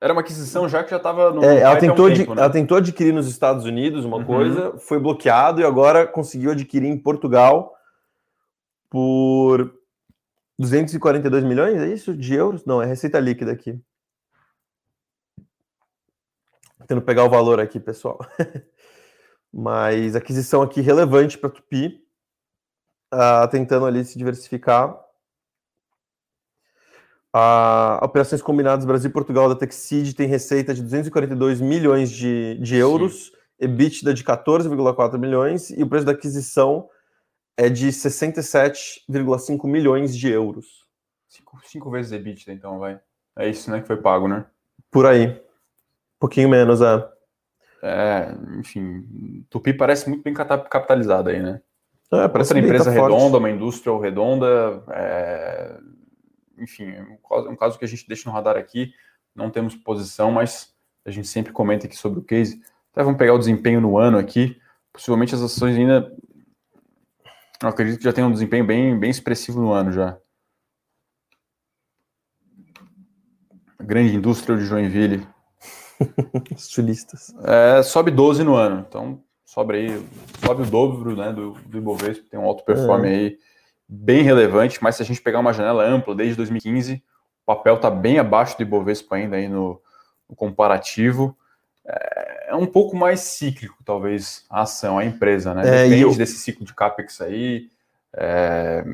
Era 0.01 0.13
uma 0.13 0.21
aquisição 0.21 0.69
já 0.69 0.85
que 0.85 0.91
já 0.91 0.99
estava 0.99 1.33
no. 1.33 1.43
É, 1.43 1.61
ela, 1.61 1.79
tentou 1.79 2.09
um 2.09 2.15
tempo, 2.15 2.35
né? 2.35 2.43
ela 2.43 2.53
tentou 2.53 2.77
adquirir 2.77 3.15
nos 3.15 3.27
Estados 3.27 3.65
Unidos 3.65 4.05
uma 4.05 4.19
uhum. 4.19 4.25
coisa, 4.25 4.77
foi 4.79 4.99
bloqueado 4.99 5.63
e 5.63 5.65
agora 5.65 6.07
conseguiu 6.07 6.51
adquirir 6.51 6.89
em 6.89 6.99
Portugal 6.99 7.75
por 8.91 9.75
242 10.59 11.43
milhões, 11.43 11.81
é 11.81 11.89
isso? 11.89 12.15
De 12.15 12.35
euros? 12.35 12.67
Não, 12.67 12.83
é 12.83 12.87
receita 12.87 13.19
líquida 13.19 13.53
aqui. 13.53 13.81
Tentando 16.85 17.01
pegar 17.01 17.25
o 17.25 17.31
valor 17.31 17.59
aqui, 17.59 17.81
pessoal. 17.81 18.19
Mas 19.51 20.15
aquisição 20.15 20.61
aqui 20.61 20.83
relevante 20.83 21.39
para 21.39 21.49
Tupi, 21.49 22.05
uh, 23.15 23.49
tentando 23.51 23.87
ali 23.87 24.05
se 24.05 24.19
diversificar. 24.19 24.95
Uh, 27.35 28.05
operações 28.05 28.43
combinadas 28.43 28.85
Brasil 28.85 29.09
e 29.09 29.13
Portugal 29.13 29.49
da 29.49 29.57
Texid 29.57 30.13
tem 30.15 30.29
receita 30.29 30.75
de 30.75 30.83
242 30.83 31.59
milhões 31.63 32.11
de, 32.11 32.59
de 32.59 32.77
euros, 32.77 33.29
Sim. 33.29 33.33
EBITDA 33.61 34.13
de 34.13 34.23
14,4 34.23 35.19
milhões 35.19 35.71
e 35.71 35.83
o 35.83 35.89
preço 35.89 36.05
da 36.05 36.13
aquisição 36.13 36.87
é 37.57 37.71
de 37.71 37.89
67,5 37.89 39.67
milhões 39.67 40.15
de 40.15 40.29
euros. 40.29 40.85
Cinco, 41.27 41.59
cinco 41.65 41.91
vezes 41.91 42.13
EBITDA, 42.13 42.53
então, 42.53 42.79
vai. 42.79 43.01
É 43.37 43.49
isso, 43.49 43.71
né, 43.71 43.81
que 43.81 43.87
foi 43.87 43.97
pago, 43.97 44.29
né? 44.29 44.45
Por 44.91 45.07
aí. 45.07 45.43
Um 46.25 46.27
pouquinho 46.27 46.49
menos, 46.49 46.81
é. 46.81 47.07
É, 47.83 48.35
enfim, 48.59 49.45
Tupi 49.51 49.75
parece 49.75 50.09
muito 50.09 50.23
bem 50.23 50.33
capitalizada 50.33 51.31
aí, 51.31 51.43
né? 51.43 51.61
É, 52.11 52.27
parece 52.29 52.55
uma 52.55 52.61
empresa 52.61 52.87
tá 52.87 52.91
redonda, 52.93 53.19
forte. 53.19 53.37
uma 53.37 53.51
indústria 53.51 54.01
redonda, 54.01 54.83
é... 54.91 55.79
enfim, 56.57 56.93
é 56.93 57.03
um 57.31 57.55
caso 57.55 57.79
que 57.79 57.85
a 57.85 57.89
gente 57.89 58.09
deixa 58.09 58.27
no 58.27 58.35
radar 58.35 58.57
aqui, 58.57 58.95
não 59.35 59.51
temos 59.51 59.75
posição, 59.75 60.33
mas 60.33 60.75
a 61.05 61.11
gente 61.11 61.29
sempre 61.29 61.53
comenta 61.53 61.87
aqui 61.87 61.95
sobre 61.95 62.21
o 62.21 62.23
case. 62.23 62.63
Até 62.91 63.03
vamos 63.03 63.19
pegar 63.19 63.35
o 63.35 63.39
desempenho 63.39 63.83
no 63.83 63.99
ano 63.99 64.17
aqui, 64.17 64.59
possivelmente 64.95 65.35
as 65.35 65.43
ações 65.43 65.77
ainda, 65.77 66.11
eu 67.63 67.69
acredito 67.69 67.99
que 67.99 68.05
já 68.05 68.15
tem 68.15 68.25
um 68.25 68.33
desempenho 68.33 68.65
bem, 68.65 68.99
bem 68.99 69.11
expressivo 69.11 69.61
no 69.61 69.73
ano 69.73 69.93
já. 69.93 70.17
A 73.79 73.83
grande 73.83 74.15
indústria 74.15 74.57
de 74.57 74.65
Joinville, 74.65 75.34
Estilistas. 76.57 77.35
É, 77.45 77.83
sobe 77.83 78.11
12 78.11 78.45
no 78.45 78.55
ano. 78.55 78.85
Então, 78.89 79.21
sobe 79.45 79.77
aí, 79.77 80.07
sobe 80.45 80.63
o 80.63 80.67
dobro 80.67 81.17
né, 81.17 81.33
do, 81.33 81.53
do 81.67 81.79
Ibovespa, 81.79 82.25
tem 82.31 82.41
um 82.41 82.45
alto 82.45 82.65
performance 82.65 83.13
é. 83.13 83.17
aí 83.17 83.39
bem 83.89 84.23
relevante, 84.23 84.83
mas 84.83 84.97
se 84.97 85.03
a 85.03 85.05
gente 85.05 85.21
pegar 85.21 85.41
uma 85.41 85.53
janela 85.53 85.85
ampla 85.85 86.15
desde 86.15 86.37
2015, 86.37 86.95
o 86.95 87.47
papel 87.47 87.75
está 87.75 87.91
bem 87.91 88.19
abaixo 88.19 88.57
do 88.57 88.63
Ibovespa 88.63 89.17
ainda 89.17 89.37
aí 89.37 89.49
no, 89.49 89.81
no 90.29 90.35
comparativo. 90.35 91.37
É, 91.87 92.51
é, 92.51 92.55
um 92.55 92.67
pouco 92.67 92.97
mais 92.97 93.21
cíclico, 93.21 93.77
talvez, 93.85 94.45
a 94.49 94.63
ação, 94.63 94.99
a 94.99 95.05
empresa, 95.05 95.55
né? 95.55 95.63
É, 95.67 95.83
Depende 95.85 96.03
eu... 96.03 96.15
desse 96.15 96.39
ciclo 96.39 96.65
de 96.65 96.75
CAPEX 96.75 97.21
aí. 97.21 97.69
É, 98.15 98.85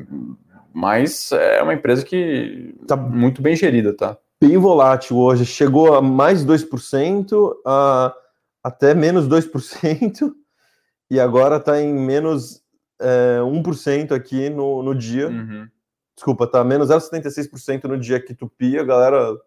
mas 0.73 1.31
é 1.31 1.61
uma 1.61 1.73
empresa 1.73 2.03
que 2.03 2.75
está 2.81 2.95
muito 2.95 3.41
bem 3.41 3.55
gerida, 3.55 3.93
tá? 3.93 4.17
Bem 4.41 4.57
volátil 4.57 5.17
hoje. 5.17 5.45
Chegou 5.45 5.93
a 5.93 6.01
mais 6.01 6.43
2%, 6.43 7.55
a, 7.63 8.15
até 8.63 8.95
menos 8.95 9.27
2%, 9.27 10.33
e 11.09 11.19
agora 11.19 11.57
está 11.57 11.79
em 11.79 11.93
menos 11.93 12.63
é, 12.99 13.37
1% 13.39 14.11
aqui 14.11 14.49
no, 14.49 14.81
no 14.81 14.95
dia. 14.95 15.29
Uhum. 15.29 15.69
Desculpa, 16.15 16.45
está 16.45 16.63
menos 16.63 16.89
0,76% 16.89 17.83
no 17.83 17.99
dia 17.99 18.19
que 18.19 18.33
tupia, 18.33 18.81
a 18.81 18.85
galera 18.85 19.37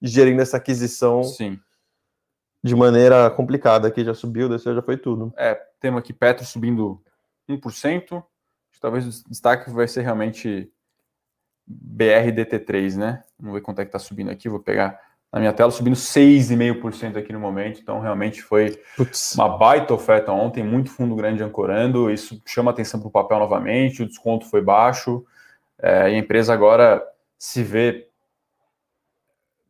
gerindo 0.00 0.42
essa 0.42 0.58
aquisição 0.58 1.24
Sim. 1.24 1.58
de 2.62 2.76
maneira 2.76 3.30
complicada. 3.30 3.88
Aqui 3.88 4.04
já 4.04 4.14
subiu, 4.14 4.48
desceu, 4.48 4.74
já 4.74 4.82
foi 4.82 4.98
tudo. 4.98 5.32
É, 5.36 5.54
temos 5.80 5.98
aqui 5.98 6.12
Petro 6.12 6.44
subindo 6.44 7.02
1%. 7.48 8.22
Talvez 8.80 9.06
o 9.06 9.30
destaque 9.30 9.70
vai 9.70 9.88
ser 9.88 10.02
realmente 10.02 10.70
BRDT3, 11.68 12.96
né? 12.96 13.24
Vamos 13.38 13.54
ver 13.54 13.60
quanto 13.60 13.80
é 13.80 13.84
que 13.84 13.88
está 13.88 13.98
subindo 13.98 14.30
aqui. 14.30 14.48
Vou 14.48 14.60
pegar 14.60 15.00
na 15.32 15.40
minha 15.40 15.52
tela, 15.52 15.70
subindo 15.70 15.96
6,5% 15.96 17.16
aqui 17.16 17.32
no 17.32 17.40
momento. 17.40 17.80
Então, 17.80 18.00
realmente 18.00 18.42
foi 18.42 18.80
Putz. 18.96 19.34
uma 19.34 19.48
baita 19.58 19.92
oferta 19.92 20.32
ontem, 20.32 20.62
muito 20.62 20.90
fundo 20.90 21.14
grande 21.14 21.42
ancorando. 21.42 22.10
Isso 22.10 22.40
chama 22.46 22.70
atenção 22.70 23.00
para 23.00 23.08
o 23.08 23.12
papel 23.12 23.38
novamente. 23.38 24.02
O 24.02 24.06
desconto 24.06 24.46
foi 24.46 24.62
baixo. 24.62 25.24
É, 25.78 26.10
e 26.10 26.14
a 26.14 26.18
empresa 26.18 26.54
agora 26.54 27.02
se 27.38 27.62
vê 27.62 28.08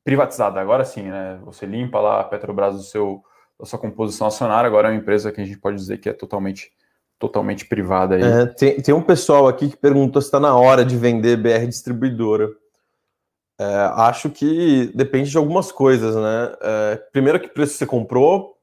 privatizada. 0.05 0.61
Agora 0.61 0.85
sim, 0.85 1.03
né? 1.03 1.41
Você 1.45 1.67
limpa 1.67 1.99
lá 1.99 2.21
a 2.21 2.25
Petrobras 2.25 2.77
do 2.77 2.83
seu, 2.83 3.25
da 3.59 3.67
sua 3.67 3.79
composição 3.79 4.29
acionária. 4.29 4.69
Agora 4.69 4.89
é 4.89 4.93
uma 4.93 5.01
empresa 5.01 5.33
que 5.33 5.41
a 5.41 5.45
gente 5.45 5.59
pode 5.59 5.77
dizer 5.77 5.99
que 5.99 6.09
é 6.09 6.13
totalmente 6.13 6.71
totalmente 7.19 7.65
privada 7.65 8.17
aí. 8.17 8.23
É, 8.23 8.47
tem, 8.47 8.81
tem 8.81 8.95
um 8.95 9.03
pessoal 9.03 9.49
aqui 9.49 9.71
que 9.71 9.77
perguntou 9.77 10.21
se 10.21 10.29
está 10.29 10.39
na 10.39 10.57
hora 10.57 10.85
de 10.85 10.97
vender 10.97 11.37
BR 11.37 11.67
distribuidora. 11.67 12.51
É, 13.59 13.65
acho 13.95 14.29
que 14.29 14.93
depende 14.95 15.31
de 15.31 15.39
algumas 15.39 15.73
coisas, 15.73 16.15
né? 16.15 16.57
É, 16.61 16.97
primeiro, 17.11 17.41
que 17.41 17.49
preço 17.49 17.75
você 17.75 17.87
comprou, 17.87 18.59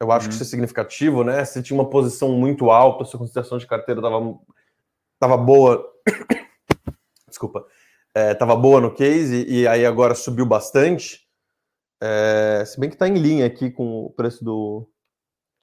eu 0.00 0.10
acho 0.10 0.24
uhum. 0.24 0.28
que 0.28 0.34
isso 0.34 0.44
é 0.44 0.46
significativo, 0.46 1.22
né? 1.22 1.44
Você 1.44 1.62
tinha 1.62 1.78
uma 1.78 1.90
posição 1.90 2.32
muito 2.32 2.70
alta, 2.70 3.04
sua 3.04 3.18
consideração 3.18 3.58
de 3.58 3.66
carteira 3.66 4.00
estava 4.00 4.38
tava 5.18 5.36
boa. 5.36 5.84
Desculpa. 7.28 7.66
Estava 8.16 8.54
é, 8.54 8.56
boa 8.56 8.80
no 8.80 8.94
case 8.94 9.44
e, 9.46 9.60
e, 9.60 9.68
aí 9.68 9.84
agora 9.84 10.14
subiu 10.14 10.46
bastante. 10.46 11.28
É, 12.02 12.64
se 12.66 12.80
bem 12.80 12.88
que 12.88 12.94
está 12.94 13.06
em 13.06 13.14
linha 13.14 13.44
aqui 13.44 13.70
com 13.70 14.06
o 14.06 14.10
preço 14.10 14.42
do, 14.42 14.88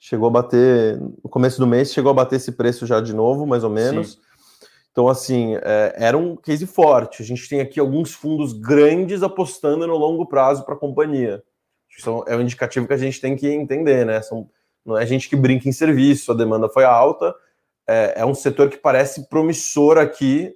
chegou 0.06 0.28
a 0.28 0.32
bater, 0.32 1.00
no 1.00 1.28
começo 1.28 1.58
do 1.58 1.66
mês, 1.66 1.92
chegou 1.92 2.12
a 2.12 2.14
bater 2.14 2.36
esse 2.36 2.52
preço 2.52 2.86
já 2.86 3.02
de 3.02 3.12
novo, 3.12 3.48
mais 3.48 3.64
ou 3.64 3.72
menos. 3.72 4.14
Sim. 4.14 4.20
Então, 4.92 5.08
assim, 5.08 5.56
é, 5.56 5.96
era 5.98 6.16
um 6.16 6.36
case 6.36 6.68
forte. 6.68 7.24
A 7.24 7.26
gente 7.26 7.50
tem 7.50 7.60
aqui 7.60 7.80
alguns 7.80 8.14
fundos 8.14 8.54
grandes 8.54 9.24
apostando 9.24 9.88
no 9.88 9.98
longo 9.98 10.28
prazo 10.28 10.64
para 10.64 10.76
a 10.76 10.78
companhia. 10.78 11.44
Isso 11.90 12.24
é 12.28 12.36
um 12.36 12.42
indicativo 12.42 12.86
que 12.86 12.94
a 12.94 12.98
gente 12.98 13.20
tem 13.20 13.36
que 13.36 13.48
entender, 13.48 14.06
né? 14.06 14.22
São, 14.22 14.48
não 14.86 14.96
é 14.96 15.08
gente 15.08 15.28
que 15.28 15.36
brinca 15.36 15.68
em 15.68 15.72
serviço, 15.72 16.32
a 16.32 16.36
demanda 16.36 16.70
foi 16.70 16.84
alta. 16.84 17.34
É, 17.88 18.14
é 18.18 18.26
um 18.26 18.36
setor 18.36 18.70
que 18.70 18.78
parece 18.78 19.28
promissor 19.28 19.98
aqui 19.98 20.56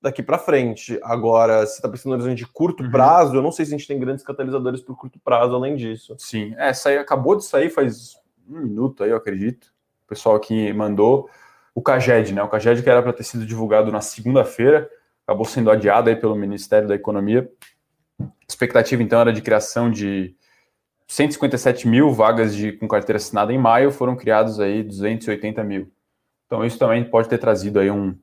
daqui 0.00 0.24
para 0.24 0.38
frente. 0.38 0.98
Agora, 1.04 1.64
se 1.66 1.76
está 1.76 1.88
pensando 1.88 2.10
no 2.10 2.14
horizonte 2.16 2.38
de 2.38 2.46
curto 2.46 2.82
uhum. 2.82 2.90
prazo, 2.90 3.36
eu 3.36 3.42
não 3.42 3.52
sei 3.52 3.64
se 3.64 3.72
a 3.72 3.78
gente 3.78 3.86
tem 3.86 4.00
grandes 4.00 4.24
catalisadores 4.24 4.80
para 4.80 4.92
curto 4.96 5.20
prazo 5.20 5.54
além 5.54 5.76
disso. 5.76 6.16
Sim, 6.18 6.52
é, 6.58 6.72
aí 6.86 6.98
acabou 6.98 7.36
de 7.36 7.44
sair 7.44 7.70
faz 7.70 8.20
um 8.52 8.62
minuto 8.62 9.02
aí, 9.02 9.10
eu 9.10 9.16
acredito. 9.16 9.72
O 10.04 10.08
pessoal 10.08 10.38
que 10.38 10.72
mandou 10.72 11.28
o 11.74 11.82
CAGED, 11.82 12.34
né? 12.34 12.42
O 12.42 12.48
CAGED 12.48 12.82
que 12.82 12.90
era 12.90 13.02
para 13.02 13.12
ter 13.12 13.24
sido 13.24 13.46
divulgado 13.46 13.90
na 13.90 14.00
segunda-feira, 14.00 14.90
acabou 15.26 15.44
sendo 15.44 15.70
adiado 15.70 16.10
aí 16.10 16.16
pelo 16.16 16.36
Ministério 16.36 16.86
da 16.86 16.94
Economia. 16.94 17.50
A 18.20 18.26
expectativa, 18.48 19.02
então, 19.02 19.20
era 19.20 19.32
de 19.32 19.40
criação 19.40 19.90
de 19.90 20.36
157 21.08 21.88
mil 21.88 22.10
vagas 22.10 22.54
de, 22.54 22.72
com 22.72 22.86
carteira 22.88 23.16
assinada 23.16 23.52
em 23.52 23.58
maio, 23.58 23.90
foram 23.90 24.16
criados 24.16 24.60
aí 24.60 24.82
280 24.82 25.62
mil. 25.64 25.90
Então, 26.46 26.64
isso 26.64 26.78
também 26.78 27.02
pode 27.04 27.28
ter 27.28 27.38
trazido 27.38 27.80
aí 27.80 27.90
um, 27.90 28.16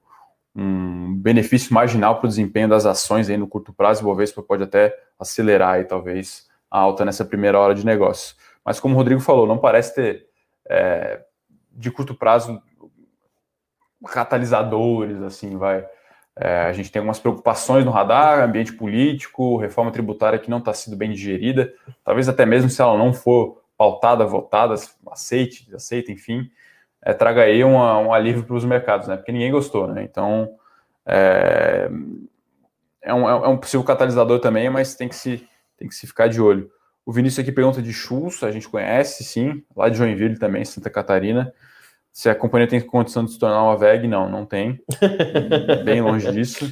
um 0.55 1.15
benefício 1.15 1.73
marginal 1.73 2.19
para 2.19 2.25
o 2.25 2.29
desempenho 2.29 2.69
das 2.69 2.85
ações 2.85 3.29
aí 3.29 3.37
no 3.37 3.47
curto 3.47 3.73
prazo. 3.73 4.01
O 4.01 4.05
Bovespa 4.05 4.41
pode 4.43 4.63
até 4.63 4.95
acelerar 5.19 5.75
aí, 5.75 5.85
talvez, 5.85 6.47
a 6.69 6.79
alta 6.79 7.03
nessa 7.03 7.25
primeira 7.25 7.59
hora 7.59 7.73
de 7.73 7.85
negócio. 7.85 8.35
Mas 8.63 8.79
como 8.79 8.93
o 8.93 8.97
Rodrigo 8.97 9.21
falou, 9.21 9.47
não 9.47 9.57
parece 9.57 9.95
ter 9.95 10.27
é, 10.69 11.21
de 11.71 11.89
curto 11.91 12.13
prazo 12.13 12.61
catalisadores, 14.07 15.21
assim, 15.21 15.57
vai. 15.57 15.85
É, 16.35 16.61
a 16.61 16.73
gente 16.73 16.89
tem 16.89 17.01
algumas 17.01 17.19
preocupações 17.19 17.83
no 17.83 17.91
radar, 17.91 18.41
ambiente 18.41 18.71
político, 18.71 19.57
reforma 19.57 19.91
tributária 19.91 20.39
que 20.39 20.49
não 20.49 20.59
está 20.59 20.73
sendo 20.73 20.95
bem 20.95 21.11
digerida, 21.11 21.73
talvez 22.03 22.29
até 22.29 22.45
mesmo 22.45 22.69
se 22.69 22.81
ela 22.81 22.97
não 22.97 23.11
for 23.11 23.61
pautada, 23.77 24.25
votada, 24.25 24.73
aceite, 25.11 25.73
aceita, 25.75 26.11
enfim, 26.11 26.49
é, 27.01 27.13
traga 27.13 27.41
aí 27.41 27.63
uma, 27.63 27.97
um 27.97 28.13
alívio 28.13 28.43
para 28.43 28.55
os 28.55 28.63
mercados, 28.63 29.07
né? 29.07 29.17
Porque 29.17 29.31
ninguém 29.31 29.51
gostou, 29.51 29.87
né? 29.87 30.03
Então 30.03 30.49
é, 31.05 31.89
é, 33.01 33.13
um, 33.13 33.27
é 33.27 33.47
um 33.47 33.57
possível 33.57 33.83
catalisador 33.83 34.39
também, 34.39 34.69
mas 34.69 34.95
tem 34.95 35.09
que 35.09 35.15
se, 35.15 35.45
tem 35.77 35.87
que 35.87 35.95
se 35.95 36.07
ficar 36.07 36.27
de 36.27 36.41
olho. 36.41 36.71
O 37.09 37.11
Vinícius 37.11 37.39
aqui 37.39 37.51
pergunta 37.51 37.81
de 37.81 37.91
Schultz, 37.91 38.43
a 38.43 38.51
gente 38.51 38.69
conhece, 38.69 39.23
sim, 39.23 39.63
lá 39.75 39.89
de 39.89 39.97
Joinville 39.97 40.37
também, 40.37 40.63
Santa 40.63 40.91
Catarina. 40.91 41.51
Se 42.13 42.29
a 42.29 42.35
companhia 42.35 42.67
tem 42.67 42.79
condição 42.79 43.25
de 43.25 43.31
se 43.31 43.39
tornar 43.39 43.63
uma 43.63 43.75
VEG, 43.75 44.07
não, 44.07 44.29
não 44.29 44.45
tem. 44.45 44.79
Bem 45.83 46.03
longe 46.03 46.31
disso. 46.31 46.71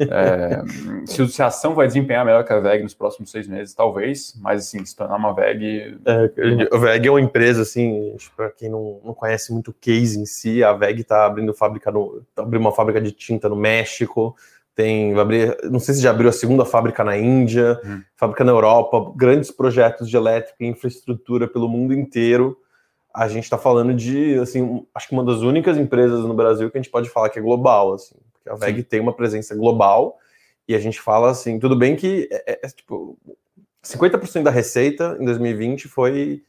É, 0.00 0.60
se 1.06 1.40
a 1.40 1.46
ação 1.46 1.72
vai 1.72 1.86
desempenhar 1.86 2.24
melhor 2.24 2.42
que 2.42 2.52
a 2.52 2.58
VEG 2.58 2.82
nos 2.82 2.94
próximos 2.94 3.30
seis 3.30 3.46
meses, 3.46 3.74
talvez, 3.74 4.34
mas 4.42 4.62
assim, 4.66 4.84
se 4.84 4.96
tornar 4.96 5.14
uma 5.14 5.32
VEG. 5.32 5.96
É, 6.04 6.74
a 6.74 6.78
VEG 6.78 7.06
é 7.06 7.10
uma 7.12 7.20
empresa, 7.20 7.62
assim, 7.62 8.16
para 8.36 8.50
quem 8.50 8.68
não, 8.68 9.00
não 9.04 9.14
conhece 9.14 9.52
muito 9.52 9.70
o 9.70 9.74
case 9.74 10.18
em 10.18 10.26
si, 10.26 10.64
a 10.64 10.72
VEG 10.72 11.02
está 11.02 11.26
abrindo 11.26 11.54
fábrica 11.54 11.92
no. 11.92 12.24
Tá 12.34 12.42
abrindo 12.42 12.60
uma 12.60 12.72
fábrica 12.72 13.00
de 13.00 13.12
tinta 13.12 13.48
no 13.48 13.54
México, 13.54 14.34
tem, 14.76 15.14
vai 15.14 15.22
abrir, 15.22 15.58
não 15.64 15.80
sei 15.80 15.94
se 15.94 16.02
já 16.02 16.10
abriu 16.10 16.28
a 16.28 16.32
segunda 16.32 16.62
fábrica 16.62 17.02
na 17.02 17.16
Índia, 17.16 17.80
hum. 17.82 18.02
fábrica 18.14 18.44
na 18.44 18.52
Europa, 18.52 19.10
grandes 19.16 19.50
projetos 19.50 20.08
de 20.08 20.16
elétrica 20.16 20.56
e 20.60 20.66
infraestrutura 20.66 21.48
pelo 21.48 21.66
mundo 21.66 21.94
inteiro. 21.94 22.58
A 23.12 23.26
gente 23.26 23.44
está 23.44 23.56
falando 23.56 23.94
de, 23.94 24.38
assim, 24.38 24.86
acho 24.94 25.08
que 25.08 25.14
uma 25.14 25.24
das 25.24 25.40
únicas 25.40 25.78
empresas 25.78 26.20
no 26.26 26.34
Brasil 26.34 26.70
que 26.70 26.76
a 26.76 26.82
gente 26.82 26.90
pode 26.90 27.08
falar 27.08 27.30
que 27.30 27.38
é 27.38 27.42
global, 27.42 27.94
assim, 27.94 28.16
porque 28.34 28.50
a 28.50 28.54
VEG 28.54 28.80
Sim. 28.80 28.82
tem 28.82 29.00
uma 29.00 29.14
presença 29.14 29.56
global 29.56 30.18
e 30.68 30.74
a 30.74 30.78
gente 30.78 31.00
fala 31.00 31.30
assim, 31.30 31.58
tudo 31.58 31.74
bem 31.74 31.96
que 31.96 32.28
é, 32.30 32.52
é, 32.52 32.60
é 32.66 32.68
tipo 32.68 33.18
50% 33.82 34.42
da 34.42 34.50
receita 34.50 35.16
em 35.18 35.24
2020 35.24 35.88
foi 35.88 36.42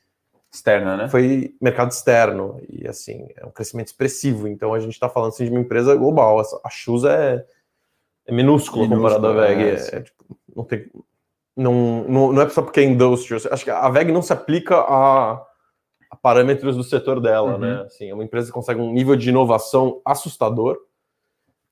externa, 0.52 0.98
né? 0.98 1.08
Foi 1.08 1.56
mercado 1.62 1.92
externo 1.92 2.60
e 2.68 2.86
assim 2.88 3.30
é 3.38 3.46
um 3.46 3.52
crescimento 3.52 3.88
expressivo. 3.88 4.50
Então 4.50 4.74
a 4.74 4.80
gente 4.82 4.94
está 4.94 5.08
falando 5.08 5.30
assim, 5.30 5.46
de 5.46 5.52
uma 5.52 5.62
empresa 5.62 5.96
global. 5.96 6.42
A 6.64 6.70
Shoes 6.70 7.06
é, 7.06 7.46
é 8.28 8.34
minúscula 8.34 8.88
comparada 8.88 9.30
à 9.30 9.34
VEG. 9.34 9.64
É, 9.64 9.96
é, 9.96 10.02
tipo, 10.02 10.38
não 10.56 10.64
tem, 10.64 10.86
não, 11.56 12.04
não, 12.08 12.34
não 12.34 12.42
é 12.42 12.50
só 12.50 12.62
porque 12.62 12.82
é 12.82 12.84
industrial. 12.84 13.42
Acho 13.52 13.64
que 13.64 13.72
a 13.72 13.90
VEG 13.90 14.12
não 14.12 14.22
se 14.22 14.34
aplica 14.34 14.76
a, 14.78 15.44
a 16.12 16.16
parâmetros 16.16 16.76
do 16.76 16.84
setor 16.84 17.20
dela, 17.20 17.54
uhum. 17.54 17.60
né? 17.60 17.82
Assim, 17.86 18.10
é 18.10 18.14
uma 18.14 18.24
empresa 18.24 18.48
que 18.48 18.54
consegue 18.54 18.80
um 18.80 18.92
nível 18.92 19.16
de 19.16 19.30
inovação 19.30 20.02
assustador. 20.06 20.78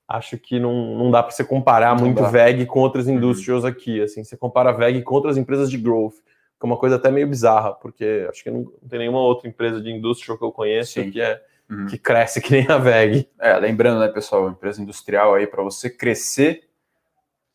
Acho 0.08 0.38
que 0.38 0.58
não, 0.58 0.96
não 0.96 1.10
dá 1.10 1.22
para 1.22 1.32
você 1.32 1.44
comparar 1.44 1.94
não 1.94 2.04
muito 2.04 2.22
dá. 2.22 2.28
VEG 2.28 2.64
com 2.66 2.80
outras 2.80 3.06
uhum. 3.06 3.14
indústrias 3.14 3.62
uhum. 3.62 3.68
aqui. 3.68 4.00
Assim, 4.00 4.24
você 4.24 4.36
compara 4.36 4.70
a 4.70 4.72
VEG 4.72 5.02
com 5.02 5.14
outras 5.14 5.36
empresas 5.36 5.70
de 5.70 5.76
growth 5.76 6.14
que 6.58 6.64
é 6.64 6.66
uma 6.66 6.76
coisa 6.76 6.96
até 6.96 7.10
meio 7.10 7.28
bizarra, 7.28 7.72
porque 7.74 8.26
acho 8.28 8.42
que 8.42 8.50
não, 8.50 8.64
tem 8.88 8.98
nenhuma 8.98 9.20
outra 9.20 9.48
empresa 9.48 9.80
de 9.80 9.90
indústria 9.90 10.36
que 10.36 10.44
eu 10.44 10.50
conheço 10.50 10.92
Sim. 10.92 11.10
que 11.10 11.20
é 11.20 11.40
uhum. 11.70 11.86
que 11.86 11.98
cresce 11.98 12.40
que 12.40 12.52
nem 12.52 12.66
a 12.68 12.78
VEG. 12.78 13.28
É, 13.38 13.56
lembrando, 13.56 14.00
né, 14.00 14.08
pessoal, 14.08 14.48
empresa 14.48 14.82
industrial 14.82 15.34
aí 15.34 15.46
para 15.46 15.62
você 15.62 15.90
crescer 15.90 16.62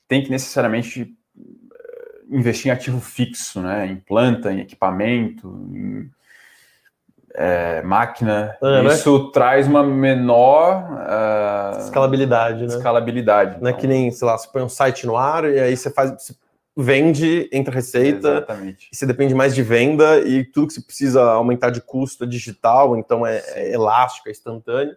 tem 0.07 0.21
que 0.21 0.29
necessariamente 0.29 1.15
eh, 1.37 2.21
investir 2.29 2.69
em 2.69 2.73
ativo 2.73 2.99
fixo, 2.99 3.61
né, 3.61 3.87
em 3.87 3.95
planta, 3.95 4.51
em 4.51 4.59
equipamento, 4.59 5.47
em 5.73 6.11
é, 7.33 7.81
máquina. 7.81 8.57
É, 8.61 8.85
Isso 8.87 9.17
né? 9.17 9.29
traz 9.33 9.67
uma 9.67 9.83
menor 9.83 10.83
uh, 10.83 11.79
escalabilidade, 11.79 12.59
né? 12.61 12.75
Escalabilidade. 12.75 13.61
Não 13.61 13.69
é 13.69 13.73
que 13.73 13.87
nem, 13.87 14.11
sei 14.11 14.27
lá, 14.27 14.37
você 14.37 14.49
põe 14.51 14.61
um 14.61 14.69
site 14.69 15.05
no 15.05 15.15
ar 15.15 15.45
e 15.45 15.59
aí 15.59 15.75
você 15.75 15.89
faz, 15.89 16.11
você 16.11 16.33
vende, 16.75 17.49
entra 17.51 17.73
receita, 17.73 18.29
Exatamente. 18.29 18.89
você 18.91 19.05
depende 19.05 19.35
mais 19.35 19.53
de 19.53 19.61
venda, 19.61 20.19
e 20.21 20.43
tudo 20.43 20.67
que 20.67 20.73
você 20.73 20.81
precisa 20.81 21.21
aumentar 21.23 21.69
de 21.69 21.81
custo 21.81 22.23
é 22.23 22.27
digital, 22.27 22.97
então 22.97 23.25
é, 23.25 23.43
é 23.55 23.73
elástico, 23.73 24.29
é 24.29 24.31
instantâneo. 24.31 24.95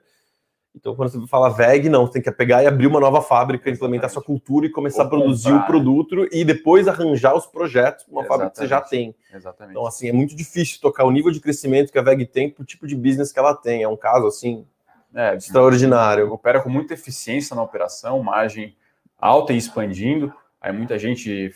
Então, 0.76 0.96
quando 0.96 1.08
você 1.08 1.26
fala 1.28 1.48
VEG, 1.50 1.88
não, 1.88 2.04
você 2.04 2.14
tem 2.14 2.22
que 2.22 2.32
pegar 2.32 2.64
e 2.64 2.66
abrir 2.66 2.88
uma 2.88 2.98
nova 2.98 3.22
fábrica, 3.22 3.70
implementar 3.70 4.10
sua 4.10 4.22
cultura 4.22 4.66
e 4.66 4.70
começar 4.70 5.02
Ou 5.02 5.06
a 5.06 5.08
produzir 5.08 5.50
comprar. 5.50 5.62
o 5.62 5.66
produto 5.66 6.28
e 6.32 6.44
depois 6.44 6.88
arranjar 6.88 7.32
os 7.36 7.46
projetos 7.46 8.04
uma 8.08 8.22
Exatamente. 8.22 8.28
fábrica 8.28 8.50
que 8.50 8.58
você 8.58 8.66
já 8.66 8.80
tem. 8.80 9.14
Exatamente. 9.32 9.70
Então, 9.70 9.86
assim, 9.86 10.08
é 10.08 10.12
muito 10.12 10.34
difícil 10.34 10.80
tocar 10.80 11.04
o 11.04 11.12
nível 11.12 11.30
de 11.30 11.38
crescimento 11.38 11.92
que 11.92 11.98
a 11.98 12.02
VEG 12.02 12.26
tem 12.26 12.50
para 12.50 12.62
o 12.62 12.66
tipo 12.66 12.88
de 12.88 12.96
business 12.96 13.30
que 13.30 13.38
ela 13.38 13.54
tem. 13.54 13.84
É 13.84 13.88
um 13.88 13.96
caso, 13.96 14.26
assim, 14.26 14.66
é, 15.14 15.36
extraordinário. 15.36 16.32
Opera 16.32 16.60
com 16.60 16.68
muita 16.68 16.94
eficiência 16.94 17.54
na 17.54 17.62
operação, 17.62 18.20
margem 18.20 18.76
alta 19.16 19.52
e 19.52 19.56
expandindo. 19.56 20.34
Aí 20.64 20.72
muita 20.72 20.98
gente 20.98 21.54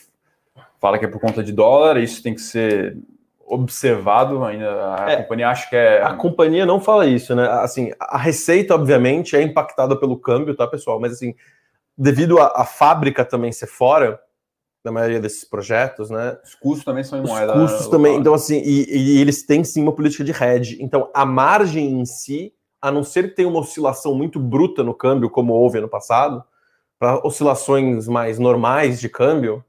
fala 0.79 0.99
que 0.99 1.07
é 1.07 1.09
por 1.09 1.19
conta 1.19 1.43
de 1.43 1.51
dólar, 1.51 1.97
isso 1.97 2.23
tem 2.23 2.35
que 2.35 2.43
ser 2.43 2.99
observado 3.47 4.45
ainda. 4.45 4.97
A 4.97 5.11
é, 5.13 5.17
companhia 5.23 5.49
acha 5.49 5.67
que 5.67 5.75
é. 5.75 6.03
A 6.03 6.13
companhia 6.13 6.67
não 6.67 6.79
fala 6.79 7.07
isso, 7.07 7.35
né? 7.35 7.49
Assim, 7.49 7.91
a 7.99 8.19
receita, 8.19 8.75
obviamente, 8.75 9.35
é 9.35 9.41
impactada 9.41 9.99
pelo 9.99 10.19
câmbio, 10.19 10.55
tá, 10.55 10.67
pessoal? 10.67 11.01
Mas 11.01 11.15
assim, 11.15 11.35
devido 11.97 12.39
à 12.39 12.67
fábrica 12.67 13.25
também 13.25 13.51
ser 13.51 13.67
fora, 13.67 14.21
na 14.85 14.93
maioria 14.93 15.21
desses 15.21 15.43
projetos, 15.43 16.11
né? 16.11 16.37
Os 16.45 16.55
custos 16.55 16.85
também 16.85 17.03
são 17.03 17.19
em 17.19 17.27
moeda. 17.27 17.57
Os 17.57 17.71
custos 17.71 17.89
também, 17.89 18.15
então 18.19 18.35
assim, 18.35 18.61
e, 18.63 19.17
e, 19.17 19.21
eles 19.23 19.43
têm 19.43 19.65
sim 19.65 19.81
uma 19.81 19.93
política 19.93 20.23
de 20.23 20.33
hedge. 20.33 20.77
Então 20.83 21.11
a 21.15 21.25
margem 21.25 21.99
em 21.99 22.05
si, 22.05 22.53
a 22.79 22.91
não 22.91 23.03
ser 23.03 23.31
que 23.31 23.37
tenha 23.37 23.49
uma 23.49 23.61
oscilação 23.61 24.15
muito 24.15 24.39
bruta 24.39 24.83
no 24.85 24.93
câmbio, 24.93 25.31
como 25.31 25.55
houve 25.55 25.79
ano 25.79 25.89
passado, 25.89 26.45
para 26.99 27.25
oscilações 27.25 28.09
mais 28.09 28.39
normais 28.39 29.01
de 29.01 29.09
câmbio, 29.09 29.65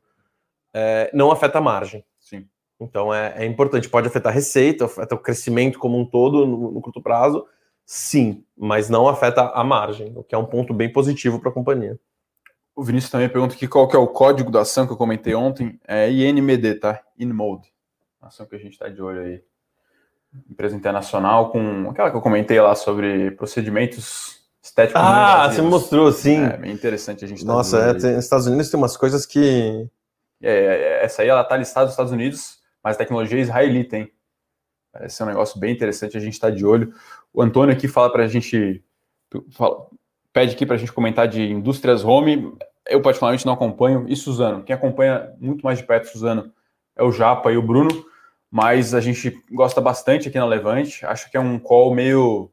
é, 0.73 1.09
não 1.13 1.32
afeta 1.32 1.59
a 1.59 1.61
margem. 1.61 2.03
Sim. 2.19 2.47
Então 2.80 3.13
é, 3.13 3.34
é, 3.38 3.45
importante, 3.45 3.89
pode 3.89 4.07
afetar 4.07 4.32
a 4.32 4.36
receita, 4.36 4.86
afeta 4.86 5.15
o 5.15 5.19
crescimento 5.19 5.77
como 5.77 5.97
um 5.97 6.05
todo 6.05 6.45
no, 6.45 6.71
no, 6.71 6.82
curto 6.82 7.01
prazo, 7.01 7.45
sim, 7.86 8.43
mas 8.57 8.89
não 8.89 9.07
afeta 9.07 9.41
a 9.53 9.63
margem, 9.63 10.13
o 10.15 10.23
que 10.23 10.34
é 10.34 10.38
um 10.38 10.45
ponto 10.45 10.73
bem 10.73 10.91
positivo 10.91 11.39
para 11.39 11.49
a 11.49 11.53
companhia. 11.53 11.99
O 12.75 12.84
Vinícius 12.84 13.11
também 13.11 13.27
pergunta 13.27 13.55
aqui 13.55 13.67
qual 13.67 13.88
que 13.88 13.95
é 13.95 13.99
o 13.99 14.07
código 14.07 14.49
da 14.49 14.61
ação 14.61 14.88
que 14.88 14.93
eu 14.93 14.97
comentei 14.97 15.36
ontem, 15.36 15.80
é 15.86 16.09
INMD, 16.09 16.75
tá? 16.75 17.01
InMode, 17.17 17.73
ação 18.21 18.45
que 18.45 18.55
a 18.55 18.59
gente 18.59 18.71
está 18.71 18.88
de 18.88 19.01
olho 19.01 19.21
aí. 19.21 19.43
Empresa 20.49 20.75
internacional 20.75 21.51
com 21.51 21.89
aquela 21.89 22.11
que 22.11 22.15
eu 22.15 22.21
comentei 22.21 22.61
lá 22.61 22.75
sobre 22.75 23.32
procedimentos 23.32 24.38
estéticos. 24.62 25.01
Ah, 25.01 25.49
você 25.51 25.62
mostrou, 25.62 26.12
sim. 26.12 26.43
É 26.43 26.57
bem 26.57 26.72
interessante 26.72 27.26
a 27.26 27.28
gente. 27.28 27.45
Tá 27.45 27.51
Nossa, 27.51 27.78
é, 27.78 27.93
tem, 27.93 28.16
nos 28.16 28.26
Estados 28.26 28.47
Unidos 28.47 28.70
tem 28.70 28.78
umas 28.78 28.97
coisas 28.97 29.26
que 29.26 29.89
é, 30.41 30.51
é, 30.51 31.03
essa 31.03 31.22
aí 31.22 31.28
ela 31.28 31.41
está 31.41 31.57
listada 31.57 31.86
nos 31.86 31.93
Estados 31.93 32.12
Unidos, 32.12 32.60
mas 32.84 32.95
a 32.95 32.99
tecnologia 32.99 33.39
israelita, 33.39 33.97
hein? 33.97 34.12
Parece 34.91 35.16
ser 35.16 35.24
um 35.24 35.28
negócio 35.28 35.60
bem 35.60 35.74
interessante, 35.74 36.18
a 36.18 36.20
gente 36.20 36.34
está 36.34 36.49
de 36.49 36.66
olho. 36.66 36.93
O 37.34 37.41
Antônio 37.41 37.74
aqui 37.74 37.88
fala 37.88 38.12
para 38.12 38.24
a 38.24 38.28
gente, 38.28 38.84
fala, 39.51 39.88
pede 40.34 40.55
aqui 40.55 40.66
para 40.66 40.76
a 40.76 40.80
gente 40.80 40.91
comentar 40.91 41.28
de 41.28 41.43
indústrias 41.43 42.03
home. 42.03 42.53
Eu 42.88 43.01
particularmente 43.01 43.45
não 43.45 43.53
acompanho. 43.53 44.05
E 44.07 44.16
Suzano? 44.16 44.64
Quem 44.64 44.76
acompanha 44.76 45.32
muito 45.39 45.62
mais 45.62 45.78
de 45.78 45.86
perto 45.86 46.07
Suzano 46.07 46.51
é 46.95 47.03
o 47.03 47.12
Japa 47.12 47.51
e 47.51 47.57
o 47.57 47.62
Bruno, 47.62 48.05
mas 48.49 48.95
a 48.95 48.99
gente 48.99 49.32
gosta 49.51 49.80
bastante 49.80 50.28
aqui 50.28 50.39
na 50.39 50.45
Levante. 50.45 51.05
Acho 51.05 51.30
que 51.30 51.38
é 51.38 51.39
um 51.39 51.60
call 51.60 51.93
meio 51.93 52.51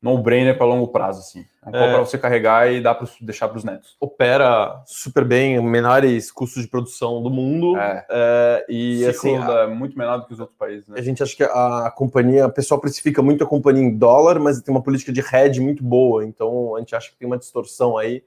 no-brainer 0.00 0.56
para 0.56 0.66
longo 0.66 0.88
prazo, 0.88 1.20
assim. 1.20 1.44
É 1.66 1.70
um 1.70 1.82
é, 1.82 1.92
para 1.92 1.98
você 1.98 2.16
carregar 2.16 2.72
e 2.72 2.80
dá 2.80 2.94
para 2.94 3.08
deixar 3.20 3.48
para 3.48 3.58
os 3.58 3.64
netos. 3.64 3.96
Opera 4.00 4.80
super 4.86 5.24
bem, 5.24 5.60
menores 5.60 6.30
custos 6.30 6.62
de 6.62 6.68
produção 6.68 7.22
do 7.22 7.30
mundo. 7.30 7.76
É. 7.76 8.06
É, 8.08 8.66
e 8.68 9.04
assim, 9.06 9.36
é 9.36 9.66
muito 9.66 9.98
menor 9.98 10.18
do 10.18 10.26
que 10.26 10.32
os 10.32 10.40
outros 10.40 10.56
países. 10.56 10.88
Né? 10.88 10.98
A 10.98 11.02
gente 11.02 11.22
acha 11.22 11.36
que 11.36 11.42
a 11.42 11.92
companhia, 11.94 12.46
o 12.46 12.52
pessoal 12.52 12.80
precifica 12.80 13.20
muito 13.20 13.42
a 13.42 13.46
companhia 13.46 13.82
em 13.82 13.96
dólar, 13.96 14.38
mas 14.38 14.60
tem 14.62 14.72
uma 14.72 14.82
política 14.82 15.12
de 15.12 15.20
hedge 15.20 15.60
muito 15.60 15.82
boa. 15.82 16.24
Então 16.24 16.76
a 16.76 16.78
gente 16.78 16.94
acha 16.94 17.10
que 17.10 17.16
tem 17.16 17.26
uma 17.26 17.38
distorção 17.38 17.98
aí 17.98 18.22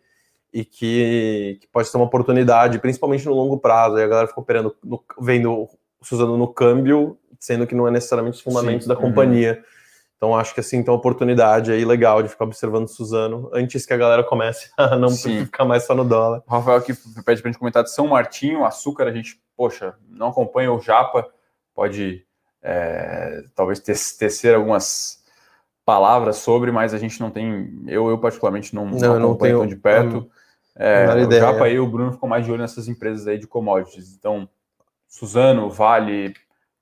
e 0.53 0.65
que, 0.65 1.57
que 1.61 1.67
pode 1.67 1.87
ser 1.87 1.95
uma 1.95 2.05
oportunidade, 2.05 2.79
principalmente 2.79 3.25
no 3.25 3.33
longo 3.33 3.57
prazo. 3.57 3.95
Aí 3.95 4.03
a 4.03 4.07
galera 4.07 4.27
fica 4.27 4.41
operando, 4.41 4.75
no, 4.83 5.01
vendo, 5.19 5.69
usando 6.11 6.37
no 6.37 6.47
câmbio, 6.47 7.17
sendo 7.39 7.65
que 7.65 7.73
não 7.73 7.87
é 7.87 7.91
necessariamente 7.91 8.37
os 8.37 8.43
fundamentos 8.43 8.83
Sim. 8.83 8.89
da 8.89 8.95
companhia. 8.95 9.53
Uhum. 9.57 9.80
Então 10.21 10.37
acho 10.37 10.53
que 10.53 10.59
assim 10.59 10.83
tem 10.83 10.93
uma 10.93 10.99
oportunidade 10.99 11.71
aí 11.71 11.83
legal 11.83 12.21
de 12.21 12.29
ficar 12.29 12.45
observando 12.45 12.83
o 12.83 12.87
Suzano 12.87 13.49
antes 13.51 13.87
que 13.87 13.93
a 13.93 13.97
galera 13.97 14.23
comece 14.23 14.69
a 14.77 14.95
não 14.95 15.09
Sim. 15.09 15.45
ficar 15.45 15.65
mais 15.65 15.83
só 15.83 15.95
no 15.95 16.05
dólar. 16.05 16.43
O 16.45 16.51
Rafael 16.51 16.77
aqui 16.77 16.93
pede 17.25 17.41
para 17.41 17.49
a 17.49 17.51
gente 17.51 17.57
comentar 17.57 17.83
de 17.83 17.91
São 17.91 18.05
Martinho, 18.05 18.63
açúcar, 18.63 19.07
a 19.07 19.11
gente, 19.11 19.41
poxa, 19.57 19.95
não 20.07 20.27
acompanha 20.27 20.71
o 20.71 20.79
Japa, 20.79 21.27
pode 21.73 22.23
é, 22.61 23.45
talvez 23.55 23.79
tecer 23.79 24.53
algumas 24.53 25.23
palavras 25.83 26.35
sobre, 26.35 26.71
mas 26.71 26.93
a 26.93 26.99
gente 26.99 27.19
não 27.19 27.31
tem, 27.31 27.83
eu, 27.87 28.07
eu 28.07 28.19
particularmente 28.19 28.75
não, 28.75 28.85
não, 28.85 28.99
não 28.99 29.29
acompanho 29.31 29.57
tão 29.57 29.67
de 29.67 29.75
perto. 29.75 30.29
É, 30.75 31.07
o 31.25 31.31
Japa 31.31 31.67
e 31.67 31.79
o 31.79 31.87
Bruno 31.87 32.11
ficam 32.11 32.29
mais 32.29 32.45
de 32.45 32.51
olho 32.51 32.61
nessas 32.61 32.87
empresas 32.87 33.25
aí 33.25 33.39
de 33.39 33.47
commodities. 33.47 34.13
Então, 34.13 34.47
Suzano, 35.07 35.67
Vale, 35.67 36.35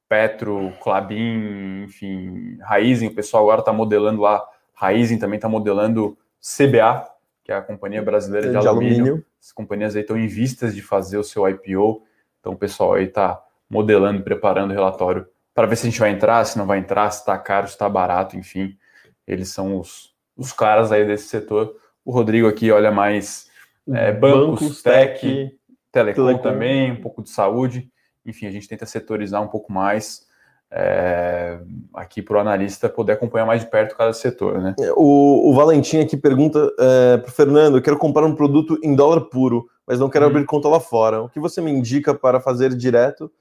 Petro, 0.10 0.74
Clabin, 0.82 1.84
enfim, 1.84 2.58
Raizen, 2.62 3.10
o 3.10 3.14
pessoal 3.14 3.44
agora 3.44 3.60
está 3.60 3.72
modelando 3.72 4.22
lá, 4.22 4.44
Raizen 4.74 5.20
também 5.20 5.38
está 5.38 5.48
modelando 5.48 6.18
CBA, 6.42 7.08
que 7.44 7.52
é 7.52 7.56
a 7.56 7.62
Companhia 7.62 8.02
Brasileira 8.02 8.48
de, 8.48 8.60
de 8.60 8.68
alumínio. 8.68 8.96
alumínio. 8.96 9.26
As 9.40 9.52
companhias 9.52 9.96
aí 9.96 10.02
estão 10.02 10.18
em 10.18 10.26
vistas 10.26 10.74
de 10.74 10.82
fazer 10.82 11.20
o 11.20 11.24
seu 11.24 11.48
IPO, 11.48 12.04
então 12.40 12.54
o 12.54 12.58
pessoal 12.58 12.96
aí 12.96 13.06
está 13.06 13.40
modelando, 13.70 14.24
preparando 14.24 14.72
o 14.72 14.74
relatório 14.74 15.28
para 15.54 15.68
ver 15.68 15.76
se 15.76 15.86
a 15.86 15.90
gente 15.90 16.00
vai 16.00 16.10
entrar, 16.10 16.44
se 16.46 16.58
não 16.58 16.66
vai 16.66 16.80
entrar, 16.80 17.12
se 17.12 17.20
está 17.20 17.38
caro, 17.38 17.68
se 17.68 17.74
está 17.74 17.88
barato, 17.88 18.36
enfim. 18.36 18.76
Eles 19.28 19.50
são 19.50 19.78
os, 19.78 20.16
os 20.36 20.52
caras 20.52 20.92
aí 20.92 21.06
desse 21.06 21.28
setor. 21.28 21.76
O 22.04 22.12
Rodrigo 22.12 22.48
aqui 22.48 22.72
olha 22.72 22.92
mais 22.92 23.48
é, 23.92 24.12
bancos, 24.12 24.62
bancos, 24.62 24.82
tech, 24.82 25.58
telecom, 25.92 26.26
telecom 26.26 26.42
também, 26.42 26.94
um 26.94 27.02
pouco 27.02 27.22
de 27.22 27.30
saúde 27.30 27.92
enfim, 28.26 28.48
a 28.48 28.52
gente 28.52 28.68
tenta 28.68 28.86
setorizar 28.86 29.42
um 29.42 29.48
pouco 29.48 29.72
mais 29.72 30.28
é, 30.72 31.60
aqui 31.94 32.22
para 32.22 32.38
o 32.38 32.40
analista 32.40 32.88
poder 32.88 33.14
acompanhar 33.14 33.46
mais 33.46 33.62
de 33.62 33.70
perto 33.70 33.96
cada 33.96 34.14
setor. 34.14 34.62
Né? 34.62 34.76
É, 34.80 34.92
o, 34.92 35.50
o 35.50 35.54
Valentim 35.54 36.00
aqui 36.00 36.16
pergunta 36.16 36.72
é, 36.80 37.18
para 37.18 37.30
o 37.30 37.34
Fernando: 37.34 37.78
eu 37.78 37.82
quero 37.82 37.98
comprar 37.98 38.26
um 38.26 38.36
produto 38.36 38.78
em 38.84 38.96
dólar 38.96 39.22
puro, 39.22 39.68
mas 39.86 40.00
não 40.00 40.10
quero 40.10 40.26
hum. 40.26 40.30
abrir 40.30 40.46
conta 40.46 40.68
lá 40.68 40.80
fora. 40.80 41.22
O 41.22 41.30
que 41.30 41.40
você 41.40 41.62
me 41.62 41.72
indica 41.72 42.14
para 42.14 42.40
fazer 42.40 42.76
direto 42.76 43.32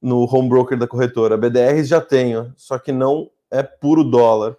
no 0.00 0.24
home 0.32 0.48
broker 0.48 0.78
da 0.78 0.86
corretora? 0.86 1.36
BDRs 1.36 1.88
já 1.88 2.00
tenho, 2.00 2.52
só 2.56 2.78
que 2.78 2.92
não 2.92 3.28
é 3.50 3.62
puro 3.62 4.04
dólar. 4.04 4.56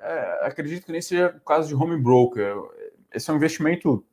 É, 0.00 0.46
acredito 0.46 0.84
que 0.86 0.92
nem 0.92 1.00
seja 1.00 1.34
o 1.36 1.44
caso 1.44 1.68
de 1.68 1.74
home 1.74 1.96
broker. 1.96 2.54
Esse 3.12 3.30
é 3.30 3.32
um 3.32 3.36
investimento 3.36 4.04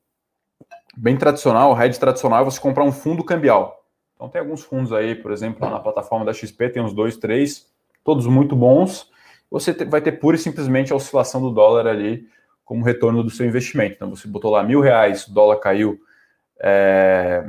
bem 0.95 1.17
tradicional, 1.17 1.73
o 1.73 1.81
hedge 1.81 1.99
tradicional 1.99 2.41
é 2.41 2.45
você 2.45 2.59
comprar 2.59 2.83
um 2.83 2.91
fundo 2.91 3.23
cambial. 3.23 3.80
Então 4.21 4.29
tem 4.29 4.39
alguns 4.39 4.61
fundos 4.61 4.93
aí, 4.93 5.15
por 5.15 5.31
exemplo, 5.31 5.67
na 5.67 5.79
plataforma 5.79 6.23
da 6.23 6.31
XP 6.31 6.69
tem 6.69 6.83
uns 6.83 6.93
dois, 6.93 7.17
três, 7.17 7.67
todos 8.03 8.27
muito 8.27 8.55
bons. 8.55 9.09
Você 9.49 9.73
vai 9.85 9.99
ter 9.99 10.11
pura 10.11 10.35
e 10.35 10.39
simplesmente 10.39 10.93
a 10.93 10.95
oscilação 10.95 11.41
do 11.41 11.49
dólar 11.49 11.87
ali 11.87 12.27
como 12.63 12.85
retorno 12.85 13.23
do 13.23 13.31
seu 13.31 13.47
investimento. 13.47 13.95
Então 13.95 14.11
você 14.11 14.27
botou 14.27 14.51
lá 14.51 14.61
mil 14.61 14.79
reais, 14.79 15.25
o 15.25 15.33
dólar 15.33 15.55
caiu 15.55 15.99
é, 16.59 17.43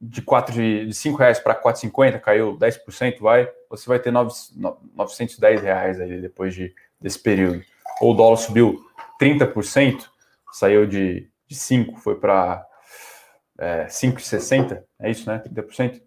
de, 0.00 0.22
4, 0.22 0.54
de, 0.86 0.94
5 0.94 1.18
reais 1.18 1.38
para 1.38 1.54
4,50, 1.54 2.20
caiu 2.20 2.56
10%, 2.56 3.20
vai, 3.20 3.46
você 3.68 3.86
vai 3.86 3.98
ter 3.98 4.10
9, 4.10 4.32
910 4.94 5.60
reais 5.60 6.00
aí 6.00 6.22
depois 6.22 6.54
de, 6.54 6.74
desse 6.98 7.18
período. 7.18 7.62
Ou 8.00 8.14
o 8.14 8.16
dólar 8.16 8.38
subiu 8.38 8.82
30%, 9.20 10.06
saiu 10.54 10.86
de, 10.86 11.28
de 11.46 11.54
5, 11.54 12.00
foi 12.00 12.14
para 12.14 12.66
é, 13.58 13.86
5,60, 13.86 14.82
é 15.00 15.10
isso, 15.10 15.28
né? 15.28 15.42
30%? 15.46 16.00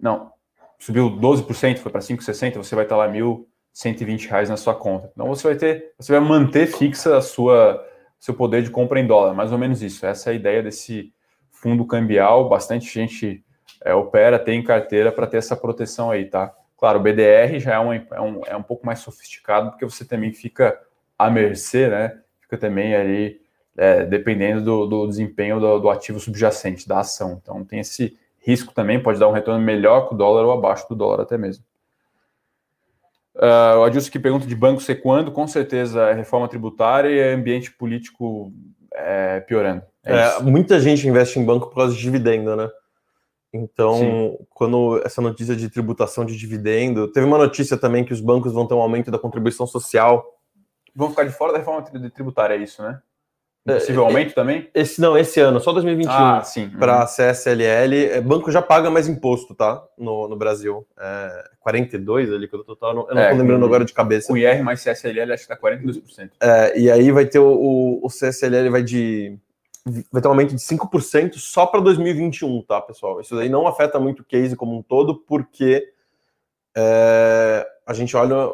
Não, 0.00 0.32
subiu 0.78 1.10
12%, 1.10 1.78
foi 1.78 1.90
para 1.90 2.00
5,60, 2.00 2.56
você 2.56 2.74
vai 2.74 2.84
estar 2.84 2.96
lá 2.96 3.08
1.120 3.08 4.28
reais 4.28 4.48
na 4.48 4.56
sua 4.56 4.74
conta. 4.74 5.10
Então 5.12 5.26
você 5.26 5.46
vai 5.46 5.56
ter, 5.56 5.92
você 5.98 6.12
vai 6.12 6.20
manter 6.20 6.66
fixa 6.66 7.16
a 7.16 7.22
sua 7.22 7.84
seu 8.24 8.32
poder 8.32 8.62
de 8.62 8.70
compra 8.70 8.98
em 8.98 9.06
dólar, 9.06 9.34
mais 9.34 9.52
ou 9.52 9.58
menos 9.58 9.82
isso. 9.82 10.06
Essa 10.06 10.30
é 10.30 10.32
a 10.32 10.36
ideia 10.36 10.62
desse 10.62 11.12
fundo 11.50 11.86
cambial, 11.86 12.48
bastante 12.48 12.90
gente 12.90 13.44
é, 13.84 13.94
opera, 13.94 14.38
tem 14.38 14.62
carteira 14.62 15.12
para 15.12 15.26
ter 15.26 15.36
essa 15.36 15.54
proteção 15.54 16.10
aí, 16.10 16.24
tá? 16.24 16.54
Claro, 16.78 17.00
o 17.00 17.02
BDR 17.02 17.58
já 17.58 17.74
é 17.74 17.78
um, 17.78 17.92
é, 17.92 18.20
um, 18.20 18.40
é 18.46 18.56
um 18.56 18.62
pouco 18.62 18.86
mais 18.86 19.00
sofisticado, 19.00 19.70
porque 19.70 19.84
você 19.84 20.06
também 20.06 20.32
fica 20.32 20.78
à 21.18 21.28
mercê, 21.30 21.88
né? 21.88 22.18
Fica 22.40 22.56
também 22.56 22.94
ali 22.94 23.40
é, 23.76 24.04
dependendo 24.04 24.62
do, 24.62 24.86
do 24.86 25.06
desempenho 25.06 25.60
do, 25.60 25.78
do, 25.80 25.90
ativo 25.90 26.20
subjacente, 26.20 26.88
da 26.88 27.00
ação. 27.00 27.40
Então 27.42 27.64
tem 27.64 27.80
esse 27.80 28.16
risco 28.40 28.72
também, 28.72 29.02
pode 29.02 29.18
dar 29.18 29.28
um 29.28 29.32
retorno 29.32 29.60
melhor 29.60 30.08
que 30.08 30.14
o 30.14 30.18
dólar 30.18 30.44
ou 30.44 30.52
abaixo 30.52 30.88
do 30.88 30.94
dólar 30.94 31.22
até 31.22 31.36
mesmo. 31.36 31.64
Uh, 33.34 33.78
o 33.80 33.84
Adilson 33.84 34.12
que 34.12 34.18
pergunta 34.20 34.46
de 34.46 34.54
banco 34.54 34.80
ser 34.80 34.96
quando, 34.96 35.32
com 35.32 35.46
certeza 35.46 36.08
é 36.08 36.12
reforma 36.12 36.46
tributária 36.46 37.08
e 37.08 37.34
ambiente 37.34 37.72
político 37.72 38.52
é, 38.92 39.40
piorando. 39.40 39.82
É 40.04 40.14
é, 40.14 40.40
muita 40.40 40.78
gente 40.78 41.08
investe 41.08 41.38
em 41.38 41.44
banco 41.44 41.68
por 41.68 41.74
causa 41.74 41.94
de 41.94 42.00
dividendo, 42.00 42.54
né? 42.54 42.70
Então, 43.52 43.98
Sim. 43.98 44.38
quando 44.50 45.00
essa 45.04 45.20
notícia 45.20 45.54
de 45.54 45.68
tributação 45.68 46.24
de 46.24 46.36
dividendo, 46.36 47.08
teve 47.08 47.24
uma 47.26 47.38
notícia 47.38 47.76
também 47.76 48.04
que 48.04 48.12
os 48.12 48.20
bancos 48.20 48.52
vão 48.52 48.66
ter 48.66 48.74
um 48.74 48.80
aumento 48.80 49.10
da 49.10 49.18
contribuição 49.18 49.66
social. 49.66 50.24
Vão 50.94 51.10
ficar 51.10 51.24
de 51.24 51.30
fora 51.30 51.52
da 51.52 51.58
reforma 51.58 51.82
tributária, 52.10 52.54
é 52.54 52.58
isso, 52.58 52.82
né? 52.82 53.00
Possível 53.64 54.04
aumento 54.04 54.30
é, 54.30 54.34
também? 54.34 54.68
Esse 54.74 55.00
não, 55.00 55.16
esse 55.16 55.40
ano, 55.40 55.58
só 55.58 55.72
2021. 55.72 56.12
Ah, 56.12 56.42
sim. 56.44 56.68
Para 56.68 57.00
uhum. 57.00 57.06
CSLL, 57.06 57.94
é, 58.12 58.20
banco 58.20 58.50
já 58.50 58.60
paga 58.60 58.90
mais 58.90 59.08
imposto, 59.08 59.54
tá? 59.54 59.82
No, 59.96 60.28
no 60.28 60.36
Brasil. 60.36 60.86
É 60.98 61.44
42 61.60 62.30
ali 62.30 62.46
que 62.46 62.54
eu 62.54 62.62
tô, 62.62 62.76
eu 62.82 62.94
não 62.94 63.18
é, 63.18 63.30
tô 63.30 63.36
lembrando 63.36 63.60
com, 63.60 63.66
agora 63.66 63.84
de 63.86 63.94
cabeça. 63.94 64.30
O 64.30 64.36
IR 64.36 64.62
mais 64.62 64.82
CSLL 64.82 65.32
acho 65.32 65.44
que 65.44 65.48
tá 65.48 65.56
42%. 65.56 66.30
É, 66.42 66.78
e 66.78 66.90
aí 66.90 67.10
vai 67.10 67.24
ter 67.24 67.38
o, 67.38 67.46
o, 67.46 68.06
o 68.06 68.08
CSLL 68.08 68.70
vai 68.70 68.82
de 68.82 69.38
vai 70.12 70.20
ter 70.20 70.28
um 70.28 70.30
aumento 70.30 70.54
de 70.54 70.60
5% 70.60 71.34
só 71.34 71.66
para 71.66 71.80
2021, 71.80 72.62
tá, 72.62 72.80
pessoal? 72.80 73.20
Isso 73.20 73.34
daí 73.34 73.48
não 73.48 73.66
afeta 73.66 73.98
muito 73.98 74.20
o 74.20 74.24
case 74.24 74.56
como 74.56 74.76
um 74.76 74.82
todo, 74.82 75.16
porque 75.26 75.86
é, 76.76 77.66
a 77.86 77.92
gente 77.92 78.16
olha 78.16 78.50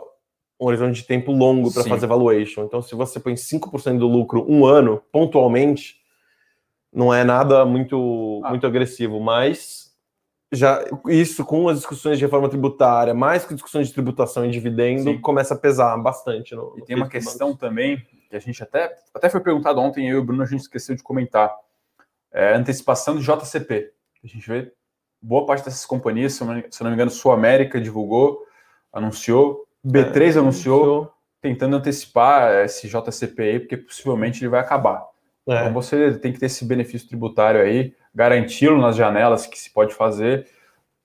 um 0.61 0.67
horizonte 0.67 0.97
de 0.97 1.05
tempo 1.05 1.33
longo 1.33 1.73
para 1.73 1.85
fazer 1.85 2.07
valuation. 2.07 2.65
Então, 2.65 2.83
se 2.83 2.95
você 2.95 3.19
põe 3.19 3.35
5% 3.35 3.99
do 3.99 4.07
lucro 4.07 4.45
um 4.47 4.67
ano, 4.67 5.03
pontualmente, 5.11 5.97
não 6.93 7.13
é 7.15 7.25
nada 7.25 7.65
muito, 7.65 8.43
ah. 8.45 8.51
muito 8.51 8.67
agressivo, 8.67 9.19
mas 9.21 9.91
já 10.53 10.85
isso 11.07 11.45
com 11.45 11.69
as 11.69 11.79
discussões 11.79 12.19
de 12.19 12.25
reforma 12.25 12.49
tributária, 12.49 13.15
mais 13.15 13.45
que 13.45 13.55
discussões 13.55 13.89
de 13.89 13.95
tributação 13.95 14.45
e 14.45 14.51
dividendo, 14.51 15.13
Sim. 15.13 15.21
começa 15.21 15.55
a 15.55 15.59
pesar 15.59 15.97
bastante. 15.97 16.55
No, 16.55 16.75
e 16.77 16.81
no 16.81 16.85
tem 16.85 16.97
uma 16.97 17.09
questão 17.09 17.57
também 17.57 18.05
que 18.29 18.37
a 18.37 18.41
gente 18.41 18.63
até, 18.63 18.95
até 19.15 19.29
foi 19.31 19.41
perguntado 19.41 19.81
ontem, 19.81 20.09
eu 20.09 20.17
e 20.17 20.19
o 20.19 20.25
Bruno, 20.25 20.43
a 20.43 20.47
gente 20.47 20.61
esqueceu 20.61 20.95
de 20.95 21.03
comentar. 21.03 21.55
É, 22.33 22.55
antecipação 22.55 23.17
do 23.17 23.23
JCP. 23.23 23.93
A 24.23 24.27
gente 24.27 24.47
vê 24.47 24.73
boa 25.21 25.47
parte 25.47 25.65
dessas 25.65 25.85
companhias, 25.87 26.35
se 26.35 26.43
eu 26.43 26.47
não 26.47 26.55
me 26.91 26.95
engano, 26.95 27.11
Sul 27.11 27.33
América 27.33 27.81
divulgou, 27.81 28.45
anunciou, 28.93 29.67
B3 29.87 30.37
é, 30.37 30.39
anunciou 30.39 31.13
tentando 31.41 31.77
antecipar 31.77 32.65
esse 32.65 32.89
JCP 32.89 33.43
aí, 33.43 33.61
porque 33.61 33.77
possivelmente 33.77 34.43
ele 34.43 34.51
vai 34.51 34.61
acabar. 34.61 35.07
É. 35.49 35.61
Então 35.61 35.73
você 35.73 36.19
tem 36.19 36.33
que 36.33 36.39
ter 36.39 36.47
esse 36.47 36.65
benefício 36.65 37.09
tributário 37.09 37.61
aí, 37.61 37.95
garanti-lo 38.15 38.81
nas 38.81 38.97
janelas 38.97 39.47
que 39.47 39.59
se 39.59 39.73
pode 39.73 39.95
fazer, 39.95 40.49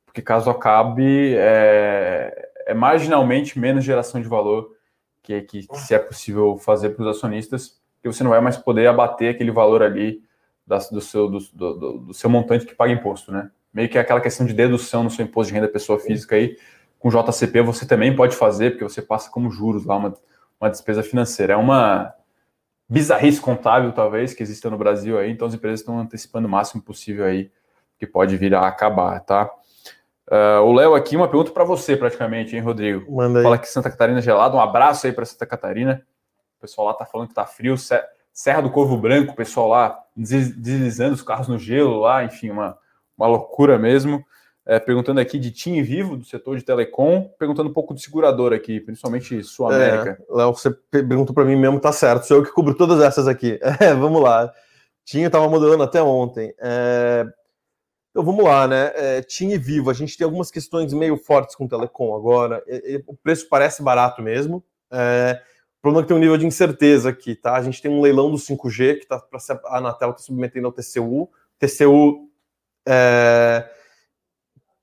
porque 0.05 0.21
caso 0.21 0.49
acabe, 0.49 1.35
é, 1.35 2.49
é 2.67 2.73
marginalmente 2.73 3.57
menos 3.57 3.83
geração 3.83 4.21
de 4.21 4.27
valor 4.27 4.75
que, 5.23 5.41
que, 5.41 5.67
que 5.67 5.79
se 5.79 5.93
é 5.93 5.99
possível 5.99 6.57
fazer 6.57 6.89
para 6.89 7.03
os 7.03 7.17
acionistas, 7.17 7.79
que 8.01 8.07
você 8.07 8.23
não 8.23 8.31
vai 8.31 8.41
mais 8.41 8.57
poder 8.57 8.87
abater 8.87 9.33
aquele 9.33 9.51
valor 9.51 9.81
ali 9.81 10.21
da, 10.65 10.77
do, 10.77 11.01
seu, 11.01 11.27
do, 11.27 11.39
do, 11.53 11.97
do, 11.99 12.13
seu 12.13 12.29
montante 12.29 12.65
que 12.65 12.75
paga 12.75 12.93
imposto, 12.93 13.31
né? 13.31 13.49
Meio 13.73 13.89
que 13.89 13.97
aquela 13.97 14.21
questão 14.21 14.45
de 14.45 14.53
dedução 14.53 15.03
no 15.03 15.09
seu 15.09 15.25
imposto 15.25 15.51
de 15.51 15.55
renda 15.55 15.67
pessoa 15.67 15.99
física 15.99 16.35
aí, 16.35 16.57
com 17.05 17.11
JCP 17.11 17.61
você 17.61 17.85
também 17.85 18.15
pode 18.15 18.35
fazer, 18.35 18.71
porque 18.71 18.83
você 18.83 18.99
passa 18.99 19.29
como 19.29 19.51
juros 19.51 19.85
lá, 19.85 19.95
uma, 19.95 20.11
uma 20.59 20.71
despesa 20.71 21.03
financeira. 21.03 21.53
É 21.53 21.55
uma 21.55 22.11
bizarrice 22.89 23.39
contábil, 23.39 23.91
talvez, 23.91 24.33
que 24.33 24.41
exista 24.41 24.71
no 24.71 24.77
Brasil 24.77 25.19
aí, 25.19 25.29
então 25.29 25.47
as 25.47 25.53
empresas 25.53 25.81
estão 25.81 25.99
antecipando 25.99 26.47
o 26.47 26.49
máximo 26.49 26.81
possível 26.81 27.23
aí, 27.23 27.51
que 27.99 28.07
pode 28.07 28.35
vir 28.37 28.55
a 28.55 28.65
acabar, 28.65 29.19
tá? 29.19 29.51
Uh, 30.27 30.61
o 30.63 30.73
Léo 30.73 30.95
aqui, 30.95 31.15
uma 31.15 31.27
pergunta 31.27 31.51
para 31.51 31.63
você 31.63 31.95
praticamente, 31.95 32.55
hein, 32.55 32.63
Rodrigo? 32.63 33.05
Manda 33.15 33.37
aí. 33.37 33.43
Fala 33.43 33.59
que 33.59 33.67
Santa 33.67 33.91
Catarina 33.91 34.17
é 34.17 34.23
gelado, 34.23 34.57
um 34.57 34.59
abraço 34.59 35.05
aí 35.05 35.13
para 35.13 35.25
Santa 35.25 35.45
Catarina. 35.45 36.03
O 36.57 36.61
pessoal 36.61 36.87
lá 36.87 36.95
tá 36.95 37.05
falando 37.05 37.27
que 37.27 37.35
tá 37.35 37.45
frio, 37.45 37.75
Serra 38.33 38.61
do 38.61 38.71
Corvo 38.71 38.97
Branco, 38.97 39.33
o 39.33 39.35
pessoal 39.35 39.67
lá 39.67 39.99
deslizando 40.17 41.13
os 41.13 41.21
carros 41.21 41.47
no 41.47 41.59
gelo 41.59 41.99
lá, 41.99 42.23
enfim, 42.23 42.49
uma, 42.49 42.75
uma 43.15 43.27
loucura 43.27 43.77
mesmo 43.77 44.25
é, 44.65 44.79
perguntando 44.79 45.19
aqui 45.19 45.37
de 45.37 45.51
Tim 45.51 45.81
Vivo, 45.83 46.17
do 46.17 46.25
setor 46.25 46.57
de 46.57 46.63
telecom, 46.63 47.29
perguntando 47.37 47.69
um 47.69 47.73
pouco 47.73 47.93
de 47.93 48.01
seguradora 48.01 48.55
aqui, 48.55 48.79
principalmente 48.79 49.43
Sul 49.43 49.71
é, 49.71 49.75
América. 49.75 50.23
É, 50.27 50.35
Léo, 50.35 50.53
você 50.53 50.71
perguntou 50.89 51.35
para 51.35 51.45
mim 51.45 51.55
mesmo, 51.55 51.79
tá 51.79 51.91
certo, 51.91 52.25
sou 52.25 52.37
eu 52.37 52.43
que 52.43 52.51
cubro 52.51 52.73
todas 52.73 52.99
essas 53.01 53.27
aqui. 53.27 53.59
É, 53.79 53.93
vamos 53.93 54.21
lá. 54.21 54.51
Tim 55.03 55.21
estava 55.21 55.47
modelando 55.47 55.83
até 55.83 56.01
ontem. 56.01 56.53
É, 56.59 57.27
então 58.09 58.23
vamos 58.23 58.43
lá, 58.43 58.67
né? 58.67 58.91
É, 58.95 59.21
TIM 59.21 59.51
e 59.51 59.57
Vivo, 59.57 59.91
a 59.91 59.93
gente 59.93 60.17
tem 60.17 60.25
algumas 60.25 60.49
questões 60.49 60.93
meio 60.93 61.17
fortes 61.17 61.55
com 61.55 61.67
telecom 61.67 62.15
agora. 62.15 62.63
o 63.05 63.15
preço 63.15 63.47
parece 63.49 63.83
barato 63.83 64.21
mesmo. 64.21 64.63
É, 64.91 65.41
o 65.77 65.81
problema 65.81 66.01
é 66.01 66.03
que 66.03 66.07
tem 66.07 66.17
um 66.17 66.19
nível 66.21 66.37
de 66.37 66.47
incerteza 66.47 67.09
aqui, 67.09 67.35
tá? 67.35 67.53
A 67.55 67.61
gente 67.61 67.81
tem 67.81 67.91
um 67.91 68.01
leilão 68.01 68.31
do 68.31 68.37
5G 68.37 68.99
que 68.99 69.05
tá 69.05 69.19
para 69.19 69.39
a 69.65 69.77
Anatel 69.77 70.11
está 70.11 70.23
submetendo 70.23 70.65
ao 70.65 70.73
TCU. 70.73 71.29
TCU 71.59 72.29
é, 72.87 73.69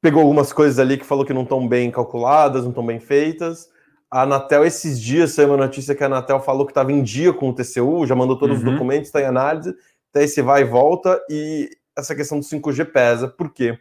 pegou 0.02 0.20
algumas 0.20 0.52
coisas 0.52 0.80
ali 0.80 0.98
que 0.98 1.06
falou 1.06 1.24
que 1.24 1.32
não 1.32 1.44
estão 1.44 1.66
bem 1.66 1.90
calculadas, 1.90 2.64
não 2.64 2.70
estão 2.70 2.84
bem 2.84 2.98
feitas. 2.98 3.70
A 4.10 4.22
Anatel, 4.22 4.64
esses 4.64 5.00
dias, 5.00 5.30
saiu 5.30 5.48
uma 5.48 5.56
notícia 5.56 5.94
que 5.94 6.02
a 6.02 6.06
Anatel 6.06 6.40
falou 6.40 6.66
que 6.66 6.72
estava 6.72 6.92
em 6.92 7.02
dia 7.02 7.32
com 7.32 7.48
o 7.48 7.54
TCU, 7.54 8.04
já 8.04 8.14
mandou 8.14 8.36
todos 8.36 8.60
uhum. 8.60 8.64
os 8.64 8.72
documentos, 8.72 9.08
está 9.08 9.22
em 9.22 9.26
análise, 9.26 9.74
até 10.10 10.24
esse 10.24 10.42
vai 10.42 10.62
e 10.62 10.64
volta, 10.64 11.18
e 11.30 11.70
essa 11.96 12.14
questão 12.14 12.40
do 12.40 12.44
5G 12.44 12.84
pesa. 12.92 13.28
Por 13.28 13.50
quê? 13.54 13.78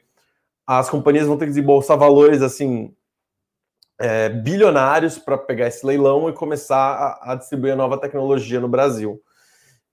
As 0.65 0.89
companhias 0.89 1.27
vão 1.27 1.37
ter 1.37 1.45
que 1.45 1.51
desembolsar 1.51 1.97
valores, 1.97 2.41
assim, 2.41 2.93
é, 3.99 4.29
bilionários 4.29 5.17
para 5.17 5.37
pegar 5.37 5.67
esse 5.67 5.85
leilão 5.85 6.29
e 6.29 6.33
começar 6.33 6.77
a, 6.77 7.31
a, 7.31 7.35
distribuir 7.35 7.73
a 7.73 7.75
nova 7.75 7.97
tecnologia 7.97 8.59
no 8.59 8.69
Brasil. 8.69 9.19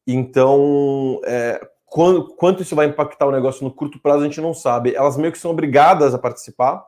Então, 0.07 1.21
é, 1.25 1.61
quando, 1.91 2.29
quanto 2.35 2.63
isso 2.63 2.77
vai 2.77 2.87
impactar 2.87 3.27
o 3.27 3.33
negócio 3.33 3.65
no 3.65 3.73
curto 3.73 3.99
prazo, 3.99 4.21
a 4.21 4.25
gente 4.25 4.41
não 4.41 4.53
sabe. 4.53 4.95
Elas 4.95 5.17
meio 5.17 5.33
que 5.33 5.39
são 5.39 5.51
obrigadas 5.51 6.15
a 6.15 6.19
participar, 6.19 6.85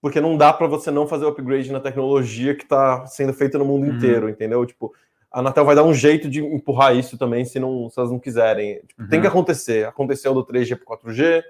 porque 0.00 0.20
não 0.20 0.36
dá 0.36 0.52
para 0.52 0.66
você 0.66 0.90
não 0.90 1.06
fazer 1.06 1.24
o 1.24 1.28
upgrade 1.28 1.72
na 1.72 1.80
tecnologia 1.80 2.54
que 2.54 2.64
está 2.64 3.06
sendo 3.06 3.32
feita 3.32 3.58
no 3.58 3.64
mundo 3.64 3.86
uhum. 3.86 3.96
inteiro, 3.96 4.28
entendeu? 4.28 4.64
Tipo, 4.66 4.92
a 5.30 5.40
Anatel 5.40 5.64
vai 5.64 5.74
dar 5.74 5.84
um 5.84 5.94
jeito 5.94 6.28
de 6.28 6.44
empurrar 6.44 6.96
isso 6.96 7.16
também, 7.16 7.44
se, 7.44 7.58
não, 7.58 7.88
se 7.88 7.98
elas 7.98 8.10
não 8.10 8.18
quiserem. 8.18 8.80
Tipo, 8.86 9.02
uhum. 9.02 9.08
Tem 9.08 9.20
que 9.20 9.26
acontecer. 9.26 9.86
Aconteceu 9.86 10.34
do 10.34 10.44
3G 10.44 10.76
para 10.76 10.96
4G, 10.96 11.42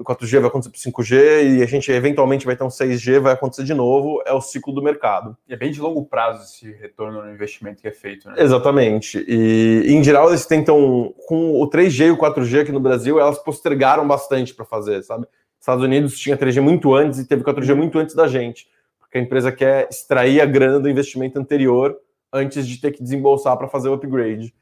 o 0.00 0.04
4G 0.04 0.40
vai 0.40 0.48
acontecer 0.48 0.70
para 0.70 1.04
5G 1.04 1.58
e 1.58 1.62
a 1.62 1.66
gente 1.66 1.92
eventualmente 1.92 2.46
vai 2.46 2.56
ter 2.56 2.64
um 2.64 2.68
6G, 2.68 3.20
vai 3.20 3.34
acontecer 3.34 3.64
de 3.64 3.74
novo, 3.74 4.22
é 4.24 4.32
o 4.32 4.40
ciclo 4.40 4.72
do 4.72 4.82
mercado. 4.82 5.36
E 5.46 5.52
é 5.52 5.56
bem 5.56 5.70
de 5.70 5.80
longo 5.80 6.04
prazo 6.06 6.42
esse 6.42 6.72
retorno 6.72 7.22
no 7.22 7.30
investimento 7.30 7.82
que 7.82 7.88
é 7.88 7.92
feito, 7.92 8.28
né? 8.28 8.36
Exatamente. 8.38 9.22
E 9.28 9.92
em 9.92 10.02
geral 10.02 10.30
eles 10.30 10.46
tentam, 10.46 11.14
com 11.26 11.60
o 11.60 11.68
3G 11.68 12.06
e 12.06 12.10
o 12.10 12.16
4G 12.16 12.62
aqui 12.62 12.72
no 12.72 12.80
Brasil, 12.80 13.20
elas 13.20 13.38
postergaram 13.38 14.08
bastante 14.08 14.54
para 14.54 14.64
fazer, 14.64 15.02
sabe? 15.02 15.26
Estados 15.60 15.84
Unidos 15.84 16.18
tinha 16.18 16.36
3G 16.36 16.62
muito 16.62 16.94
antes 16.94 17.18
e 17.18 17.26
teve 17.26 17.44
4G 17.44 17.74
muito 17.74 17.98
antes 17.98 18.14
da 18.14 18.26
gente, 18.26 18.66
porque 18.98 19.18
a 19.18 19.20
empresa 19.20 19.52
quer 19.52 19.86
extrair 19.90 20.40
a 20.40 20.46
grana 20.46 20.80
do 20.80 20.88
investimento 20.88 21.38
anterior 21.38 21.94
antes 22.32 22.66
de 22.66 22.80
ter 22.80 22.92
que 22.92 23.02
desembolsar 23.02 23.54
para 23.58 23.68
fazer 23.68 23.90
o 23.90 23.92
upgrade. 23.92 24.54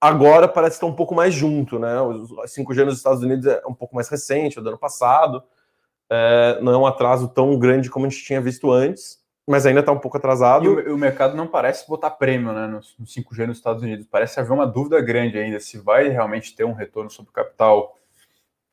Agora 0.00 0.46
parece 0.46 0.76
estar 0.76 0.86
um 0.86 0.94
pouco 0.94 1.14
mais 1.14 1.32
junto, 1.32 1.78
né? 1.78 2.00
O 2.00 2.44
5G 2.44 2.84
nos 2.84 2.96
Estados 2.96 3.22
Unidos 3.22 3.46
é 3.46 3.62
um 3.66 3.74
pouco 3.74 3.94
mais 3.94 4.08
recente, 4.08 4.58
é 4.58 4.62
do 4.62 4.68
ano 4.68 4.78
passado. 4.78 5.42
É, 6.10 6.58
não 6.60 6.72
é 6.72 6.76
um 6.76 6.86
atraso 6.86 7.28
tão 7.28 7.58
grande 7.58 7.90
como 7.90 8.06
a 8.06 8.08
gente 8.08 8.22
tinha 8.22 8.40
visto 8.40 8.70
antes, 8.70 9.18
mas 9.48 9.66
ainda 9.66 9.80
está 9.80 9.90
um 9.92 9.98
pouco 9.98 10.16
atrasado. 10.16 10.64
E 10.64 10.68
o, 10.68 10.94
o, 10.94 10.98
mercado 10.98 11.36
não 11.36 11.46
parece 11.46 11.88
botar 11.88 12.10
prêmio 12.10 12.52
né, 12.52 12.66
no, 12.66 12.80
no 12.98 13.06
5G 13.06 13.46
nos 13.46 13.56
Estados 13.56 13.82
Unidos. 13.82 14.06
Parece 14.10 14.38
haver 14.38 14.52
uma 14.52 14.66
dúvida 14.66 15.00
grande 15.00 15.38
ainda 15.38 15.58
se 15.58 15.78
vai 15.78 16.08
realmente 16.08 16.54
ter 16.54 16.64
um 16.64 16.74
retorno 16.74 17.10
sobre 17.10 17.30
o 17.30 17.34
capital 17.34 17.96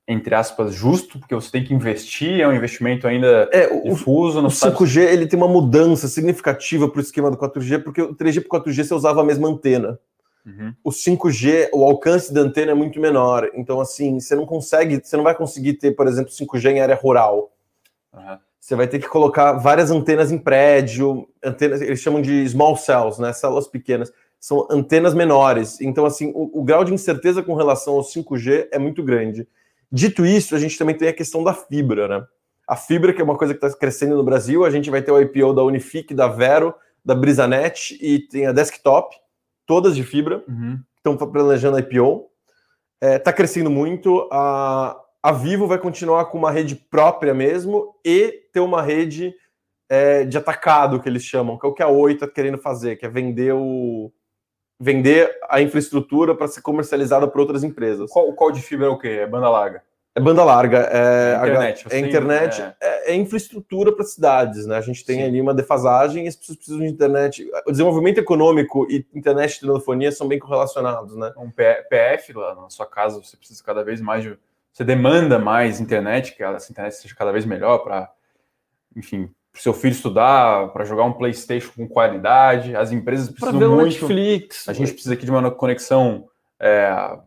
entre 0.08 0.36
aspas, 0.36 0.74
justo, 0.74 1.18
porque 1.18 1.34
você 1.34 1.50
tem 1.50 1.64
que 1.64 1.74
investir, 1.74 2.42
é 2.42 2.48
um 2.48 2.54
investimento 2.54 3.08
ainda 3.08 3.50
é, 3.54 3.68
o, 3.68 3.84
difuso. 3.84 4.40
O 4.40 4.48
5G 4.48 5.02
ele 5.02 5.26
tem 5.26 5.38
uma 5.38 5.48
mudança 5.48 6.08
significativa 6.08 6.90
para 6.90 6.98
o 6.98 7.02
esquema 7.02 7.32
do 7.32 7.38
4G, 7.38 7.82
porque 7.82 8.02
o 8.02 8.14
3G 8.14 8.46
para 8.46 8.60
4G 8.60 8.84
você 8.84 8.94
usava 8.94 9.22
a 9.22 9.24
mesma 9.24 9.48
antena. 9.48 9.98
Uhum. 10.46 10.74
O 10.84 10.90
5G, 10.90 11.70
o 11.74 11.86
alcance 11.86 12.34
da 12.34 12.42
antena 12.42 12.72
é 12.72 12.76
muito 12.76 13.00
menor. 13.00 13.50
Então, 13.54 13.80
assim, 13.80 14.20
você 14.20 14.36
não 14.36 14.46
consegue, 14.46 15.00
você 15.02 15.16
não 15.16 15.24
vai 15.24 15.36
conseguir 15.36 15.74
ter, 15.74 15.92
por 15.92 16.08
exemplo, 16.08 16.32
5G 16.32 16.72
em 16.72 16.82
área 16.82 16.96
rural. 16.96 17.52
Uhum. 18.14 18.38
Você 18.60 18.76
vai 18.76 18.88
ter 18.88 19.00
que 19.00 19.08
colocar 19.08 19.54
várias 19.54 19.92
antenas 19.92 20.32
em 20.32 20.38
prédio, 20.38 21.28
antenas, 21.44 21.82
eles 21.82 22.00
chamam 22.00 22.22
de 22.22 22.48
small 22.48 22.76
cells, 22.78 23.22
né? 23.22 23.34
Células 23.34 23.68
pequenas. 23.68 24.12
São 24.40 24.68
antenas 24.70 25.14
menores. 25.14 25.80
Então, 25.82 26.06
assim, 26.06 26.32
o, 26.36 26.60
o 26.60 26.64
grau 26.64 26.84
de 26.84 26.94
incerteza 26.94 27.42
com 27.42 27.56
relação 27.56 27.96
ao 27.96 28.04
5G 28.04 28.68
é 28.72 28.80
muito 28.80 29.04
grande. 29.04 29.48
Dito 29.92 30.26
isso, 30.26 30.56
a 30.56 30.60
gente 30.60 30.78
também 30.78 30.96
tem 30.96 31.08
a 31.08 31.14
questão 31.14 31.44
da 31.44 31.54
fibra, 31.54 32.08
né? 32.08 32.26
A 32.68 32.76
fibra, 32.76 33.14
que 33.14 33.22
é 33.22 33.24
uma 33.24 33.38
coisa 33.38 33.54
que 33.54 33.66
está 33.66 33.78
crescendo 33.78 34.16
no 34.16 34.24
Brasil, 34.24 34.64
a 34.64 34.70
gente 34.70 34.90
vai 34.90 35.02
ter 35.02 35.12
o 35.12 35.20
IPO 35.20 35.54
da 35.54 35.64
Unifique, 35.64 36.14
da 36.14 36.28
Vero, 36.28 36.74
da 37.04 37.14
Brisanet 37.14 37.98
e 38.02 38.20
tem 38.20 38.46
a 38.46 38.54
Desktop 38.54 39.16
todas 39.66 39.96
de 39.96 40.04
fibra, 40.04 40.44
uhum. 40.48 40.80
estão 40.98 41.18
planejando 41.18 41.80
IPO. 41.80 42.30
Está 43.02 43.16
é, 43.16 43.20
tá 43.20 43.34
crescendo 43.34 43.70
muito. 43.70 44.28
A, 44.32 45.00
a 45.22 45.32
Vivo 45.32 45.68
vai 45.68 45.78
continuar 45.78 46.26
com 46.26 46.38
uma 46.38 46.52
rede 46.52 46.76
própria 46.76 47.34
mesmo 47.34 47.96
e 48.06 48.42
ter 48.52 48.60
uma 48.60 48.82
rede 48.82 49.34
é, 49.90 50.24
de 50.24 50.38
atacado, 50.38 51.00
que 51.00 51.08
eles 51.08 51.24
chamam, 51.24 51.58
que 51.58 51.66
é 51.66 51.70
o 51.70 51.74
que 51.74 51.84
a 51.84 51.88
Oi 51.88 52.14
está 52.14 52.28
querendo 52.28 52.58
fazer, 52.58 52.96
que 52.96 53.06
é 53.06 53.10
vender 53.10 53.54
o 53.54 54.12
vender 54.80 55.32
a 55.50 55.62
infraestrutura 55.62 56.36
para 56.36 56.48
ser 56.48 56.62
comercializada 56.62 57.26
por 57.28 57.40
outras 57.40 57.64
empresas. 57.64 58.10
Qual, 58.12 58.34
qual 58.34 58.52
de 58.52 58.62
fibra 58.62 58.88
é 58.88 58.90
o 58.90 58.98
quê? 58.98 59.08
É 59.08 59.28
banda 59.28 59.50
larga? 59.50 59.82
É 60.16 60.20
banda 60.20 60.44
larga, 60.44 60.90
é, 60.92 61.34
é 61.34 61.38
internet, 61.38 61.88
é, 61.90 62.00
internet 62.00 62.62
é... 62.62 62.76
É, 62.80 63.12
é 63.14 63.16
infraestrutura 63.16 63.92
para 63.92 64.06
cidades, 64.06 64.68
né? 64.68 64.78
A 64.78 64.82
gente 64.82 65.04
tem 65.04 65.18
Sim. 65.18 65.24
ali 65.24 65.42
uma 65.42 65.56
defasagem 65.56 66.26
e 66.26 66.28
as 66.28 66.36
pessoas 66.36 66.58
precisam 66.58 66.82
de 66.82 66.88
internet. 66.88 67.50
O 67.66 67.72
desenvolvimento 67.72 68.20
econômico 68.20 68.86
e 68.92 69.04
internet 69.12 69.58
e 69.58 69.62
telefonia 69.62 70.12
são 70.12 70.28
bem 70.28 70.38
correlacionados, 70.38 71.16
né? 71.16 71.34
Um 71.36 71.50
PF 71.50 72.32
lá 72.34 72.54
na 72.54 72.70
sua 72.70 72.86
casa, 72.86 73.20
você 73.20 73.36
precisa 73.36 73.64
cada 73.64 73.84
vez 73.84 74.00
mais 74.00 74.24
de. 74.24 74.38
Você 74.72 74.84
demanda 74.84 75.40
mais 75.40 75.80
internet, 75.80 76.36
que 76.36 76.44
essa 76.44 76.72
internet 76.72 76.96
seja 76.96 77.16
cada 77.16 77.32
vez 77.32 77.44
melhor 77.44 77.80
para, 77.80 78.12
enfim, 78.96 79.32
para 79.52 79.62
seu 79.62 79.74
filho 79.74 79.94
estudar, 79.94 80.70
para 80.74 80.86
jogar 80.86 81.06
um 81.06 81.14
PlayStation 81.14 81.72
com 81.76 81.88
qualidade. 81.88 82.76
As 82.76 82.92
empresas 82.92 83.30
precisam 83.30 83.60
ver 83.60 83.68
muito. 83.68 83.86
Netflix. 83.86 84.70
A 84.70 84.74
gente 84.74 84.94
precisa 84.94 85.16
aqui 85.16 85.26
de 85.26 85.32
uma 85.32 85.50
conexão 85.50 86.28
é, 86.60 87.18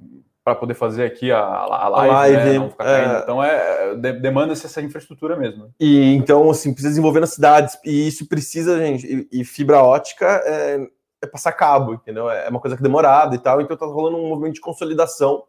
para 0.46 0.54
poder 0.54 0.74
fazer 0.74 1.04
aqui 1.04 1.32
a, 1.32 1.40
a 1.40 1.88
live, 1.88 2.08
a 2.08 2.14
live 2.14 2.58
né? 2.60 2.72
é... 2.78 3.18
Então 3.20 3.42
é 3.42 3.96
demanda-se 3.96 4.64
essa 4.64 4.80
infraestrutura 4.80 5.36
mesmo. 5.36 5.74
E 5.80 6.14
então 6.14 6.48
assim 6.48 6.70
precisa 6.72 6.90
desenvolver 6.90 7.18
nas 7.18 7.30
cidades 7.30 7.76
e 7.84 8.06
isso 8.06 8.28
precisa 8.28 8.78
gente 8.78 9.28
e, 9.32 9.40
e 9.40 9.44
fibra 9.44 9.82
ótica 9.82 10.40
é, 10.44 10.86
é, 11.20 11.26
passar 11.26 11.50
cabo, 11.50 11.94
entendeu? 11.94 12.30
É 12.30 12.48
uma 12.48 12.60
coisa 12.60 12.76
que 12.76 12.82
é 12.82 12.84
demorada 12.84 13.34
e 13.34 13.40
tal. 13.40 13.60
Então 13.60 13.76
tá 13.76 13.86
rolando 13.86 14.18
um 14.18 14.28
movimento 14.28 14.54
de 14.54 14.60
consolidação 14.60 15.42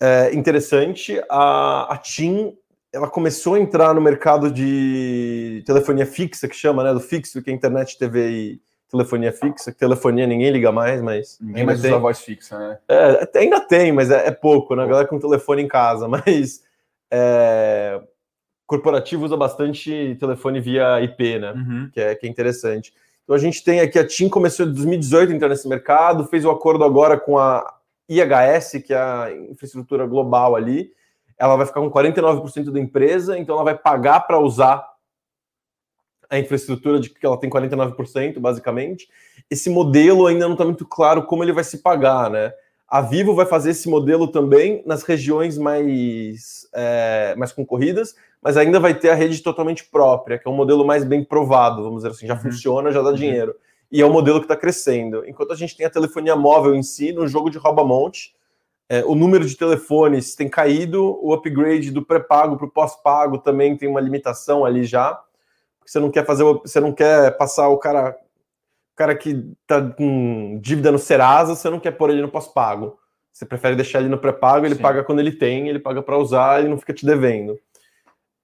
é, 0.00 0.34
interessante. 0.34 1.22
A, 1.30 1.94
a 1.94 1.96
TIM 1.96 2.58
ela 2.92 3.08
começou 3.08 3.54
a 3.54 3.60
entrar 3.60 3.94
no 3.94 4.00
mercado 4.00 4.50
de 4.50 5.62
telefonia 5.64 6.06
fixa 6.06 6.48
que 6.48 6.56
chama, 6.56 6.82
né? 6.82 6.92
Do 6.92 6.98
fixo 6.98 7.40
que 7.40 7.52
é 7.52 7.54
internet, 7.54 7.96
TV 7.96 8.30
e 8.30 8.62
telefonia 8.92 9.32
fixa, 9.32 9.72
telefonia 9.72 10.26
ninguém 10.26 10.50
liga 10.50 10.70
mais, 10.70 11.00
mas. 11.00 11.38
Ninguém 11.40 11.64
mais 11.64 11.80
tem. 11.80 11.90
usa 11.90 11.98
voz 11.98 12.20
fixa, 12.20 12.58
né? 12.58 12.78
É, 12.86 13.38
ainda 13.38 13.58
tem, 13.58 13.90
mas 13.90 14.10
é, 14.10 14.28
é 14.28 14.30
pouco, 14.30 14.76
né? 14.76 14.84
A 14.84 14.86
galera 14.86 15.08
com 15.08 15.18
telefone 15.18 15.62
em 15.62 15.68
casa, 15.68 16.06
mas. 16.06 16.62
É, 17.10 18.00
corporativo 18.66 19.24
usa 19.24 19.36
bastante 19.36 20.16
telefone 20.20 20.60
via 20.60 21.00
IP, 21.00 21.38
né? 21.38 21.52
Uhum. 21.52 21.90
Que, 21.92 22.00
é, 22.00 22.14
que 22.14 22.26
é 22.26 22.30
interessante. 22.30 22.92
Então 23.24 23.34
a 23.34 23.38
gente 23.38 23.64
tem 23.64 23.80
aqui, 23.80 23.98
a 23.98 24.06
TIM 24.06 24.28
começou 24.28 24.66
em 24.66 24.72
2018 24.72 25.32
a 25.32 25.34
entrar 25.34 25.48
nesse 25.48 25.68
mercado, 25.68 26.26
fez 26.26 26.44
o 26.44 26.48
um 26.48 26.52
acordo 26.52 26.84
agora 26.84 27.18
com 27.18 27.38
a 27.38 27.74
IHS, 28.08 28.82
que 28.84 28.92
é 28.92 28.98
a 28.98 29.28
infraestrutura 29.50 30.06
global 30.06 30.54
ali. 30.54 30.90
Ela 31.38 31.56
vai 31.56 31.66
ficar 31.66 31.80
com 31.80 31.90
49% 31.90 32.70
da 32.70 32.78
empresa, 32.78 33.38
então 33.38 33.54
ela 33.54 33.64
vai 33.64 33.76
pagar 33.76 34.20
para 34.20 34.38
usar 34.38 34.91
a 36.32 36.38
infraestrutura 36.38 36.98
de 36.98 37.10
que 37.10 37.26
ela 37.26 37.36
tem 37.36 37.50
49%, 37.50 38.38
basicamente. 38.38 39.06
Esse 39.50 39.68
modelo 39.68 40.26
ainda 40.26 40.46
não 40.46 40.54
está 40.54 40.64
muito 40.64 40.86
claro 40.86 41.24
como 41.24 41.44
ele 41.44 41.52
vai 41.52 41.62
se 41.62 41.82
pagar, 41.82 42.30
né? 42.30 42.54
A 42.88 43.02
Vivo 43.02 43.34
vai 43.34 43.44
fazer 43.44 43.70
esse 43.70 43.86
modelo 43.86 44.26
também 44.26 44.82
nas 44.86 45.02
regiões 45.02 45.58
mais, 45.58 46.66
é, 46.72 47.34
mais 47.36 47.52
concorridas, 47.52 48.14
mas 48.40 48.56
ainda 48.56 48.80
vai 48.80 48.94
ter 48.94 49.10
a 49.10 49.14
rede 49.14 49.42
totalmente 49.42 49.84
própria, 49.84 50.38
que 50.38 50.48
é 50.48 50.50
um 50.50 50.54
modelo 50.54 50.86
mais 50.86 51.04
bem 51.04 51.22
provado, 51.22 51.82
vamos 51.82 52.02
dizer 52.02 52.14
assim, 52.14 52.26
já 52.26 52.34
uhum. 52.34 52.40
funciona, 52.40 52.90
já 52.90 53.02
dá 53.02 53.10
uhum. 53.10 53.14
dinheiro. 53.14 53.54
E 53.90 54.00
é 54.00 54.06
um 54.06 54.12
modelo 54.12 54.38
que 54.38 54.46
está 54.46 54.56
crescendo. 54.56 55.26
Enquanto 55.28 55.52
a 55.52 55.56
gente 55.56 55.76
tem 55.76 55.84
a 55.84 55.90
telefonia 55.90 56.34
móvel 56.34 56.74
em 56.74 56.82
si, 56.82 57.12
no 57.12 57.28
jogo 57.28 57.50
de 57.50 57.58
rouba-monte, 57.58 58.34
é, 58.88 59.04
o 59.04 59.14
número 59.14 59.44
de 59.44 59.54
telefones 59.54 60.34
tem 60.34 60.48
caído, 60.48 61.18
o 61.22 61.34
upgrade 61.34 61.90
do 61.90 62.02
pré-pago 62.02 62.56
para 62.56 62.66
o 62.66 62.70
pós-pago 62.70 63.36
também 63.36 63.76
tem 63.76 63.86
uma 63.86 64.00
limitação 64.00 64.64
ali 64.64 64.84
já 64.84 65.22
você 65.84 66.00
não 66.00 66.10
quer 66.10 66.24
fazer, 66.24 66.44
você 66.44 66.80
não 66.80 66.92
quer 66.92 67.36
passar 67.36 67.68
o 67.68 67.78
cara, 67.78 68.16
o 68.92 68.96
cara 68.96 69.14
que 69.14 69.52
tá 69.66 69.82
com 69.82 70.58
dívida 70.60 70.92
no 70.92 70.98
Serasa, 70.98 71.54
você 71.54 71.68
não 71.70 71.80
quer 71.80 71.92
pôr 71.92 72.10
ele 72.10 72.22
no 72.22 72.30
pós-pago. 72.30 72.98
Você 73.32 73.46
prefere 73.46 73.74
deixar 73.74 74.00
ele 74.00 74.10
no 74.10 74.18
pré-pago, 74.18 74.66
ele 74.66 74.74
Sim. 74.74 74.82
paga 74.82 75.02
quando 75.02 75.20
ele 75.20 75.32
tem, 75.32 75.68
ele 75.68 75.78
paga 75.78 76.02
para 76.02 76.18
usar, 76.18 76.60
ele 76.60 76.68
não 76.68 76.76
fica 76.76 76.92
te 76.92 77.06
devendo. 77.06 77.58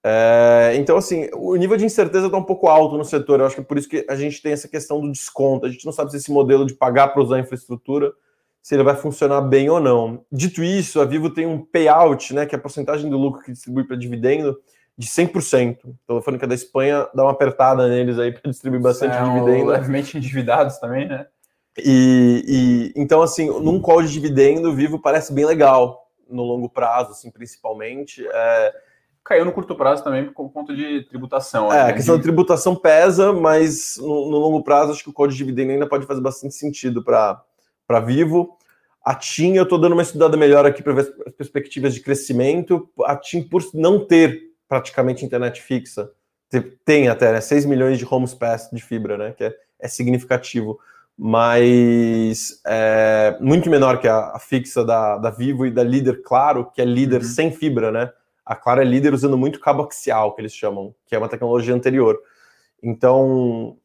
É, 0.03 0.73
então, 0.77 0.97
assim, 0.97 1.29
o 1.35 1.55
nível 1.57 1.77
de 1.77 1.85
incerteza 1.85 2.27
está 2.27 2.39
um 2.39 2.45
pouco 2.45 2.69
alto 2.69 2.97
no 2.97 3.05
setor. 3.05 3.41
Eu 3.41 3.47
acho 3.47 3.55
que 3.55 3.61
é 3.61 3.65
por 3.65 3.77
isso 3.77 3.89
que 3.89 4.07
a 4.09 4.17
gente 4.17 4.41
tem 4.41 4.53
essa 4.53 4.67
questão 4.67 5.01
do 5.01 5.13
desconto. 5.13 5.67
A 5.67 5.69
gente 5.69 5.85
não 5.85 5.93
sabe 5.93 6.11
se 6.11 6.17
esse 6.17 6.33
modelo 6.33 6.65
de 6.65 6.73
pagar 6.73 7.09
para 7.09 7.23
usar 7.23 7.37
a 7.37 7.41
infraestrutura, 7.41 8.13
se 8.63 8.75
ele 8.75 8.83
vai 8.83 8.97
funcionar 8.97 9.43
bem 9.43 9.69
ou 9.69 9.81
não. 9.81 10.25
Dito 10.33 10.63
isso, 10.63 11.01
a 11.01 11.05
Vivo 11.05 11.31
tem 11.31 11.47
um 11.47 11.63
payout, 11.63 12.35
né, 12.35 12.47
que 12.47 12.55
é 12.55 12.59
a 12.59 12.61
porcentagem 12.61 13.11
do 13.11 13.19
lucro 13.19 13.43
que 13.43 13.53
distribui 13.53 13.85
para 13.85 13.97
dividendo, 13.97 14.59
de 14.99 15.07
100%. 15.07 15.79
A 15.79 16.09
Telefônica 16.09 16.47
da 16.47 16.55
Espanha 16.57 17.09
dá 17.15 17.23
uma 17.23 17.31
apertada 17.31 17.89
neles 17.89 18.19
aí 18.19 18.33
para 18.33 18.51
distribuir 18.51 18.83
bastante 18.83 19.15
São 19.15 19.33
dividendo. 19.33 19.71
Levemente 19.71 20.19
endividados 20.19 20.79
também, 20.79 21.07
né? 21.07 21.27
E, 21.79 22.93
e, 22.97 23.01
então, 23.01 23.23
assim, 23.23 23.47
num 23.47 23.81
call 23.81 24.03
de 24.03 24.13
dividendo, 24.13 24.75
vivo 24.75 25.01
parece 25.01 25.33
bem 25.33 25.45
legal 25.45 26.11
no 26.29 26.43
longo 26.43 26.69
prazo, 26.69 27.13
assim, 27.13 27.31
principalmente. 27.31 28.27
É... 28.27 28.75
Caiu 29.23 29.45
no 29.45 29.53
curto 29.53 29.77
prazo 29.77 30.03
também 30.03 30.25
por 30.25 30.51
conta 30.51 30.75
de 30.75 31.03
tributação. 31.03 31.73
É, 31.73 31.85
né? 31.85 31.91
a 31.91 31.93
questão 31.93 32.17
de 32.17 32.23
tributação 32.23 32.75
pesa, 32.75 33.33
mas 33.33 33.99
no, 33.99 34.31
no, 34.31 34.39
longo 34.39 34.65
prazo 34.65 34.93
acho 34.93 35.05
que 35.05 35.11
o 35.11 35.13
call 35.13 35.29
de 35.29 35.37
dividendo 35.37 35.71
ainda 35.71 35.87
pode 35.87 36.07
fazer 36.07 36.21
bastante 36.21 36.55
sentido 36.55 37.05
para 37.05 37.45
Vivo. 38.05 38.57
A 39.05 39.15
TIM, 39.15 39.55
eu 39.55 39.65
estou 39.65 39.79
dando 39.79 39.93
uma 39.93 40.03
estudada 40.03 40.37
melhor 40.37 40.67
aqui 40.67 40.83
para 40.83 40.95
ver 40.95 41.15
as 41.27 41.33
perspectivas 41.35 41.95
de 41.95 42.01
crescimento. 42.01 42.89
A 43.05 43.15
TIM, 43.15 43.43
por 43.43 43.63
não 43.75 44.05
ter 44.05 44.48
praticamente 44.69 45.25
internet 45.25 45.63
fixa. 45.63 46.11
Tem 46.85 47.09
até 47.09 47.33
né, 47.33 47.41
6 47.41 47.67
milhões 47.67 47.99
de 47.99 48.07
homes 48.09 48.35
passed 48.35 48.75
de 48.75 48.83
fibra, 48.83 49.17
né? 49.17 49.33
Que 49.33 49.45
é, 49.45 49.55
é 49.81 49.89
significativo. 49.89 50.79
Mas 51.17 52.61
é 52.65 53.37
muito 53.41 53.69
menor 53.69 53.99
que 54.01 54.07
a, 54.07 54.31
a, 54.35 54.39
fixa 54.39 54.85
da, 54.85 55.19
da 55.19 55.31
Vivo 55.31 55.67
e 55.67 55.71
da 55.71 55.83
Líder 55.83 56.23
Claro, 56.23 56.71
que 56.71 56.81
é 56.81 56.85
líder 56.85 57.23
uhum. 57.23 57.27
sem 57.27 57.51
fibra, 57.51 57.91
né? 57.91 58.13
A 58.47 58.55
Claro 58.55 58.81
é 58.81 58.85
líder 58.85 59.13
usando 59.13 59.37
muito 59.37 59.61
cabo 59.61 59.83
axial, 59.83 60.35
que 60.35 60.41
eles 60.41 60.55
chamam, 60.55 60.95
que 61.07 61.15
é 61.15 61.19
uma 61.19 61.29
tecnologia 61.29 61.75
anterior. 61.75 62.19
Então, 62.83 63.77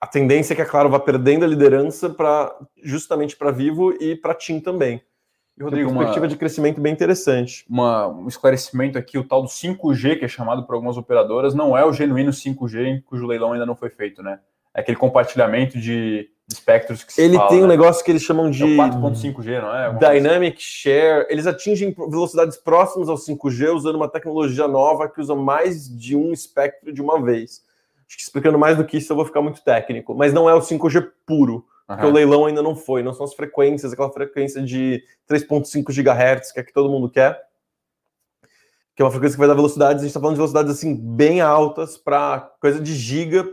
a 0.00 0.06
tendência 0.06 0.52
é 0.52 0.56
que 0.56 0.62
a 0.62 0.66
Claro 0.66 0.90
vá 0.90 1.00
perdendo 1.00 1.44
a 1.44 1.48
liderança 1.48 2.10
para 2.10 2.54
justamente 2.82 3.36
para 3.36 3.50
Vivo 3.50 3.92
e 4.00 4.14
para 4.14 4.34
TIM 4.34 4.60
também. 4.60 5.02
E, 5.58 5.62
Rodrigo, 5.62 5.90
uma 5.90 5.98
perspectiva 6.00 6.28
de 6.28 6.36
crescimento 6.36 6.80
bem 6.80 6.92
interessante. 6.92 7.64
Uma, 7.68 8.08
um 8.08 8.28
esclarecimento 8.28 8.98
aqui: 8.98 9.18
o 9.18 9.24
tal 9.24 9.42
do 9.42 9.48
5G, 9.48 10.18
que 10.18 10.24
é 10.24 10.28
chamado 10.28 10.64
por 10.66 10.74
algumas 10.74 10.96
operadoras, 10.96 11.54
não 11.54 11.76
é 11.76 11.84
o 11.84 11.92
genuíno 11.92 12.30
5G, 12.30 13.02
cujo 13.04 13.26
leilão 13.26 13.52
ainda 13.52 13.66
não 13.66 13.76
foi 13.76 13.88
feito, 13.88 14.22
né? 14.22 14.38
É 14.74 14.80
aquele 14.80 14.98
compartilhamento 14.98 15.78
de, 15.78 16.28
espectros 16.48 17.02
que 17.02 17.12
se 17.12 17.20
Ele 17.20 17.36
fala, 17.36 17.48
tem 17.48 17.58
um 17.58 17.62
né? 17.62 17.68
negócio 17.68 18.04
que 18.04 18.10
eles 18.10 18.22
chamam 18.22 18.50
de. 18.50 18.62
É 18.62 18.76
4.5G, 18.76 19.60
não 19.60 19.74
é? 19.74 19.92
Dynamic 19.94 20.56
assim. 20.56 20.66
Share. 20.66 21.26
Eles 21.28 21.46
atingem 21.46 21.92
velocidades 21.92 22.56
próximas 22.56 23.08
ao 23.08 23.16
5G 23.16 23.74
usando 23.74 23.96
uma 23.96 24.08
tecnologia 24.08 24.68
nova 24.68 25.08
que 25.08 25.20
usa 25.20 25.34
mais 25.34 25.88
de 25.88 26.14
um 26.14 26.32
espectro 26.32 26.92
de 26.92 27.02
uma 27.02 27.20
vez. 27.22 27.64
Acho 28.08 28.16
que 28.16 28.22
explicando 28.22 28.58
mais 28.58 28.76
do 28.76 28.84
que 28.84 28.98
isso 28.98 29.12
eu 29.12 29.16
vou 29.16 29.24
ficar 29.24 29.42
muito 29.42 29.62
técnico. 29.62 30.14
Mas 30.14 30.32
não 30.32 30.48
é 30.48 30.54
o 30.54 30.60
5G 30.60 31.10
puro. 31.26 31.66
Porque 31.86 32.04
o 32.04 32.10
leilão 32.10 32.46
ainda 32.46 32.62
não 32.62 32.74
foi, 32.74 33.00
não 33.00 33.12
são 33.12 33.24
as 33.24 33.32
frequências, 33.32 33.92
aquela 33.92 34.10
frequência 34.10 34.60
de 34.60 35.04
3.5 35.30 35.84
GHz, 35.92 36.50
que 36.50 36.58
é 36.58 36.62
que 36.64 36.72
todo 36.72 36.90
mundo 36.90 37.08
quer, 37.08 37.40
que 38.92 39.02
é 39.02 39.04
uma 39.04 39.10
frequência 39.10 39.36
que 39.36 39.38
vai 39.38 39.46
dar 39.46 39.54
velocidades, 39.54 40.00
a 40.00 40.04
gente 40.04 40.08
está 40.08 40.18
falando 40.18 40.34
de 40.34 40.38
velocidades 40.38 40.72
assim 40.72 40.96
bem 40.96 41.40
altas 41.40 41.96
para 41.96 42.40
coisa 42.60 42.80
de 42.80 42.92
giga 42.92 43.46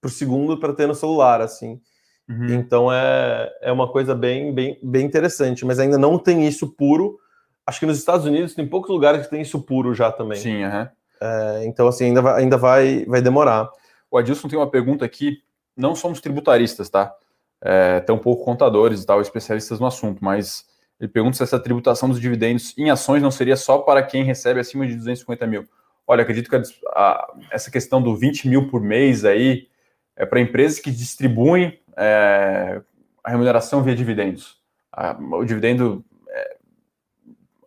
por 0.00 0.08
segundo 0.08 0.56
para 0.56 0.72
ter 0.72 0.86
no 0.86 0.94
celular, 0.94 1.40
assim. 1.40 1.80
Uhum. 2.28 2.54
Então 2.54 2.92
é, 2.92 3.50
é 3.60 3.72
uma 3.72 3.90
coisa 3.90 4.14
bem, 4.14 4.54
bem, 4.54 4.78
bem 4.80 5.04
interessante, 5.04 5.64
mas 5.64 5.80
ainda 5.80 5.98
não 5.98 6.16
tem 6.16 6.46
isso 6.46 6.68
puro. 6.68 7.18
acho 7.66 7.80
que 7.80 7.86
nos 7.86 7.98
Estados 7.98 8.24
Unidos 8.24 8.54
tem 8.54 8.68
poucos 8.68 8.90
lugares 8.90 9.24
que 9.24 9.30
tem 9.30 9.40
isso 9.40 9.60
puro 9.60 9.94
já 9.94 10.12
também. 10.12 10.38
Sim, 10.38 10.64
uhum. 10.64 10.86
é, 11.20 11.64
então 11.64 11.88
assim, 11.88 12.04
ainda, 12.04 12.22
vai, 12.22 12.40
ainda 12.40 12.56
vai, 12.56 13.04
vai 13.06 13.20
demorar. 13.20 13.68
O 14.10 14.18
Adilson 14.18 14.48
tem 14.48 14.58
uma 14.58 14.70
pergunta 14.70 15.04
aqui, 15.04 15.42
não 15.76 15.94
somos 15.94 16.20
tributaristas, 16.20 16.90
tá? 16.90 17.14
É, 17.62 18.00
tão 18.00 18.18
pouco 18.18 18.44
contadores 18.44 19.02
e 19.02 19.06
tal, 19.06 19.20
especialistas 19.20 19.78
no 19.78 19.86
assunto, 19.86 20.24
mas 20.24 20.66
ele 20.98 21.08
pergunta 21.08 21.36
se 21.36 21.42
essa 21.42 21.58
tributação 21.58 22.08
dos 22.08 22.20
dividendos 22.20 22.76
em 22.76 22.90
ações 22.90 23.22
não 23.22 23.30
seria 23.30 23.56
só 23.56 23.78
para 23.78 24.02
quem 24.02 24.24
recebe 24.24 24.60
acima 24.60 24.86
de 24.86 24.94
250 24.96 25.46
mil. 25.46 25.64
Olha, 26.06 26.22
acredito 26.22 26.50
que 26.50 26.56
a, 26.56 26.62
a, 26.88 27.34
essa 27.50 27.70
questão 27.70 28.02
do 28.02 28.16
20 28.16 28.48
mil 28.48 28.68
por 28.68 28.80
mês 28.82 29.24
aí 29.24 29.68
é 30.16 30.26
para 30.26 30.40
empresas 30.40 30.78
que 30.78 30.90
distribuem 30.90 31.80
é, 31.96 32.82
a 33.22 33.30
remuneração 33.30 33.82
via 33.82 33.94
dividendos. 33.94 34.58
A, 34.92 35.16
o 35.18 35.44
dividendo, 35.44 36.04
é, 36.28 36.56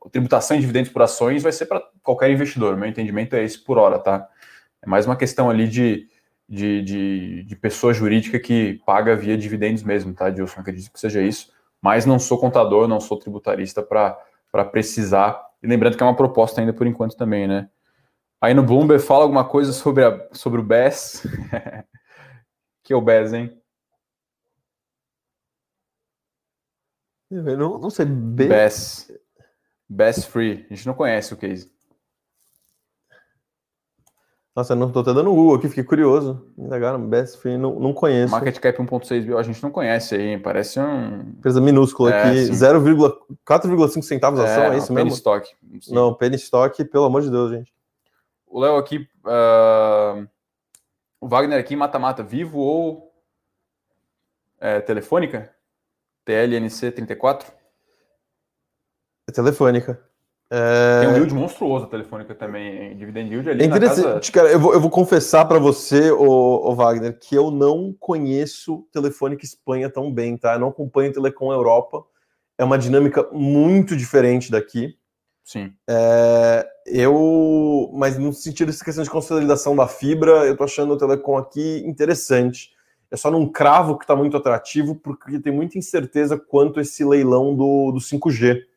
a 0.06 0.10
tributação 0.10 0.58
de 0.58 0.62
dividendos 0.62 0.92
por 0.92 1.02
ações 1.02 1.42
vai 1.42 1.52
ser 1.52 1.66
para 1.66 1.82
qualquer 2.04 2.30
investidor. 2.30 2.76
Meu 2.76 2.90
entendimento 2.90 3.36
é 3.36 3.44
esse 3.44 3.58
por 3.58 3.78
hora, 3.78 3.98
tá? 3.98 4.28
É 4.82 4.90
mais 4.90 5.06
uma 5.06 5.16
questão 5.16 5.50
ali 5.50 5.68
de, 5.68 6.08
de, 6.54 6.82
de, 6.82 7.44
de 7.44 7.56
pessoa 7.56 7.94
jurídica 7.94 8.40
que 8.40 8.82
paga 8.86 9.16
via 9.16 9.38
dividendos 9.38 9.84
mesmo, 9.84 10.14
tá, 10.14 10.30
Dilson? 10.30 10.62
Acredito 10.62 10.92
que 10.92 11.00
seja 11.00 11.22
isso 11.22 11.52
mas 11.84 12.06
não 12.06 12.18
sou 12.18 12.40
contador, 12.40 12.88
não 12.88 13.02
sou 13.02 13.20
tributarista 13.20 13.84
para 13.84 14.66
precisar. 14.72 15.46
E 15.62 15.68
lembrando 15.68 15.98
que 15.98 16.02
é 16.02 16.06
uma 16.06 16.16
proposta 16.16 16.62
ainda 16.62 16.72
por 16.72 16.88
enquanto 16.88 17.18
também, 17.18 17.46
né? 17.46 17.70
Aí 18.40 18.54
no 18.54 18.64
Bloomberg 18.64 19.04
fala 19.04 19.24
alguma 19.24 19.44
coisa 19.44 19.74
sobre, 19.74 20.06
a, 20.06 20.30
sobre 20.32 20.62
o 20.62 20.64
BES. 20.64 21.24
que 22.84 22.94
é 22.94 22.96
o 22.96 23.02
BES, 23.02 23.34
hein? 23.34 23.62
Não, 27.30 27.78
não 27.78 27.90
sei. 27.90 28.06
BES. 28.06 29.12
BES 29.90 30.26
Free. 30.26 30.66
A 30.72 30.74
gente 30.74 30.88
não 30.88 30.94
conhece 30.94 31.34
o 31.34 31.38
case. 31.38 31.70
Nossa, 34.56 34.74
eu 34.74 34.78
não 34.78 34.92
tô 34.92 35.00
até 35.00 35.12
dando 35.14 35.34
U 35.34 35.56
aqui, 35.56 35.68
fiquei 35.68 35.84
curioso. 35.84 36.46
Indagaram, 36.56 37.02
Best 37.08 37.40
Free, 37.40 37.58
não, 37.58 37.80
não 37.80 37.92
conheço. 37.92 38.32
Market 38.32 38.60
cap 38.60 38.78
1.6 38.78 39.26
mil, 39.26 39.40
a 39.40 39.44
gente 39.44 39.62
não 39.64 39.72
conhece 39.72 40.14
aí, 40.14 40.38
parece 40.38 40.80
um... 40.80 41.22
Empresa 41.22 41.60
minúscula 41.60 42.14
é, 42.14 42.22
aqui, 42.22 42.52
4,5 42.52 44.02
centavos 44.04 44.40
a 44.40 44.44
ação, 44.44 44.64
é, 44.66 44.76
é 44.76 44.78
isso 44.78 44.94
mesmo? 44.94 45.10
Stock. 45.10 45.50
Sim. 45.82 45.96
Não, 45.96 46.14
Penny 46.14 46.36
Stock, 46.36 46.86
pelo 46.86 47.06
amor 47.06 47.24
de 47.24 47.32
Deus, 47.32 47.52
gente. 47.52 47.74
O 48.46 48.60
Léo 48.60 48.78
aqui, 48.78 49.08
uh... 49.26 50.28
o 51.20 51.28
Wagner 51.28 51.60
aqui, 51.60 51.76
mata-mata, 51.76 52.22
vivo 52.22 52.60
ou 52.60 53.12
é, 54.60 54.80
telefônica? 54.80 55.52
TLNC 56.24 56.92
34? 56.92 57.52
É 59.28 59.32
telefônica. 59.32 60.13
É... 60.56 61.00
Tem 61.00 61.10
um 61.10 61.16
yield 61.16 61.34
monstruoso 61.34 61.86
a 61.86 61.88
telefônica 61.88 62.36
também, 62.36 62.96
dividend 62.96 63.28
yield 63.28 63.50
ali. 63.50 63.64
É 63.64 63.66
interessante, 63.66 64.32
casa... 64.32 64.48
cara. 64.48 64.52
Eu 64.52 64.60
vou, 64.60 64.72
eu 64.72 64.80
vou 64.80 64.92
confessar 64.92 65.46
para 65.46 65.58
você, 65.58 66.12
o, 66.12 66.22
o, 66.28 66.76
Wagner, 66.76 67.18
que 67.20 67.34
eu 67.34 67.50
não 67.50 67.92
conheço 68.00 68.86
Telefônica 68.92 69.44
Espanha 69.44 69.90
tão 69.90 70.14
bem, 70.14 70.38
tá? 70.38 70.54
Eu 70.54 70.60
não 70.60 70.68
acompanho 70.68 71.12
Telecom 71.12 71.52
Europa. 71.52 72.06
É 72.56 72.64
uma 72.64 72.78
dinâmica 72.78 73.28
muito 73.32 73.98
diferente 73.98 74.52
daqui. 74.52 74.96
Sim. 75.44 75.74
É, 75.90 76.68
eu, 76.86 77.90
mas 77.96 78.20
no 78.20 78.32
sentido 78.32 78.68
dessa 78.68 78.86
questão 78.86 79.04
de 79.04 79.10
consolidação 79.10 79.76
da 79.76 79.88
fibra, 79.88 80.46
eu 80.46 80.56
tô 80.56 80.66
achando 80.66 80.94
o 80.94 80.98
Telecom 80.98 81.36
aqui 81.36 81.82
interessante. 81.84 82.70
É 83.10 83.18
só 83.18 83.32
num 83.32 83.52
cravo 83.52 83.98
que 83.98 84.04
está 84.04 84.16
muito 84.16 84.38
atrativo, 84.38 84.94
porque 84.94 85.40
tem 85.40 85.52
muita 85.52 85.80
incerteza 85.80 86.38
quanto 86.38 86.80
esse 86.80 87.04
leilão 87.04 87.56
do, 87.56 87.92
do 87.92 88.00
5G 88.00 88.72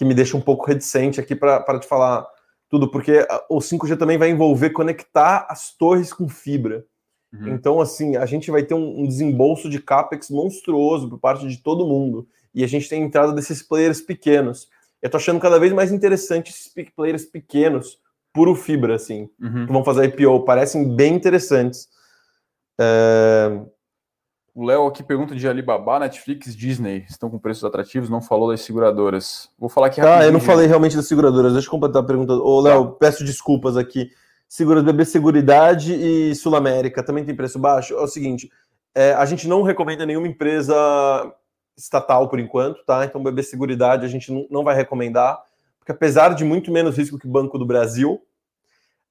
que 0.00 0.04
me 0.06 0.14
deixa 0.14 0.34
um 0.34 0.40
pouco 0.40 0.64
reticente 0.64 1.20
aqui 1.20 1.36
para 1.36 1.78
te 1.78 1.86
falar 1.86 2.26
tudo, 2.70 2.90
porque 2.90 3.26
o 3.50 3.58
5G 3.58 3.98
também 3.98 4.16
vai 4.16 4.30
envolver 4.30 4.70
conectar 4.70 5.46
as 5.46 5.76
torres 5.76 6.10
com 6.10 6.26
fibra. 6.26 6.86
Uhum. 7.30 7.48
Então, 7.48 7.82
assim, 7.82 8.16
a 8.16 8.24
gente 8.24 8.50
vai 8.50 8.62
ter 8.62 8.72
um, 8.72 9.00
um, 9.00 9.06
desembolso 9.06 9.68
de 9.68 9.78
CAPEX 9.78 10.30
monstruoso 10.30 11.06
por 11.10 11.18
parte 11.18 11.46
de 11.46 11.58
todo 11.58 11.86
mundo. 11.86 12.26
E 12.54 12.64
a 12.64 12.66
gente 12.66 12.88
tem 12.88 13.02
entrada 13.02 13.34
desses 13.34 13.62
players 13.62 14.00
pequenos. 14.00 14.68
Eu 15.02 15.10
tô 15.10 15.18
achando 15.18 15.38
cada 15.38 15.58
vez 15.58 15.70
mais 15.70 15.92
interessante 15.92 16.50
esses 16.50 16.72
players 16.96 17.26
pequenos, 17.26 17.98
puro 18.32 18.54
fibra, 18.54 18.94
assim, 18.94 19.28
uhum. 19.38 19.66
que 19.66 19.72
vão 19.72 19.84
fazer 19.84 20.06
IPO. 20.06 20.46
Parecem 20.46 20.96
bem 20.96 21.14
interessantes. 21.14 21.90
É... 22.80 23.60
O 24.54 24.64
Léo 24.64 24.86
aqui 24.86 25.02
pergunta 25.02 25.34
de 25.34 25.46
Alibaba, 25.48 26.00
Netflix, 26.00 26.56
Disney. 26.56 27.04
Estão 27.08 27.30
com 27.30 27.38
preços 27.38 27.64
atrativos, 27.64 28.10
não 28.10 28.20
falou 28.20 28.50
das 28.50 28.60
seguradoras. 28.62 29.48
Vou 29.58 29.68
falar 29.68 29.86
aqui 29.86 30.00
Ah, 30.00 30.24
eu 30.24 30.32
não 30.32 30.40
falei 30.40 30.66
realmente 30.66 30.96
das 30.96 31.06
seguradoras. 31.06 31.52
Deixa 31.52 31.68
eu 31.68 31.70
completar 31.70 32.02
a 32.02 32.06
pergunta. 32.06 32.32
Ô, 32.32 32.60
Léo, 32.60 32.86
tá. 32.86 32.96
peço 32.98 33.24
desculpas 33.24 33.76
aqui. 33.76 34.10
Seguras 34.48 34.82
BB 34.82 35.04
Seguridade 35.04 35.94
e 35.94 36.34
Sul 36.34 36.56
América 36.56 37.04
também 37.04 37.24
tem 37.24 37.36
preço 37.36 37.58
baixo? 37.58 37.94
É 37.94 38.00
o 38.00 38.08
seguinte, 38.08 38.50
é, 38.92 39.12
a 39.12 39.24
gente 39.24 39.46
não 39.46 39.62
recomenda 39.62 40.04
nenhuma 40.04 40.26
empresa 40.26 40.74
estatal 41.76 42.28
por 42.28 42.40
enquanto, 42.40 42.84
tá? 42.84 43.04
Então, 43.04 43.22
BB 43.22 43.44
Seguridade 43.44 44.04
a 44.04 44.08
gente 44.08 44.48
não 44.50 44.64
vai 44.64 44.74
recomendar, 44.74 45.40
porque 45.78 45.92
apesar 45.92 46.34
de 46.34 46.44
muito 46.44 46.72
menos 46.72 46.96
risco 46.96 47.18
que 47.18 47.28
o 47.28 47.30
Banco 47.30 47.56
do 47.56 47.64
Brasil, 47.64 48.20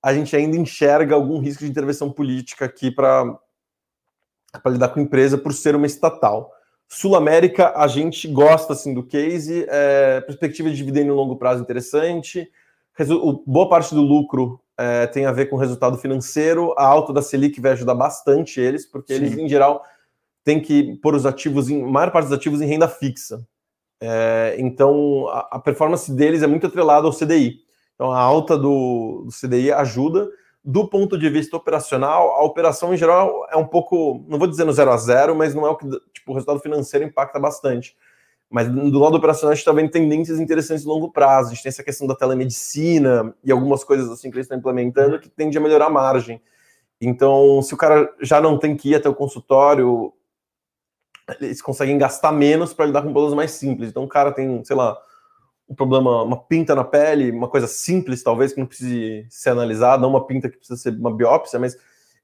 a 0.04 0.14
gente 0.14 0.36
ainda 0.36 0.58
enxerga 0.58 1.16
algum 1.16 1.40
risco 1.40 1.64
de 1.64 1.70
intervenção 1.72 2.12
política 2.12 2.66
aqui 2.66 2.92
para 2.92 3.38
para 4.52 4.72
lidar 4.72 4.90
com 4.90 5.00
empresa 5.00 5.38
por 5.38 5.54
ser 5.54 5.76
uma 5.76 5.86
estatal. 5.86 6.52
Sul 6.88 7.16
América, 7.16 7.74
a 7.76 7.88
gente 7.88 8.28
gosta 8.28 8.74
assim 8.74 8.94
do 8.94 9.04
case, 9.04 9.66
é, 9.70 10.22
perspectiva 10.22 10.70
de 10.70 10.76
dividendo 10.76 11.10
no 11.10 11.16
longo 11.16 11.36
prazo 11.36 11.62
interessante, 11.62 12.50
Resu 13.00 13.44
boa 13.46 13.70
parte 13.70 13.96
do 13.96 14.02
lucro 14.02 14.60
é, 14.78 15.08
tem 15.08 15.26
a 15.26 15.32
ver 15.32 15.46
com 15.46 15.56
resultado 15.56 15.98
financeiro, 15.98 16.74
a 16.78 16.86
alta 16.86 17.14
da 17.14 17.22
Selic 17.22 17.62
vai 17.62 17.72
ajudar 17.72 17.96
bastante 17.96 18.60
eles, 18.60 18.86
porque 18.86 19.16
Sim. 19.16 19.24
eles, 19.24 19.38
em 19.38 19.48
geral, 19.48 19.84
têm 20.44 20.60
que 20.60 20.98
pôr 20.98 21.16
os 21.16 21.26
ativos, 21.26 21.70
em 21.70 21.82
maior 21.82 22.12
parte 22.12 22.26
dos 22.26 22.38
ativos 22.38 22.60
em 22.60 22.66
renda 22.66 22.88
fixa. 22.88 23.46
É, 24.02 24.56
então, 24.58 25.28
a, 25.30 25.48
a, 25.52 25.60
performance 25.60 26.12
deles 26.12 26.42
é 26.42 26.48
muito 26.48 26.68
atrelada 26.68 27.08
ao 27.08 27.14
CDI. 27.14 27.60
Então, 27.96 28.12
a 28.12 28.20
alta 28.20 28.58
do, 28.58 29.26
do 29.26 29.32
CDI 29.32 29.72
ajuda, 29.72 30.30
do 30.64 30.88
ponto 30.88 31.18
de 31.18 31.30
vista 31.30 31.56
operacional, 31.56 32.32
a 32.32 32.44
operação 32.44 32.94
em 32.94 32.98
geral 32.98 33.48
é 33.50 33.56
um 33.56 33.66
pouco, 33.66 34.24
não 34.28 34.38
vou 34.38 34.48
dizer 34.48 34.66
no 34.66 34.74
zero 34.74 34.92
a 34.92 34.98
zero, 34.98 35.36
mas 35.36 35.56
não 35.56 35.66
é 35.66 35.70
o 35.70 35.76
que 35.76 35.88
tipo, 36.14 36.32
o 36.32 36.34
resultado 36.34 36.60
financeiro 36.60 37.06
impacta 37.06 37.40
bastante. 37.40 37.96
Mas 38.50 38.68
do 38.68 38.98
lado 38.98 39.16
operacional 39.16 39.52
a 39.52 39.56
gente 39.56 39.62
está 39.62 39.72
vendo 39.72 39.92
tendências 39.92 40.40
interessantes 40.40 40.84
de 40.84 40.90
longo 40.90 41.12
prazo. 41.12 41.50
A 41.50 41.54
gente 41.54 41.64
tem 41.64 41.70
essa 41.70 41.84
questão 41.84 42.08
da 42.08 42.16
telemedicina 42.16 43.34
e 43.44 43.52
algumas 43.52 43.84
coisas 43.84 44.10
assim 44.10 44.30
que 44.32 44.38
eles 44.38 44.46
estão 44.46 44.58
implementando 44.58 45.20
que 45.20 45.30
tende 45.30 45.58
a 45.58 45.62
melhorar 45.62 45.86
a 45.86 45.90
margem. 45.90 46.42
Então, 47.00 47.62
se 47.62 47.74
o 47.74 47.78
cara 47.78 48.12
já 48.22 48.42
não 48.42 48.58
tem 48.58 48.76
que 48.76 48.90
ir 48.90 48.96
até 48.96 49.08
o 49.08 49.16
consultório, 49.16 50.12
eles 51.40 51.62
conseguem 51.62 51.98
gastar 51.98 52.32
menos 52.32 52.74
para 52.74 52.88
lidar 52.88 53.04
com 53.04 53.12
problemas 53.12 53.36
mais 53.36 53.52
simples. 53.52 53.90
Então, 53.90 54.04
o 54.04 54.08
cara 54.08 54.32
tem, 54.32 54.64
sei 54.66 54.76
lá, 54.76 54.98
um 55.70 55.76
problema, 55.76 56.24
uma 56.24 56.38
pinta 56.38 56.74
na 56.74 56.84
pele, 56.84 57.32
uma 57.32 57.48
coisa 57.48 57.68
simples, 57.68 58.24
talvez, 58.24 58.54
que 58.54 58.60
não 58.60 58.66
precise 58.66 59.26
ser 59.30 59.52
analisada, 59.52 60.02
não 60.02 60.10
uma 60.10 60.26
pinta 60.26 60.50
que 60.50 60.58
precisa 60.58 60.80
ser 60.80 60.94
uma 60.94 61.14
biópsia, 61.16 61.60
mas 61.60 61.78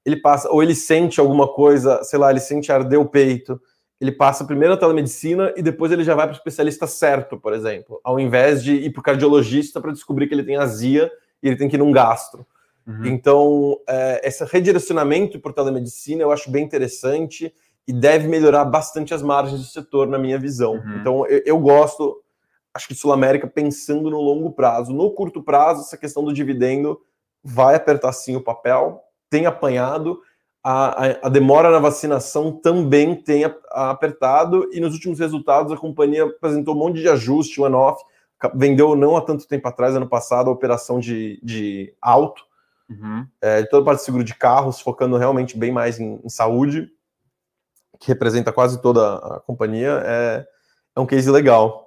ele 0.04 0.16
passa, 0.16 0.50
ou 0.50 0.62
ele 0.62 0.74
sente 0.74 1.20
alguma 1.20 1.46
coisa, 1.46 2.02
sei 2.02 2.18
lá, 2.18 2.30
ele 2.30 2.40
sente 2.40 2.72
arder 2.72 3.00
o 3.00 3.06
peito, 3.06 3.60
ele 4.00 4.12
passa 4.12 4.44
primeiro 4.44 4.74
a 4.74 4.76
telemedicina 4.76 5.54
e 5.56 5.62
depois 5.62 5.90
ele 5.90 6.04
já 6.04 6.14
vai 6.14 6.26
para 6.26 6.34
o 6.34 6.36
especialista 6.36 6.86
certo, 6.86 7.38
por 7.38 7.52
exemplo, 7.52 8.00
ao 8.04 8.20
invés 8.20 8.62
de 8.62 8.74
ir 8.74 8.90
para 8.90 9.00
o 9.00 9.02
cardiologista 9.02 9.80
para 9.80 9.92
descobrir 9.92 10.26
que 10.26 10.34
ele 10.34 10.44
tem 10.44 10.56
azia 10.56 11.10
e 11.42 11.48
ele 11.48 11.56
tem 11.56 11.68
que 11.68 11.76
ir 11.76 11.78
num 11.78 11.92
gastro. 11.92 12.46
Uhum. 12.86 13.06
Então, 13.06 13.80
é, 13.88 14.20
esse 14.28 14.44
redirecionamento 14.44 15.40
por 15.40 15.52
telemedicina 15.52 16.22
eu 16.22 16.30
acho 16.30 16.50
bem 16.50 16.64
interessante 16.64 17.52
e 17.88 17.92
deve 17.92 18.28
melhorar 18.28 18.64
bastante 18.64 19.14
as 19.14 19.22
margens 19.22 19.60
do 19.60 19.66
setor, 19.66 20.08
na 20.08 20.18
minha 20.18 20.38
visão. 20.38 20.74
Uhum. 20.74 20.96
Então, 21.00 21.26
eu, 21.26 21.42
eu 21.46 21.58
gosto, 21.58 22.22
acho 22.76 22.88
que 22.88 22.94
Sul 22.94 23.12
América 23.12 23.46
pensando 23.46 24.10
no 24.10 24.20
longo 24.20 24.52
prazo. 24.52 24.92
No 24.92 25.10
curto 25.10 25.42
prazo, 25.42 25.80
essa 25.80 25.96
questão 25.96 26.22
do 26.22 26.32
dividendo 26.32 27.00
vai 27.42 27.74
apertar 27.74 28.12
sim 28.12 28.36
o 28.36 28.42
papel, 28.42 29.02
tem 29.30 29.46
apanhado. 29.46 30.20
A, 30.62 31.06
a, 31.06 31.26
a 31.26 31.28
demora 31.28 31.70
na 31.70 31.78
vacinação 31.78 32.52
também 32.52 33.14
tem 33.14 33.44
a, 33.44 33.54
apertado, 33.90 34.68
e 34.72 34.80
nos 34.80 34.92
últimos 34.92 35.18
resultados 35.18 35.72
a 35.72 35.76
companhia 35.76 36.24
apresentou 36.24 36.74
um 36.74 36.78
monte 36.78 37.00
de 37.00 37.08
ajuste, 37.08 37.60
one-off, 37.60 38.04
vendeu 38.54 38.94
não 38.94 39.16
há 39.16 39.22
tanto 39.22 39.48
tempo 39.48 39.66
atrás, 39.66 39.96
ano 39.96 40.08
passado, 40.08 40.50
a 40.50 40.52
operação 40.52 40.98
de, 40.98 41.40
de 41.42 41.94
auto, 42.02 42.44
uhum. 42.90 43.26
é, 43.40 43.62
de 43.62 43.70
toda 43.70 43.82
a 43.82 43.86
parte 43.86 44.00
de 44.00 44.04
seguro 44.04 44.24
de 44.24 44.34
carros, 44.34 44.80
focando 44.80 45.16
realmente 45.16 45.56
bem 45.56 45.72
mais 45.72 45.98
em, 45.98 46.20
em 46.22 46.28
saúde, 46.28 46.90
que 47.98 48.08
representa 48.08 48.52
quase 48.52 48.82
toda 48.82 49.16
a 49.16 49.40
companhia, 49.40 50.02
é, 50.04 50.46
é 50.94 51.00
um 51.00 51.06
case 51.06 51.30
legal. 51.30 51.85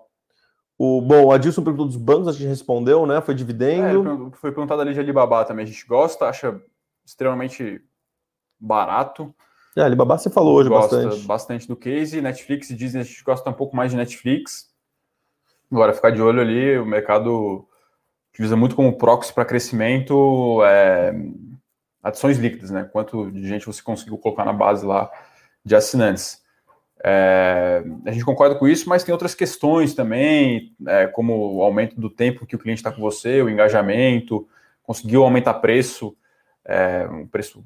O, 0.82 1.02
bom, 1.02 1.26
o 1.26 1.32
Adilson 1.34 1.62
perguntou 1.62 1.88
dos 1.88 1.98
bancos, 1.98 2.30
a 2.30 2.32
gente 2.32 2.48
respondeu, 2.48 3.06
né? 3.06 3.20
Foi 3.20 3.36
dividendo. 3.36 4.32
É, 4.34 4.38
foi 4.38 4.50
perguntado 4.50 4.82
ali 4.82 4.94
de 4.94 5.00
Alibaba 5.02 5.44
também. 5.44 5.64
A 5.64 5.68
gente 5.68 5.86
gosta, 5.86 6.26
acha 6.26 6.58
extremamente 7.06 7.82
barato. 8.58 9.36
É, 9.76 9.82
Alibaba 9.82 10.18
você 10.18 10.30
falou 10.30 10.56
hoje 10.56 10.70
gosta 10.70 11.04
bastante. 11.04 11.28
bastante 11.28 11.68
do 11.68 11.76
case. 11.76 12.22
Netflix 12.22 12.70
e 12.70 12.76
Disney, 12.76 13.02
a 13.02 13.04
gente 13.04 13.22
gosta 13.26 13.50
um 13.50 13.54
pouco 13.54 13.76
mais 13.76 13.92
de 13.92 13.98
Netflix. 13.98 14.70
Agora, 15.70 15.94
ficar 15.94 16.12
de 16.12 16.22
olho 16.22 16.40
ali, 16.40 16.78
o 16.78 16.86
mercado 16.86 17.68
utiliza 18.34 18.56
muito 18.56 18.74
como 18.74 18.98
proxy 18.98 19.34
para 19.34 19.44
crescimento 19.44 20.64
é, 20.64 21.14
adições 22.02 22.38
líquidas, 22.38 22.72
né? 22.72 22.86
Quanto 22.86 23.30
de 23.32 23.46
gente 23.46 23.66
você 23.66 23.82
conseguiu 23.82 24.18
colocar 24.18 24.46
na 24.46 24.54
base 24.54 24.86
lá 24.86 25.12
de 25.66 25.76
assinantes. 25.76 26.42
É, 27.04 27.84
a 28.06 28.12
gente 28.12 28.26
concorda 28.26 28.56
com 28.56 28.68
isso, 28.68 28.90
mas 28.90 29.04
tem 29.04 29.14
outras 29.14 29.34
questões 29.34 29.94
também, 29.94 30.74
é, 30.86 31.08
como 31.08 31.56
o 31.56 31.64
aumento 31.64 32.00
do 32.00 32.10
tempo 32.10 32.46
que 32.46 32.56
o 32.56 32.60
cliente 32.60 32.80
está 32.80 32.92
com 32.92 33.02
você, 33.02 33.42
o 33.42 33.50
engajamento, 33.50 34.48
conseguiu 34.84 35.24
aumentar 35.24 35.56
preço, 35.56 36.16
é, 36.66 37.08
um 37.10 37.26
preço, 37.26 37.64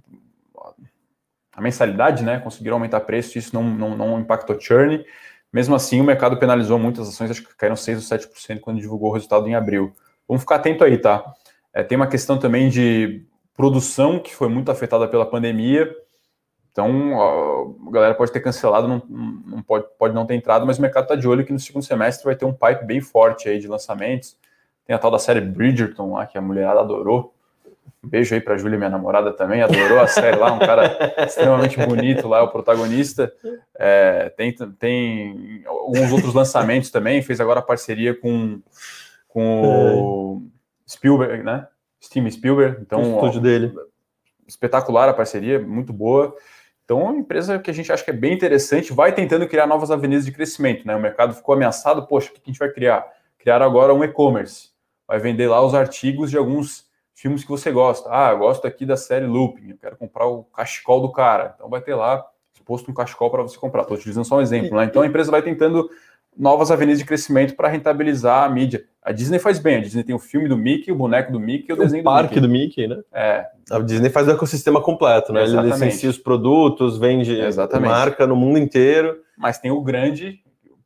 a 1.51 1.61
mensalidade, 1.61 2.23
né? 2.23 2.39
Conseguiram 2.39 2.77
aumentar 2.77 3.01
preço, 3.01 3.37
isso 3.37 3.53
não, 3.53 3.63
não, 3.63 3.97
não 3.97 4.19
impactou 4.19 4.59
churn. 4.59 5.03
Mesmo 5.51 5.75
assim, 5.75 6.01
o 6.01 6.03
mercado 6.03 6.37
penalizou 6.37 6.79
muitas 6.79 7.07
ações, 7.07 7.29
acho 7.29 7.43
que 7.43 7.55
caíram 7.55 7.75
6 7.75 8.11
ou 8.11 8.17
7% 8.17 8.59
quando 8.59 8.79
divulgou 8.79 9.09
o 9.09 9.13
resultado 9.13 9.47
em 9.47 9.55
abril. 9.55 9.93
Vamos 10.27 10.41
ficar 10.41 10.55
atento 10.55 10.83
aí, 10.83 10.97
tá? 10.97 11.23
É, 11.73 11.83
tem 11.83 11.95
uma 11.95 12.07
questão 12.07 12.37
também 12.37 12.69
de 12.69 13.25
produção 13.55 14.19
que 14.19 14.33
foi 14.33 14.49
muito 14.49 14.71
afetada 14.71 15.07
pela 15.07 15.25
pandemia. 15.25 15.93
Então, 16.73 17.77
a 17.87 17.91
galera 17.91 18.15
pode 18.15 18.31
ter 18.31 18.39
cancelado, 18.39 18.87
não, 18.87 19.01
não 19.07 19.61
pode, 19.61 19.85
pode 19.97 20.15
não 20.15 20.25
ter 20.25 20.33
entrado, 20.33 20.65
mas 20.65 20.79
o 20.79 20.81
mercado 20.81 21.03
está 21.03 21.15
de 21.15 21.27
olho 21.27 21.45
que 21.45 21.53
no 21.53 21.59
segundo 21.59 21.83
semestre 21.83 22.25
vai 22.25 22.35
ter 22.35 22.45
um 22.45 22.51
pipe 22.51 22.83
bem 22.83 22.99
forte 22.99 23.47
aí 23.47 23.59
de 23.59 23.67
lançamentos. 23.67 24.35
Tem 24.83 24.95
a 24.95 24.99
tal 24.99 25.11
da 25.11 25.19
série 25.19 25.39
Bridgerton 25.39 26.13
lá, 26.13 26.25
que 26.25 26.35
a 26.35 26.41
mulherada 26.41 26.79
adorou. 26.79 27.31
Um 28.03 28.09
beijo 28.09 28.33
aí 28.33 28.41
para 28.41 28.57
Júlia, 28.57 28.75
minha 28.75 28.89
namorada 28.89 29.31
também, 29.31 29.61
adorou 29.61 29.99
a 29.99 30.07
série 30.07 30.35
lá, 30.35 30.51
um 30.51 30.57
cara 30.57 30.97
extremamente 31.23 31.77
bonito 31.85 32.27
lá, 32.27 32.41
o 32.41 32.49
protagonista. 32.49 33.31
É, 33.77 34.29
tem, 34.35 34.51
tem 34.79 35.63
alguns 35.67 36.11
outros 36.11 36.33
lançamentos 36.33 36.89
também, 36.89 37.21
fez 37.21 37.39
agora 37.39 37.61
parceria 37.61 38.19
com, 38.19 38.59
com 39.27 39.61
o 39.61 40.41
Spielberg, 40.89 41.43
né? 41.43 41.67
Steven 42.01 42.31
Spielberg. 42.31 42.81
Então, 42.81 42.99
o 42.99 43.15
estúdio 43.17 43.39
ó, 43.39 43.43
dele. 43.43 43.73
Espetacular 44.47 45.07
a 45.07 45.13
parceria, 45.13 45.59
muito 45.59 45.93
boa. 45.93 46.35
Então, 46.85 46.99
é 46.99 47.03
uma 47.03 47.17
empresa 47.17 47.59
que 47.59 47.71
a 47.71 47.73
gente 47.73 47.91
acha 47.91 48.03
que 48.03 48.09
é 48.09 48.13
bem 48.13 48.33
interessante, 48.33 48.91
vai 48.91 49.13
tentando 49.13 49.47
criar 49.47 49.65
novas 49.65 49.89
avenidas 49.89 50.25
de 50.25 50.31
crescimento, 50.31 50.85
né? 50.85 50.95
O 50.95 50.99
mercado 50.99 51.33
ficou 51.33 51.55
ameaçado, 51.55 52.05
poxa, 52.05 52.29
o 52.29 52.33
que 52.33 52.41
a 52.43 52.49
gente 52.49 52.59
vai 52.59 52.69
criar? 52.69 53.05
Criar 53.37 53.61
agora 53.61 53.93
um 53.93 54.03
e-commerce. 54.03 54.69
Vai 55.07 55.19
vender 55.19 55.47
lá 55.47 55.61
os 55.65 55.73
artigos 55.73 56.29
de 56.29 56.37
alguns 56.37 56.85
filmes 57.13 57.43
que 57.43 57.49
você 57.49 57.71
gosta. 57.71 58.09
Ah, 58.11 58.31
eu 58.31 58.39
gosto 58.39 58.65
aqui 58.67 58.85
da 58.85 58.97
série 58.97 59.25
Looping, 59.25 59.71
eu 59.71 59.77
quero 59.77 59.95
comprar 59.95 60.25
o 60.25 60.43
cachecol 60.43 61.01
do 61.01 61.11
cara. 61.11 61.53
Então 61.55 61.69
vai 61.69 61.81
ter 61.81 61.95
lá 61.95 62.25
exposto 62.53 62.89
um 62.89 62.93
cachecol 62.93 63.29
para 63.29 63.43
você 63.43 63.57
comprar. 63.57 63.81
Estou 63.81 63.97
utilizando 63.97 64.25
só 64.25 64.37
um 64.37 64.41
exemplo, 64.41 64.77
né? 64.77 64.85
Então 64.85 65.01
a 65.01 65.05
empresa 65.05 65.29
vai 65.29 65.41
tentando 65.41 65.89
novas 66.37 66.71
avenidas 66.71 66.99
de 66.99 67.05
crescimento 67.05 67.55
para 67.55 67.67
rentabilizar 67.67 68.43
a 68.43 68.49
mídia. 68.49 68.85
A 69.01 69.11
Disney 69.11 69.39
faz 69.39 69.59
bem, 69.59 69.77
a 69.77 69.81
Disney 69.81 70.03
tem 70.03 70.15
o 70.15 70.19
filme 70.19 70.47
do 70.47 70.57
Mickey, 70.57 70.91
o 70.91 70.95
boneco 70.95 71.31
do 71.31 71.39
Mickey, 71.39 71.71
o, 71.71 71.75
o 71.75 71.79
desenho 71.79 72.03
do 72.03 72.05
parque 72.05 72.39
do 72.39 72.47
Mickey. 72.47 72.87
do 72.87 72.93
Mickey, 72.93 73.01
né? 73.01 73.03
É. 73.13 73.45
A 73.69 73.79
Disney 73.79 74.09
faz 74.09 74.27
o 74.27 74.31
ecossistema 74.31 74.81
completo, 74.81 75.33
né? 75.33 75.43
Exatamente. 75.43 75.75
Ele 75.75 75.85
licencia 75.85 76.09
os 76.09 76.17
produtos, 76.17 76.97
vende 76.97 77.39
Exatamente. 77.39 77.89
marca 77.89 78.25
no 78.25 78.35
mundo 78.35 78.57
inteiro. 78.57 79.19
Mas 79.37 79.59
tem 79.59 79.71
o 79.71 79.81
grande 79.81 80.39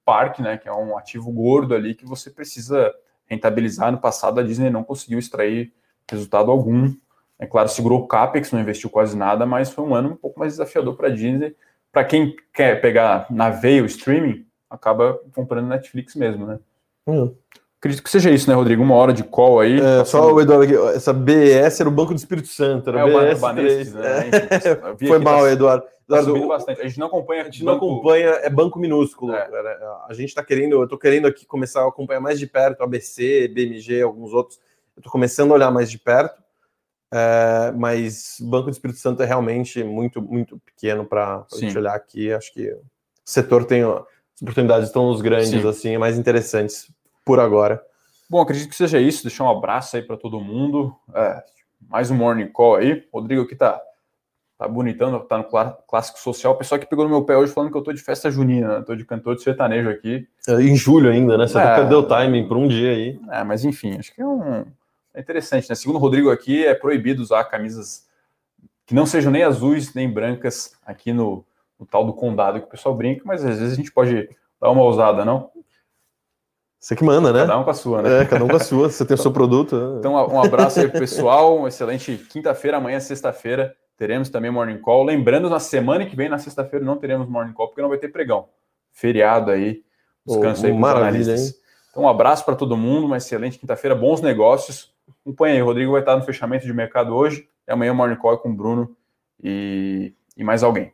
parque, 0.03 0.41
né? 0.41 0.57
Que 0.57 0.67
é 0.67 0.73
um 0.73 0.97
ativo 0.97 1.31
gordo 1.31 1.75
ali 1.75 1.93
que 1.93 2.05
você 2.05 2.29
precisa 2.29 2.93
rentabilizar. 3.25 3.91
No 3.91 3.99
passado, 3.99 4.39
a 4.39 4.43
Disney 4.43 4.69
não 4.69 4.83
conseguiu 4.83 5.19
extrair 5.19 5.73
resultado 6.09 6.49
algum. 6.49 6.93
É 7.39 7.45
claro, 7.45 7.69
segurou 7.69 7.99
o 7.99 8.07
CAPEX, 8.07 8.51
não 8.51 8.59
investiu 8.59 8.89
quase 8.89 9.15
nada, 9.15 9.45
mas 9.45 9.69
foi 9.69 9.83
um 9.85 9.93
ano 9.93 10.09
um 10.09 10.15
pouco 10.15 10.39
mais 10.39 10.53
desafiador 10.53 10.95
para 10.95 11.07
a 11.07 11.11
Disney. 11.11 11.55
Para 11.91 12.03
quem 12.03 12.35
quer 12.53 12.81
pegar 12.81 13.27
na 13.29 13.49
veia 13.49 13.83
o 13.83 13.85
streaming, 13.85 14.45
acaba 14.69 15.19
comprando 15.33 15.67
Netflix 15.67 16.15
mesmo, 16.15 16.45
né? 16.45 16.59
Hum. 17.07 17.33
Acredito 17.79 18.03
que 18.03 18.09
seja 18.09 18.31
isso, 18.31 18.49
né, 18.49 18.55
Rodrigo? 18.55 18.81
Uma 18.81 18.95
hora 18.95 19.13
de 19.13 19.23
call 19.23 19.59
aí. 19.59 19.79
É, 19.79 20.03
só 20.03 20.33
o 20.33 20.41
Eduardo 20.41 20.63
aqui, 20.63 20.95
essa 20.95 21.13
BS 21.13 21.79
era 21.79 21.87
o 21.87 21.91
Banco 21.91 22.11
do 22.11 22.17
Espírito 22.17 22.47
Santo. 22.47 22.89
Era 22.89 23.07
é, 23.07 23.29
BS 23.29 23.37
o 23.37 23.41
Banestes, 23.41 23.93
né? 23.93 24.31
Foi 25.07 25.19
mal, 25.19 25.41
tá, 25.41 25.51
Eduardo. 25.51 25.83
Tá 26.07 26.19
Eduardo 26.19 26.47
bastante. 26.47 26.81
A 26.81 26.87
gente 26.87 26.99
não 26.99 27.07
acompanha. 27.07 27.41
A 27.41 27.45
gente 27.45 27.63
banco... 27.63 27.85
não 27.85 27.93
acompanha, 27.93 28.29
é 28.29 28.49
banco 28.49 28.79
minúsculo. 28.79 29.33
É. 29.33 29.47
A 30.09 30.13
gente 30.13 30.29
está 30.29 30.43
querendo, 30.43 30.73
eu 30.73 30.83
estou 30.85 30.97
querendo 30.97 31.27
aqui 31.27 31.45
começar 31.45 31.83
a 31.83 31.87
acompanhar 31.87 32.19
mais 32.19 32.39
de 32.39 32.47
perto 32.47 32.81
ABC, 32.81 33.47
BMG, 33.47 34.01
alguns 34.01 34.33
outros. 34.33 34.59
Eu 34.95 35.01
estou 35.01 35.11
começando 35.11 35.51
a 35.51 35.53
olhar 35.53 35.69
mais 35.69 35.91
de 35.91 35.99
perto. 35.99 36.41
É, 37.13 37.71
mas 37.77 38.37
Banco 38.41 38.65
do 38.65 38.71
Espírito 38.71 38.99
Santo 38.99 39.21
é 39.21 39.25
realmente 39.25 39.83
muito, 39.83 40.19
muito 40.19 40.59
pequeno 40.59 41.05
para 41.05 41.45
a 41.51 41.57
gente 41.57 41.77
olhar 41.77 41.93
aqui. 41.93 42.33
Acho 42.33 42.51
que 42.51 42.71
o 42.71 42.81
setor 43.23 43.65
tem 43.65 43.83
as 44.37 44.41
oportunidades 44.43 44.87
estão 44.87 45.07
nos 45.07 45.19
grandes, 45.19 45.49
Sim. 45.49 45.67
assim, 45.67 45.97
mais 45.97 46.15
interessantes 46.15 46.91
por 47.25 47.39
agora. 47.39 47.83
Bom, 48.29 48.39
acredito 48.39 48.69
que 48.69 48.75
seja 48.75 48.99
isso. 48.99 49.23
Deixar 49.23 49.45
um 49.45 49.49
abraço 49.49 49.95
aí 49.95 50.03
para 50.03 50.15
todo 50.15 50.39
mundo. 50.39 50.95
É, 51.15 51.43
mais 51.89 52.11
um 52.11 52.15
morning 52.15 52.47
call 52.47 52.75
aí. 52.75 53.03
Rodrigo 53.11 53.41
aqui 53.41 53.55
tá, 53.55 53.81
tá 54.55 54.67
bonitão, 54.67 55.19
tá 55.21 55.39
no 55.39 55.45
clássico 55.87 56.19
social. 56.19 56.53
O 56.53 56.55
pessoal 56.55 56.77
que 56.77 56.85
pegou 56.85 57.03
no 57.03 57.09
meu 57.09 57.23
pé 57.23 57.35
hoje 57.35 57.51
falando 57.51 57.71
que 57.71 57.77
eu 57.77 57.81
tô 57.81 57.91
de 57.91 58.01
festa 58.01 58.29
junina, 58.29 58.77
né? 58.77 58.83
Tô 58.85 58.95
de 58.95 59.05
cantor 59.05 59.35
de 59.35 59.41
sertanejo 59.41 59.89
aqui. 59.89 60.27
É, 60.47 60.53
em 60.61 60.75
julho 60.75 61.09
ainda, 61.09 61.35
né? 61.35 61.47
Você 61.47 61.57
é, 61.57 61.75
perdeu 61.75 61.99
o 61.99 62.03
timing 62.03 62.47
por 62.47 62.57
um 62.57 62.67
dia 62.67 62.91
aí. 62.91 63.19
É, 63.31 63.43
mas 63.43 63.65
enfim, 63.65 63.97
acho 63.97 64.13
que 64.13 64.21
é 64.21 64.27
um. 64.27 64.65
É 65.15 65.19
interessante, 65.19 65.67
né? 65.67 65.73
Segundo 65.73 65.95
o 65.95 65.99
Rodrigo 65.99 66.29
aqui, 66.29 66.63
é 66.63 66.75
proibido 66.75 67.23
usar 67.23 67.43
camisas 67.45 68.05
que 68.85 68.93
não 68.93 69.07
sejam 69.07 69.31
nem 69.31 69.41
azuis 69.41 69.95
nem 69.95 70.07
brancas 70.07 70.75
aqui 70.85 71.11
no, 71.11 71.43
o 71.79 71.85
tal 71.85 72.05
do 72.05 72.13
condado 72.13 72.59
que 72.59 72.67
o 72.67 72.69
pessoal 72.69 72.95
brinca, 72.95 73.21
mas 73.25 73.45
às 73.45 73.59
vezes 73.59 73.73
a 73.73 73.75
gente 73.75 73.91
pode 73.91 74.29
dar 74.59 74.71
uma 74.71 74.81
ousada, 74.81 75.23
não? 75.23 75.51
Você 76.79 76.95
que 76.95 77.03
manda, 77.03 77.33
né? 77.33 77.41
Cada 77.41 77.57
um 77.57 77.63
com 77.63 77.69
a 77.69 77.73
sua, 77.73 78.01
né? 78.01 78.21
É, 78.21 78.25
cada 78.25 78.45
um 78.45 78.47
com 78.47 78.55
a 78.55 78.59
sua. 78.59 78.89
Você 78.89 79.03
tem 79.03 79.15
o 79.15 79.17
seu 79.17 79.31
produto. 79.31 79.75
Né? 79.75 79.99
Então, 79.99 80.13
um 80.13 80.41
abraço 80.41 80.79
aí 80.79 80.87
pro 80.87 80.99
pessoal. 80.99 81.57
Uma 81.57 81.67
excelente 81.69 82.15
quinta-feira. 82.29 82.77
Amanhã, 82.77 82.99
sexta-feira, 82.99 83.75
teremos 83.97 84.29
também 84.29 84.51
Morning 84.51 84.77
Call. 84.77 85.03
Lembrando, 85.03 85.49
na 85.49 85.59
semana 85.59 86.05
que 86.05 86.15
vem, 86.15 86.29
na 86.29 86.37
sexta-feira, 86.37 86.85
não 86.85 86.95
teremos 86.97 87.27
Morning 87.27 87.53
Call, 87.53 87.67
porque 87.67 87.81
não 87.81 87.89
vai 87.89 87.97
ter 87.97 88.09
pregão. 88.09 88.47
Feriado 88.91 89.49
aí. 89.49 89.81
Descanso 90.25 90.63
oh, 90.63 90.67
aí 90.67 90.79
para 90.79 90.99
analistas. 90.99 91.47
Hein? 91.47 91.53
Então, 91.89 92.03
um 92.03 92.07
abraço 92.07 92.45
para 92.45 92.55
todo 92.55 92.77
mundo. 92.77 93.07
Uma 93.07 93.17
excelente 93.17 93.57
quinta-feira. 93.57 93.95
Bons 93.95 94.21
negócios. 94.21 94.93
Acompanha 95.21 95.55
aí. 95.55 95.61
O 95.63 95.65
Rodrigo 95.65 95.91
vai 95.91 96.01
estar 96.01 96.15
no 96.15 96.23
fechamento 96.23 96.65
de 96.65 96.73
mercado 96.73 97.15
hoje. 97.15 97.49
E 97.67 97.71
amanhã, 97.71 97.91
Morning 97.93 98.17
Call 98.17 98.35
é 98.35 98.37
com 98.37 98.49
o 98.49 98.55
Bruno 98.55 98.95
e, 99.43 100.13
e 100.37 100.43
mais 100.43 100.61
alguém. 100.61 100.93